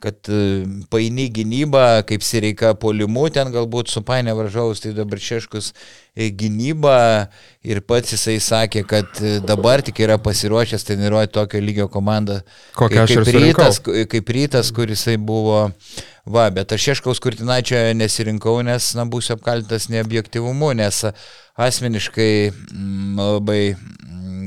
[0.00, 6.28] kad e, paini gynyba, kaip Sireika polimu, ten galbūt supainė varžovus, tai dabar Šeškus e,
[6.36, 6.96] gynyba
[7.64, 12.42] ir pats jisai sakė, kad e, dabar tik yra pasiruošęs treniruoti tokio lygio komandą.
[12.76, 13.40] Ir kaip surinkau.
[13.46, 13.80] rytas,
[14.12, 15.64] kaip rytas, kur jisai buvo.
[16.26, 21.04] Va, bet aš Šeškaus Kurtinaičio nesirinkau, nes, na, būsiu apkaltas neobjektivumu, nes
[21.56, 23.60] asmeniškai mm, labai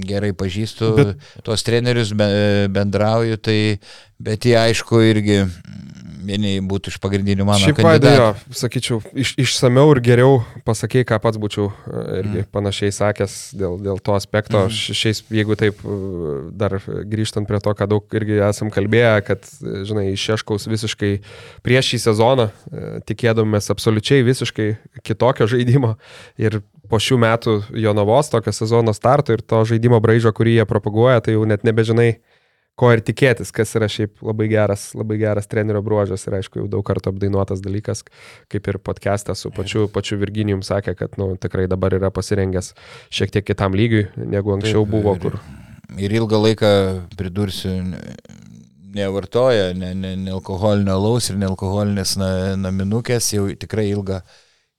[0.10, 1.26] gerai pažįstu bet...
[1.46, 2.28] tuos trenerius, be,
[2.74, 3.60] bendrauju, tai,
[4.20, 5.86] bet jie aišku irgi mm,
[6.30, 8.26] vieni būtų iš pagrindinių mano Šiaip vaidai, jo,
[8.60, 10.34] sakyčiau, iš, išsameu ir geriau
[10.68, 14.66] pasakė, ką pats būčiau e, irgi panašiai sakęs dėl, dėl to aspekto.
[14.70, 15.98] Š- Šiais, jeigu taip e,
[16.60, 16.76] dar
[17.10, 21.14] grįžtant prie to, ką daug irgi esam kalbėję, kad, e, žinai, iš Šeškaus visiškai
[21.66, 22.50] prieš šį sezoną
[23.10, 24.70] tikėdomės absoliučiai visiškai
[25.08, 25.96] kitokio žaidimo.
[26.38, 26.60] Ir
[26.90, 31.36] po šių metų Jonavos tokio sezono starto ir to žaidimo braižo, kurį jie propaguoja, tai
[31.38, 32.18] jau net nebežinai,
[32.80, 36.68] ko ir tikėtis, kas yra šiaip labai geras, labai geras trenerio bruožas ir aišku, jau
[36.72, 38.06] daug kartų apdainuotas dalykas,
[38.52, 42.72] kaip ir podcast'e su pačiu, pačiu Virginijum sakė, kad nu, tikrai dabar yra pasirengęs
[43.12, 45.42] šiek tiek kitam lygiui, negu anksčiau Taip, buvo, ir- kur
[46.00, 46.68] Ir ilgą laiką,
[47.18, 48.16] pridursiu, ne-
[48.94, 52.30] nevartoja ne, ne, ne alkoholinio laus ir ne alkoholinės na,
[52.62, 54.22] naminukės jau tikrai ilgą,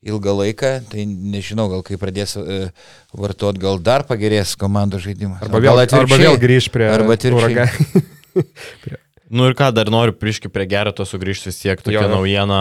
[0.07, 0.73] ilgą laiką.
[0.91, 2.71] Tai nežinau, gal kai pradės e,
[3.17, 5.43] vartot, gal dar pagerės komandos žaidimas.
[5.45, 8.99] arba vėl, arba vėl grįž prie Arba atvirkščiai.
[9.31, 11.79] Nu ir ką, dar noriu prieški prie Gereto sugrįžti vis tiek.
[11.79, 12.15] Tokia Jo, jo.
[12.17, 12.57] naujiena,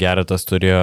[0.00, 0.78] Geretas turėjo,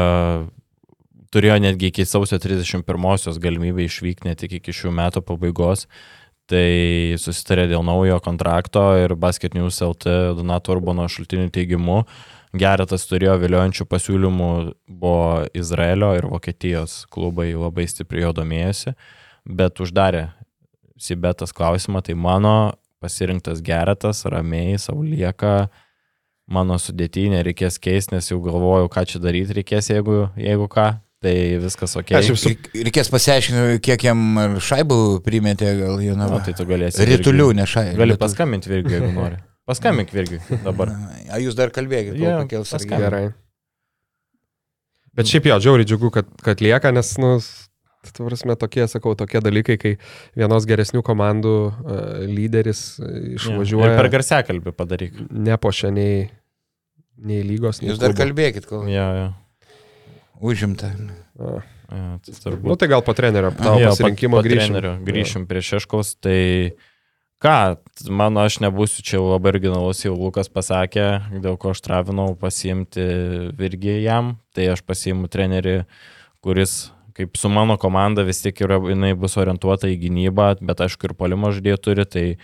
[1.34, 5.88] turėjo netgi iki sausio 31-osios galimybę išvykti, ne tik iki šių metų pabaigos.
[6.48, 6.68] Tai
[7.18, 12.04] susitarė dėl naujo kontrakto ir Basket News LT Donato Urbano šaltinių teigimu.
[12.60, 14.50] Geretas turėjo viliojančių pasiūlymų,
[14.90, 18.96] buvo Izraelio ir Vokietijos klubai labai stipriai jo domėjosi,
[19.48, 20.28] bet uždarė
[20.98, 22.74] Sibetas klausimą, tai mano
[23.04, 25.68] pasirinktas Geretas, ramiai, saulieka,
[26.50, 30.88] mano sudėtinė reikės keisti, nes jau galvojau, ką čia daryti reikės, jeigu, jeigu ką.
[31.18, 31.32] Tai
[31.64, 32.12] viskas ok.
[32.14, 34.20] Aš jau su- Reik- Reikės pasiaiškinti, kiek jam
[34.62, 36.38] šaibų primetė, gal jau Na, na.
[36.46, 37.02] tai tu galėsi.
[37.10, 37.98] Rytulių, ne šaibų.
[37.98, 39.40] Gali paskambinti Virgiui, jeigu nori.
[39.68, 40.94] Paskambink Virgiui dabar.
[41.34, 43.02] A jūs dar kalbėkite, kol pakels sargelį.
[43.04, 43.26] Gerai.
[45.18, 47.32] Bet šiaip jo, džiauriai džiugu, kad, kad lieka, nes, nu,
[48.16, 49.94] tvarsime tokie, sakau, tokie dalykai, kai
[50.38, 53.96] vienos geresnių komandų uh, lyderis uh, Ir išvažiuoja.
[53.98, 55.18] per garsiakalbį padaryk.
[55.34, 56.28] Nepošia nei,
[57.18, 58.22] nei lygos, nei Jūs dar klubo.
[58.24, 59.26] kalbėkit, kol Jo, jo.
[60.54, 60.94] užimta.
[61.42, 61.58] A.
[61.90, 62.70] jo tai turbūt.
[62.70, 64.70] Nu tai gal po trenerio tavo pasirinkimo po- po grįšim.
[64.78, 66.40] trenerio Grįšim prie Šeškaus, tai
[67.44, 67.78] ką,
[68.10, 71.08] mano aš nebūsiu čia labai originalus, jau Lukas pasakė,
[71.44, 73.08] dėl ko aš travinau pasiimti
[73.58, 75.82] Virgį jam, tai aš pasiimu trenerį,
[76.46, 76.88] kuris
[77.18, 81.16] kaip su mano komanda vis tiek yra, jinai bus orientuota į gynybą, bet aišku ir
[81.18, 82.38] polimo žaidėjų turi, tai a,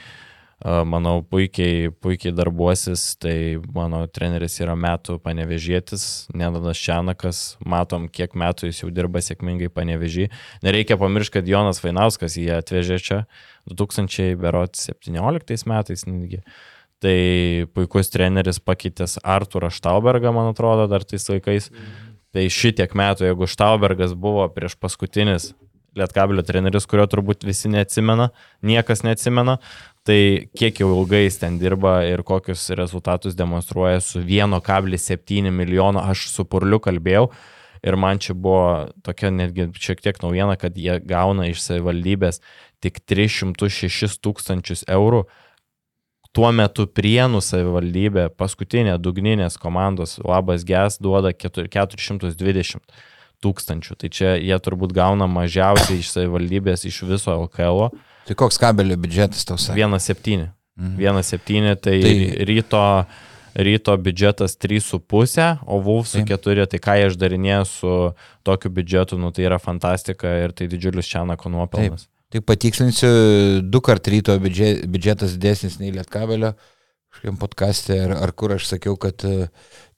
[0.64, 8.70] manau puikiai, puikiai darbuosis, tai mano treneris yra metų panevežėtis, Nedanas Čianakas, matom, kiek metų
[8.70, 10.30] jis jau dirba sėkmingai panevežį.
[10.64, 13.20] Nereikia pamiršti, kad Jonas Vainauskas jį atvežė čia
[13.68, 16.40] 2017 metais netgi.
[17.04, 17.18] Tai
[17.76, 21.68] puikus treneris pakeitęs Arturą Štaubergą, man atrodo, dar tais laikais.
[22.34, 25.52] Tai šitiek metų, jeigu Štaubergas buvo prieš paskutinis
[25.94, 28.32] Lietkabilio treneris, kurio turbūt visi neatsimena,
[28.66, 29.60] niekas neatsimena,
[30.08, 36.28] tai kiek jau ilgai jis ten dirba ir kokius rezultatus demonstruoja su 1,7 milijono, aš
[36.34, 37.30] su Purliu kalbėjau
[37.84, 42.40] ir man čia buvo tokia netgi šiek tiek naujiena, kad jie gauna iš savivaldybės
[42.84, 45.26] tik 306 tūkstančius eurų.
[46.34, 52.82] Tuo metu Prienų savivaldybė, paskutinė dugninės komandos Labas Ges duoda ketur- 420
[53.44, 54.00] tūkstančių.
[54.00, 57.92] Tai čia jie turbūt gauna mažiausiai iš savivaldybės iš viso LKL.
[58.28, 59.84] Tai koks kabelio biudžetas tau sakė?
[59.84, 60.50] 1,7.
[60.80, 60.98] Mhm.
[61.02, 62.84] 1,7 tai, Tai- tai ryto,
[63.56, 66.32] ryto biudžetas 3,5, o Vulfsų Taip.
[66.42, 67.92] 4, tai ką jie išdarinėja su
[68.44, 72.08] tokiu biudžetu, nu tai yra fantastika ir tai didžiulis Čianako nuopelnas.
[72.34, 76.56] Tai patikslinsiu, du kart ryto biudžet, biudžetas didesnis nei Lietkabelio.
[77.14, 79.46] Kažkokiam podcast'e ar, ar kur aš sakiau, kad uh,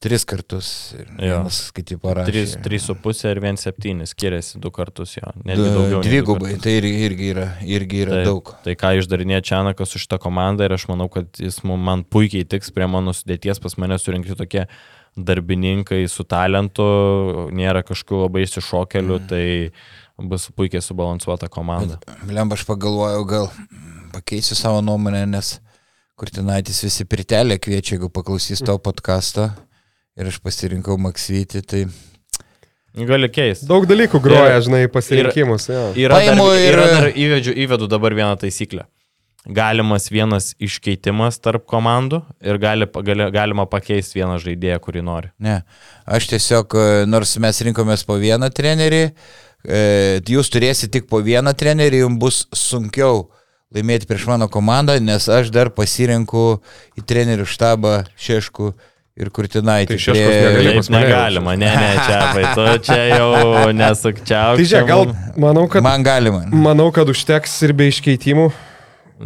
[0.04, 0.70] tris kartus.
[1.18, 2.62] Vienas kiti parašė.
[2.66, 5.32] 3,5 ir 1,7 skiriasi du kartus jo.
[5.44, 6.02] Netgi Du- daugiau.
[6.02, 6.64] du Dvigubai, kartus.
[6.64, 8.26] tai irgi, irgi yra, irgi yra Taip.
[8.26, 8.54] daug.
[8.64, 12.72] Tai ką išdarinė Čianakas su šitą komandą ir aš manau, kad jis man puikiai tiks
[12.72, 14.68] prie mano sudėties, pas mane surinkti tokie
[15.16, 19.28] darbininkai su talentu, nėra kažkokių labai išsišokelių, mm.
[19.30, 22.00] tai bus puikiai subalansuota komanda.
[22.28, 23.52] Lemba, aš pagalvojau, gal
[24.12, 25.60] pakeisiu savo nuomonę, nes
[26.16, 29.50] Kurtinaitis visi pritelė kviečia, jeigu paklausys to podcast'o.
[30.16, 31.86] Ir aš pasirinkau Maksytį, tai
[32.96, 33.68] Gali keisti.
[33.68, 35.66] Daug dalykų groja, žinai, pasirinkimus.
[35.68, 35.82] jo.
[36.00, 38.86] Yra dar, Paimu ir- yra dar įvedžiu, įvedu dabar vieną taisyklę.
[39.46, 45.30] Galimas vienas iškeitimas tarp komandų ir gali, gali, galima pakeisti vieną žaidėją, kurį nori.
[45.38, 45.64] ne.
[46.08, 49.12] Aš tiesiog, e, nors mes rinkomės po vieną trenerį,
[49.68, 53.30] e, jūs turėsite tik po vieną trenerį, jums bus sunkiau
[53.76, 56.62] laimėti prieš mano komandą, nes aš dar pasirinku
[56.98, 58.74] į trenerių štabą Šeškų
[59.16, 59.96] ir Kurtinaitį.
[59.96, 64.60] Tai Šeškus negalima, ne, ne, čia, vai, tu čia jau nesukčiauk.
[64.60, 65.06] Tai žiūrėk, gal
[65.40, 66.44] manau, kad, Man galima.
[66.52, 68.50] manau, kad užteks ir be iškeitimų.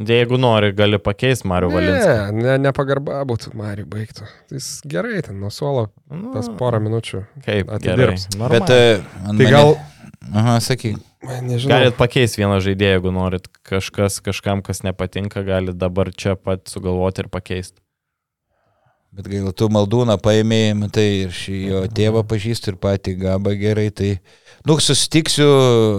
[0.06, 2.30] Jeigu nori, gali pakeisti Mariu Valinską.
[2.38, 4.28] Ne, ne, nepagarba būtų, Mariu, baigtų.
[4.46, 5.88] Tai jis gerai, ten nuo suolo
[6.36, 7.24] tas porą minučių.
[7.48, 8.28] Kaip atidirbs.
[8.38, 9.74] Bet ant Tai mane- gal,
[10.30, 11.00] Aha, sakyk.
[11.42, 11.74] nežinau.
[11.74, 13.48] Galit pakeisti vieną žaidėją, jeigu norit.
[13.66, 17.82] Kažkas kažkam, kas nepatinka, gali dabar čia pat sugalvoti ir pakeisti.
[19.20, 23.90] Bet gaila, tu maldūną paėmėjai, matai, ir šį jo tėvą pažįstu ir patį gabą gerai,
[23.92, 24.14] tai,
[24.64, 25.50] nu, susitiksiu,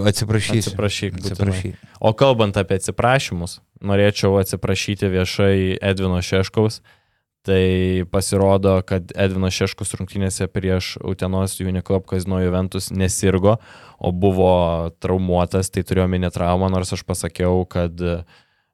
[0.09, 0.71] atsiprašysiu.
[0.71, 1.35] Atsiprašyk, būtinai.
[1.35, 1.83] Atsiprašyk.
[2.01, 5.53] O kalbant apie atsiprašymus, norėčiau atsiprašyti viešai
[5.91, 6.81] Edvino Šeškaus.
[7.45, 13.55] Tai pasirodo, kad Edvinas Šeškus rungtynėse prieš Utenos Uniclub Kazino Juventus nesirgo,
[13.97, 14.53] o buvo
[15.01, 18.19] traumuotas, tai turėjo minė traumą, nors aš pasakiau, kad e,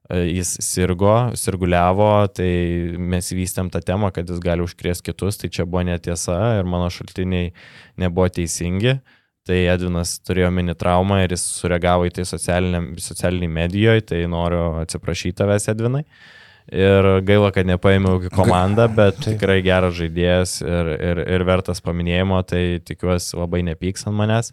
[0.08, 2.48] jis sirgo, sirguliavo, tai
[2.96, 6.88] mes vystėm tą temą, kad jis gali užkrės kitus, tai čia buvo netiesa ir mano
[6.92, 7.52] šaltiniai
[8.00, 8.98] nebuvo teisingi.
[9.48, 15.38] Tai Edvinas turėjo mini traumą ir jis sureagavo į tai socialiniai medijoje, tai noriu atsiprašyti
[15.40, 16.02] tavęs Edvinai.
[16.68, 19.38] Ir gaila, kad nepaėmiau komandą, bet Taip.
[19.38, 24.52] tikrai geras žaidėjas ir, ir, ir vertas paminėjimo, tai tikiuosi labai nepyks ant manęs.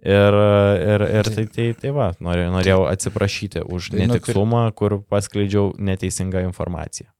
[0.00, 0.36] Ir,
[0.80, 6.40] ir, ir tai, tai, tai va, norėjau, norėjau atsiprašyti už Tai netikslumą, kur paskleidžiau neteisingą
[6.46, 7.10] informaciją.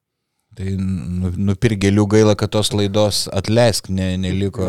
[0.57, 4.65] Tai nu- nupirk gėlių gaila, kad tos laidos atleisk, ne, neliko.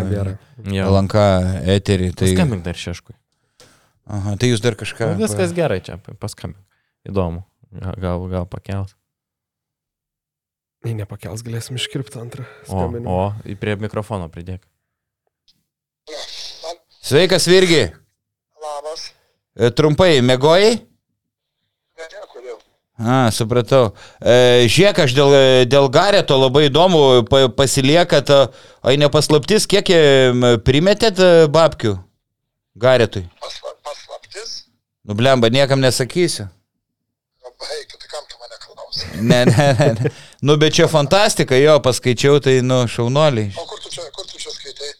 [0.92, 1.24] Lanka
[1.64, 2.12] eterį.
[2.14, 3.16] Tai, Paskambink dar šeškui.
[4.12, 5.14] aha, tai jūs dar kažką.
[5.16, 6.60] Nu, Viskas gerai čia, paskambink.
[7.08, 7.46] Įdomu.
[7.72, 8.94] Gal, gal, pakels.
[10.84, 12.44] Jei nepakels, galėsim iškirpti antrą.
[12.68, 14.66] O, o, prie mikrofono pridėk.
[17.02, 17.88] Sveikas, Virgi.
[18.62, 19.08] Labas.
[19.58, 20.76] E, Trumpai, mėgojai?
[21.98, 22.60] Ne, kodėl?
[23.02, 23.96] A, supratau.
[24.22, 25.34] E, žiūrėk, aš dėl,
[25.66, 28.30] dėl Gareto labai įdomu, pa, pasiliekat,
[28.86, 31.96] o nepaslaptis, kiek em, primetėt e, babkių
[32.78, 33.26] Garetui?
[33.42, 34.54] Pasla, paslaptis?
[35.02, 36.52] Nu, blemba, niekam nesakysiu.
[37.42, 39.10] Labai, kad kam tu mane klausi?
[39.26, 39.94] Ne, ne, ne.
[39.98, 40.14] ne.
[40.46, 43.50] Nu, bet čia fantastika, jo, paskaičiau, tai, nu, šaunoliai.
[43.58, 44.94] O kur tu čia, kur tu čia skaitai?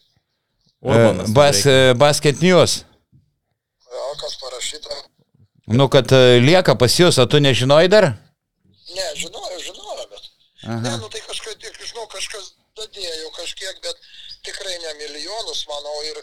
[0.82, 1.30] Urbanas.
[1.30, 1.62] Bas,
[1.96, 2.82] basket News.
[3.86, 4.98] O kas parašyta?
[5.70, 6.10] Nu, kad
[6.42, 8.08] lieka pas jūs, o tu nežinojai dar?
[8.92, 10.26] Ne, žinojau, žinojau, bet.
[10.66, 10.80] Aha.
[10.82, 14.10] Ne, nu tai kažkas, tik žinau, kažkas dadėjo kažkiek, bet
[14.46, 16.18] tikrai ne milijonus, manau, ir,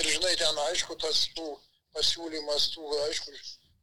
[0.00, 1.54] ir žinai, ten aišku, tas tų
[1.96, 3.38] pasiūlymas, tų, aišku,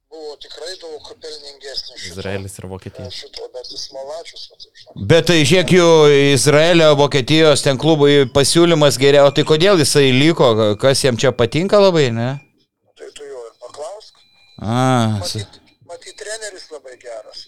[0.10, 2.06] buvo tikrai daug pelningesnis.
[2.12, 3.10] Izraelis ir Vokietija.
[3.14, 4.48] Šito, bet jis malačius.
[5.12, 5.88] Bet tai žiūrėk, jų
[6.34, 10.50] Izraelio, Vokietijos ten klubui pasiūlymas geriau, tai kodėl jisai liko,
[10.82, 12.30] kas jam čia patinka labai, ne?
[13.00, 14.14] Tai tu jo ir paklausk.
[14.60, 14.80] A,
[15.22, 17.46] Matyt, matyt, treneris labai geras.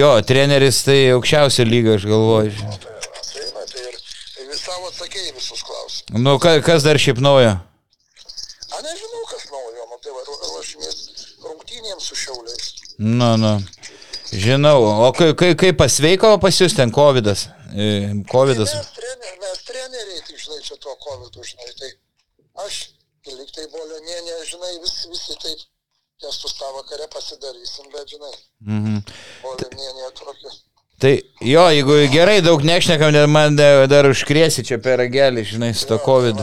[0.00, 2.52] jo, treneris tai aukščiausio lygio, aš galvoju.
[2.60, 2.76] Tai, va,
[3.32, 3.96] tai, va, tai ir
[4.36, 6.20] tai vis savo atsakėjai visus klausimus.
[6.22, 7.56] Nu, ka, kas dar šiaip naujo?
[7.56, 11.02] A nežinau, kas naujo, nu tai va, ru- ruošimės
[11.96, 12.72] rungtynėms su šiauliais.
[12.98, 13.60] Nu, nu.
[14.32, 17.26] Žinau, o kai, kai, kai pasveiko pas jūs ten COVID?
[18.30, 18.56] COVID.
[18.56, 21.90] Tai mes, trener, mes treneriai, tai žinai, čia tuo COVID, žinai, tai
[22.66, 22.88] aš,
[23.26, 25.58] lyg tai bolionėnė, žinai, vis, visi taip
[26.20, 28.34] testus tą vakarę pasidarysim, bet žinai,
[28.66, 29.02] Mhm.
[29.42, 30.50] bolionėnė tokia.
[30.98, 31.12] Tai
[31.44, 35.86] jo, jeigu gerai daug nešnekam, net man da- dar užkrėsi čia per ragelį, žinai, su
[35.86, 36.40] to COVID.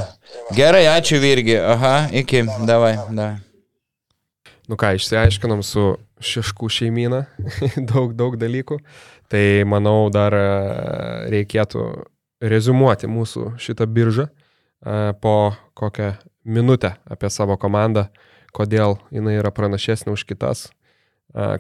[0.54, 1.58] Gerai, ačiū Virgi.
[1.58, 3.42] Aha, iki, davai, davai.
[4.72, 7.24] Nu ką, išsiaiškinom su šeškų šeimyną
[7.92, 8.80] daug, daug dalykų.
[9.32, 10.46] Tai manau, dar e,
[11.34, 11.84] reikėtų
[12.44, 16.14] rezumuoti mūsų šitą biržą e, po kokią
[16.44, 18.08] minutę apie savo komandą,
[18.56, 20.68] kodėl jinai yra pranašesnė už kitas,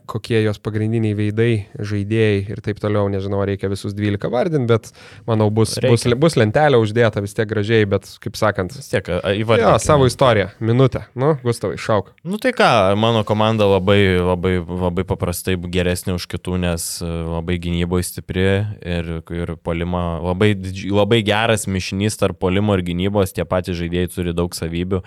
[0.06, 1.52] kokie jos pagrindiniai veidai,
[1.82, 3.08] žaidėjai ir taip toliau.
[3.10, 4.91] Nežinau, reikia visus 12 vardinti, bet
[5.30, 6.18] manau, bus, bus, Reikia.
[6.22, 9.82] bus lentelė uždėta vis tiek gražiai, bet kaip sakant, Vis tiek, jo, įvardinti.
[9.82, 11.04] savo istoriją, minutę.
[11.18, 12.14] Nu, Gustavai, šauk.
[12.24, 12.70] Nu tai ką,
[13.02, 18.45] mano komanda labai, labai, labai paprastai geresnė už kitų, nes e, labai gynyboje stipri
[18.86, 20.54] ir, ir polima, labai,
[20.94, 25.02] labai geras mišinys tarp polimo ir gynybos, tie patys žaidėjai turi daug savybių.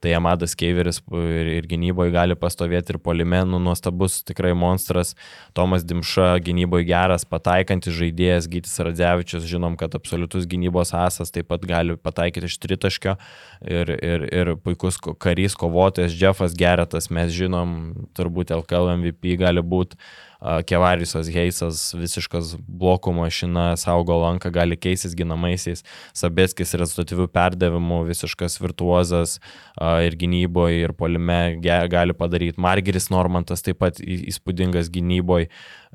[0.00, 5.12] Tai Amadas Keiveris ir, ir gynyboje gali pastovėti ir polime, nu, nuostabus tikrai monstras.
[5.56, 11.66] Tomas Dimša gynyboje geras, pataikantis žaidėjas, Gytis Radzevičius, žinom, kad absoliutus gynybos asas taip pat
[11.68, 13.18] gali pataikyti iš tritaškio
[13.60, 20.00] ir, ir, ir puikus karys, kovotojas Jeffas Geretas, mes žinom, turbūt LKL MVP gali būti.
[20.40, 25.84] Kevarisas Heisas, visiškas blokų mašina, saugo lanką, gali keistis ginamaisiais.
[26.16, 29.36] Sabėskis rezultatyvių perdavimų, visiškas virtuozas
[29.76, 32.60] ir gynyboje, ir polime gali padaryti.
[32.60, 35.50] Margeris Normantas taip pat įspūdingas gynyboje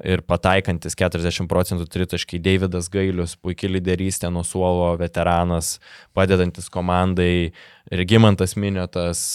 [0.06, 2.38] ir pataikantis 40 procentų tritaškai.
[2.44, 5.80] Davidas Gailius, puikiai lyderystė nuo suolo, veteranas,
[6.14, 7.56] padedantis komandai.
[7.90, 9.26] Regimantas Minėtas,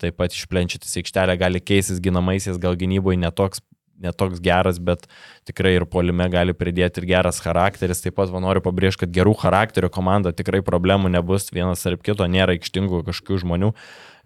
[0.00, 3.64] taip pat išplenčiantis aikštelę, gali keistis ginamaisiais, gal gynyboje netoks
[4.00, 5.06] netoks geras, bet
[5.48, 8.02] tikrai ir polime gali pridėti ir geras charakteris.
[8.04, 12.26] Taip pat va, noriu pabrėžti, kad gerų charakterio komanda tikrai problemų nebus, vienas ar kito
[12.30, 13.74] nėra aikštingų kažkokių žmonių.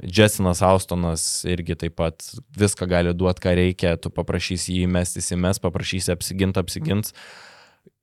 [0.03, 2.25] Jessinas Austonas irgi taip pat
[2.59, 7.15] viską gali duoti, ką reikia, tu paprašysi jį įmesti, įsimes, paprašysi apsiginti, apsigins.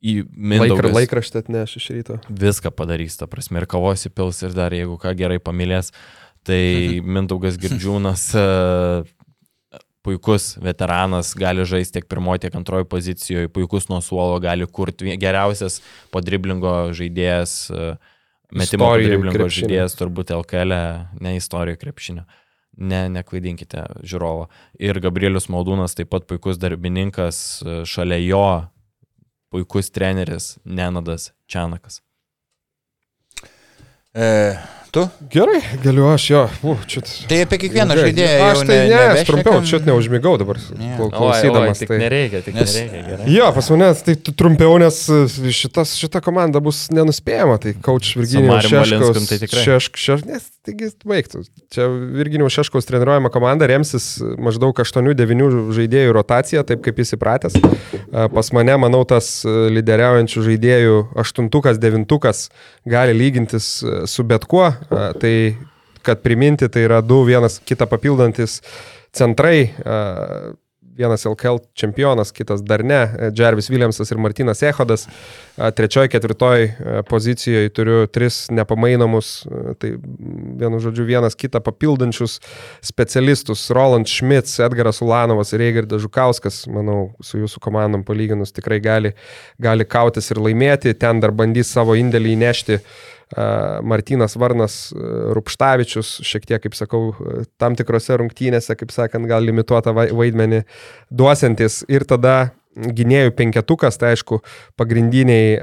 [0.02, 2.18] Į Mindaugas laikraštį atneš iš ryto.
[2.26, 5.92] viską padarys, ta prasme, ir kavos įpils, ir dar jeigu ką gerai pamilės.
[6.48, 6.64] Tai
[7.18, 8.32] Mindaugas Girdžiūnas
[10.02, 15.80] puikus veteranas, gali žaisti tiek pirmoji, tiek antroji pozicijoje, puikus nuo suolo, gali kurti geriausias
[16.14, 17.90] podriblingo žaidėjas, e,
[18.52, 19.68] metimo Istorijoj podriblingo krepšinio.
[19.68, 20.78] žaidėjas, turbūt LKL,
[21.22, 22.26] ne istorijoje krepšinio.
[22.82, 24.48] Ne, neklaidinkite žiūrovo.
[24.80, 28.46] Ir Gabrielius Maudūnas taip pat puikus darbininkas, e, šalia jo
[29.52, 32.02] puikus treneris Nenadas Čianakas.
[34.16, 34.56] E,
[34.92, 35.04] tu?
[35.32, 36.42] Gerai, galiu aš jo.
[36.68, 37.02] U, čia...
[37.30, 38.10] Tai apie kiekvieną Ilgai.
[38.10, 38.40] žaidėją.
[38.48, 39.28] Aš jau tai ne, aš nebešnekam?
[39.30, 40.90] trumpiau, čia neužmigau dabar, Ne.
[41.00, 41.80] klau- klausydamas.
[41.80, 42.00] tik tai...
[42.04, 43.04] nereikia, tik Nes- nereikia.
[43.08, 43.28] Gerai.
[43.32, 45.22] Jo, pas mane tai trumpiau, nes e,
[45.56, 47.56] šitas, šita komanda bus nenuspėjama.
[47.64, 49.32] Tai coach Virginijos Marium Šeškaus.
[49.32, 49.64] Tai.
[49.64, 51.46] Šešk, šeš, nes, taigi baigtų.
[51.72, 51.88] Čia
[52.20, 57.56] Virginijos Šeškaus treniruojama komanda remsis maždaug 8-9 žaidėjų rotacija, taip kaip jis įpratęs.
[57.58, 62.50] E, Pas mane, manau, tas e, lyderiaujančių žaidėjų aštuntukas, devintukas
[62.84, 63.72] gali lygintis
[64.12, 64.68] su bet kuo.
[64.90, 65.36] Tai,
[66.02, 68.62] kad priminti, tai yra du vienas kitą papildantis
[69.14, 69.70] centrai.
[71.02, 75.08] vienas LKL čempionas, kitas dar ne, Jarvis Williamsas ir Martinas Ehodas.
[75.76, 76.72] Trečioji, ketvirtoji
[77.10, 79.32] pozicijoje turiu tris nepamainomus,
[79.82, 79.94] tai
[80.62, 82.40] vienu žodžiu vienas kitą papildančius
[82.86, 86.66] specialistus- Roland Schmitz, Edgaras Ulanovas ir Eigardas Žukauskas.
[86.68, 89.14] Manau, su jūsų komandom palyginus tikrai gali,
[89.60, 90.98] gali kautis ir laimėti.
[90.98, 92.80] Ten dar bandys savo indėlį įnešti
[93.88, 94.78] Martinas Varnas
[95.38, 97.12] Rupštavičius, šiek tiek, kaip sakau,
[97.62, 100.64] tam tikrose rungtynėse, kaip sakant, gal limituotą vaidmenį
[101.12, 101.82] duosiantis.
[101.92, 104.42] Ir tada gynėjų penketukas, tai aišku,
[104.80, 105.60] pagrindiniai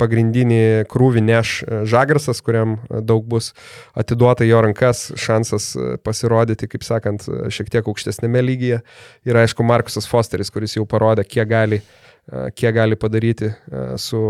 [0.00, 1.50] pagrindinį krūvį neš
[1.86, 3.52] Žagarsas, kuriam daug bus
[3.94, 5.70] atiduota jo rankas, šansas
[6.02, 8.80] pasirodyti, kaip sakant, šiek tiek aukštesnėme lygyje.
[9.28, 11.80] Ir aišku, Markusas Fosteris, kuris jau parodė, kiek gali,
[12.58, 13.52] kiek gali padaryti
[13.94, 14.24] su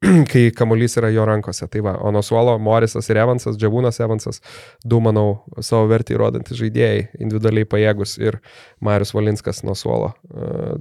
[0.32, 1.66] kai kamuolys yra jo rankose.
[1.68, 4.40] Tai va, o nuo suolo Morisas ir Evansas, Džiavūnas Evansas,
[4.84, 8.38] du, manau, savo vertį įrodantys žaidėjai, individualiai pajėgus ir
[8.84, 10.14] Marius Valinskas nuo suolo.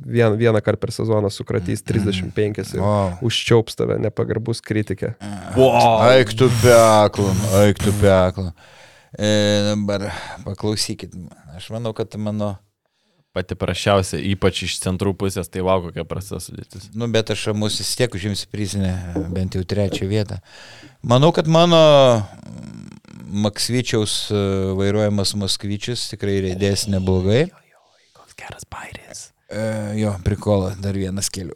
[0.06, 3.18] Vien, vieną kartą per sezoną sukratys 35 ir wow.
[3.26, 5.16] užčiaups tave nepagarbus kritikė.
[5.58, 6.00] Wow.
[6.08, 8.54] Aik tu peklum, aik tu peklum.
[9.20, 9.30] E,
[9.66, 10.12] dabar
[10.46, 11.16] paklausykit,
[11.58, 12.54] aš manau, kad mano
[13.40, 16.90] pati prašiausia, ypač iš centrų pusės, tai wow, kokia prasta sudėtis.
[16.92, 18.92] Nu, bet aš mūsų vis tiek užimsiu prizinę,
[19.32, 20.42] bent jau trečią vietą.
[21.08, 21.80] Manau, kad mano
[23.30, 24.40] Maksvyčiaus e,
[24.76, 27.46] vairuojamas Moskvyčius tikrai rėdės neblogai.
[28.18, 29.30] Koks geras bairis.
[29.48, 29.62] E,
[30.02, 31.56] jo, prikola, dar vienas keliu.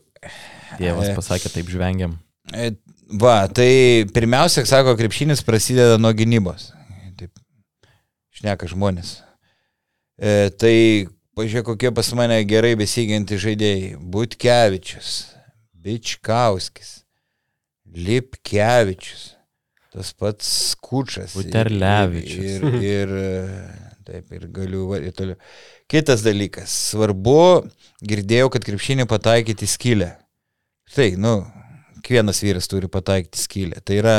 [0.80, 2.16] Dievas e, pasakė, taip žvengiam.
[2.54, 2.72] E,
[3.20, 6.70] va, tai pirmiausia, sako, krepšinis prasideda nuo gynybos.
[7.20, 7.34] Taip,
[8.40, 9.18] šneka žmonės.
[10.22, 10.76] E, tai
[11.34, 13.96] Pažiūrėk, kokie pas mane gerai besiginti žaidėjai.
[14.14, 15.14] Butkevičius,
[15.82, 16.92] Bičkauskis,
[17.94, 19.24] Lipkevičius,
[19.94, 20.52] tas pats
[20.82, 21.34] Kučas.
[21.38, 22.60] Buterlevičius.
[22.62, 25.40] Ir, ir, ir, taip, ir galiu ir toliau.
[25.90, 26.74] Kitas dalykas.
[26.92, 27.64] Svarbu,
[28.06, 30.12] girdėjau, kad krepšinį pataikyti skylę.
[30.94, 31.40] Tai, nu,
[32.04, 33.82] kiekvienas vyras turi pataikyti skylę.
[33.82, 34.16] Tai yra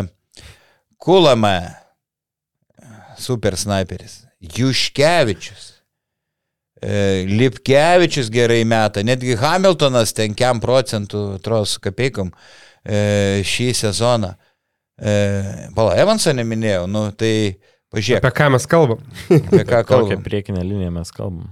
[0.99, 1.61] Kulama,
[3.21, 4.25] super sniperis.
[4.41, 5.74] Juškevičius.
[6.85, 12.29] E, Lipkevičius gerai meta, netgi Hamiltonas ten kiam procentų, atrodo, su kapeikom
[12.85, 14.35] e, šį sezoną.
[15.01, 15.15] E,
[15.77, 17.33] Pala, Evansą neminėjau, nu tai
[17.95, 18.21] pažiūrėk.
[18.21, 19.01] Apie ką mes kalbam?
[19.31, 20.11] Apie ką kalbam?
[20.11, 21.49] Kokią priekinę liniją mes kalbam?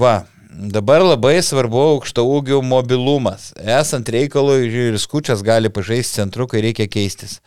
[0.00, 0.16] Va,
[0.50, 3.52] dabar labai svarbu aukšto ūgio mobilumas.
[3.78, 7.38] Esant reikalui, ir skučias gali pažaisti centru, kai reikia keistis.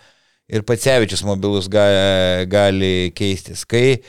[0.53, 3.68] Ir pats Evičius mobilus gali, gali keistis.
[3.68, 3.99] Kai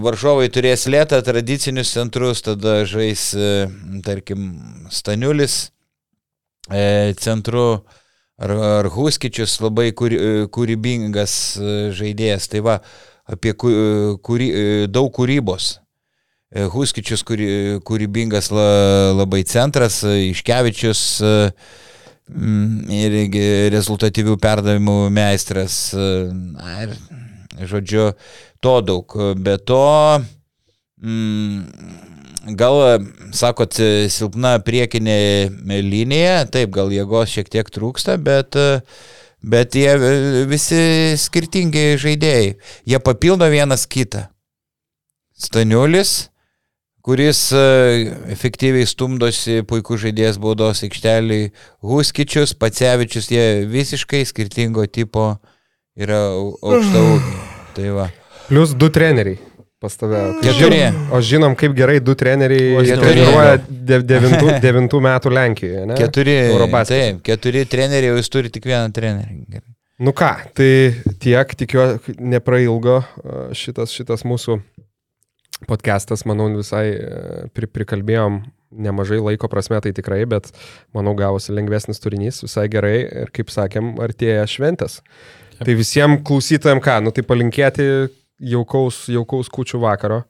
[0.00, 3.66] varžovai turės lėtą tradicinius centrus, tada žais, e,
[4.04, 4.54] tarkim,
[4.88, 5.72] Staniulis
[6.70, 7.84] e, centru
[8.40, 11.36] ar, ar Huskičius labai kūrybingas
[11.92, 12.48] žaidėjas.
[12.48, 12.78] Tai va,
[13.28, 14.48] apie kūry,
[14.88, 15.78] daug kūrybos.
[16.72, 18.68] Huskičius kūry, kūrybingas la,
[19.16, 21.04] labai centras, Iškevičius
[22.92, 25.90] irgi rezultatyvių perdavimų meistras.
[25.96, 26.96] Na, ir,
[27.70, 28.12] žodžiu,
[28.62, 29.16] to daug.
[29.38, 29.82] Be to,
[31.02, 31.62] mm,
[32.58, 32.80] gal,
[33.36, 33.76] sakot,
[34.12, 35.50] silpna priekinė
[35.84, 38.58] linija, taip, gal jėgos šiek tiek trūksta, bet,
[39.42, 39.94] bet jie
[40.50, 40.82] visi
[41.20, 42.52] skirtingi žaidėjai.
[42.88, 44.28] Jie papildo vienas kitą.
[45.42, 46.32] Staniulis,
[47.02, 47.48] kuris
[48.30, 51.50] efektyviai stumdosi, puikų žaidėjas baudos aikšteliai,
[51.82, 55.32] Huskičius, Pacevičius, jie visiškai skirtingo tipo
[55.98, 57.51] yra aukšta ūkė.
[57.76, 58.10] Tai va.
[58.48, 59.38] Plus du treneriai
[59.82, 60.18] pas tave.
[60.44, 60.78] Keturi.
[61.10, 63.56] O žinom, kaip gerai du treneriai treniruoja
[63.90, 65.82] devintų, devintų metų Lenkijoje.
[65.90, 65.96] Ne?
[65.98, 66.36] Keturi.
[66.86, 69.62] Taip, keturi treneriai, o jūs turite tik vieną trenerį.
[70.02, 70.70] Nu ką, tai
[71.22, 73.00] tiek, tikiuosi, neprailgo
[73.58, 74.60] šitas, šitas mūsų
[75.66, 76.86] podcastas, manau, visai
[77.54, 78.40] pri, prikalbėjom
[78.72, 80.48] nemažai laiko prasme, tai tikrai, bet
[80.96, 85.00] manau gavosi lengvesnis turinys, visai gerai ir kaip sakėm, artėja šventės.
[85.66, 87.86] Tai visiems klausytojams ką, nu tai palinkėti
[88.52, 90.22] jaukaus, jaukaus kučių vakaro,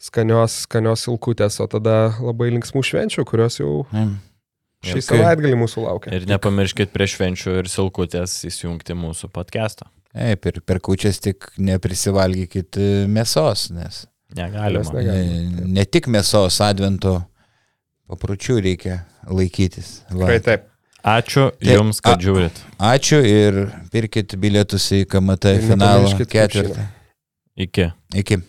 [0.00, 4.12] skanios, skanios ilkutės, o tada labai linksmų švenčių, kurios jau mm.
[4.90, 6.12] šį savaitgalį mūsų laukia.
[6.16, 9.90] Ir nepamirškit prie švenčių ir silkutės įsijungti mūsų podcastą.
[10.10, 12.80] Ei, per, per kučias tik neprisivalgykit
[13.10, 14.04] mėsos, nes.
[14.34, 15.02] Negalima.
[15.02, 17.20] Ne, ne tik mėsos advento
[18.10, 20.00] papročių reikia laikytis.
[20.10, 20.24] Va.
[20.24, 20.69] Tikrai taip.
[21.00, 22.60] Ačiū tai, Jums, kad žiūrit.
[22.76, 23.60] Ačiū ir
[23.92, 26.86] pirkit bilietus į KMT finalą ketvirtą.
[27.60, 27.90] Iki.
[28.20, 28.40] Iki.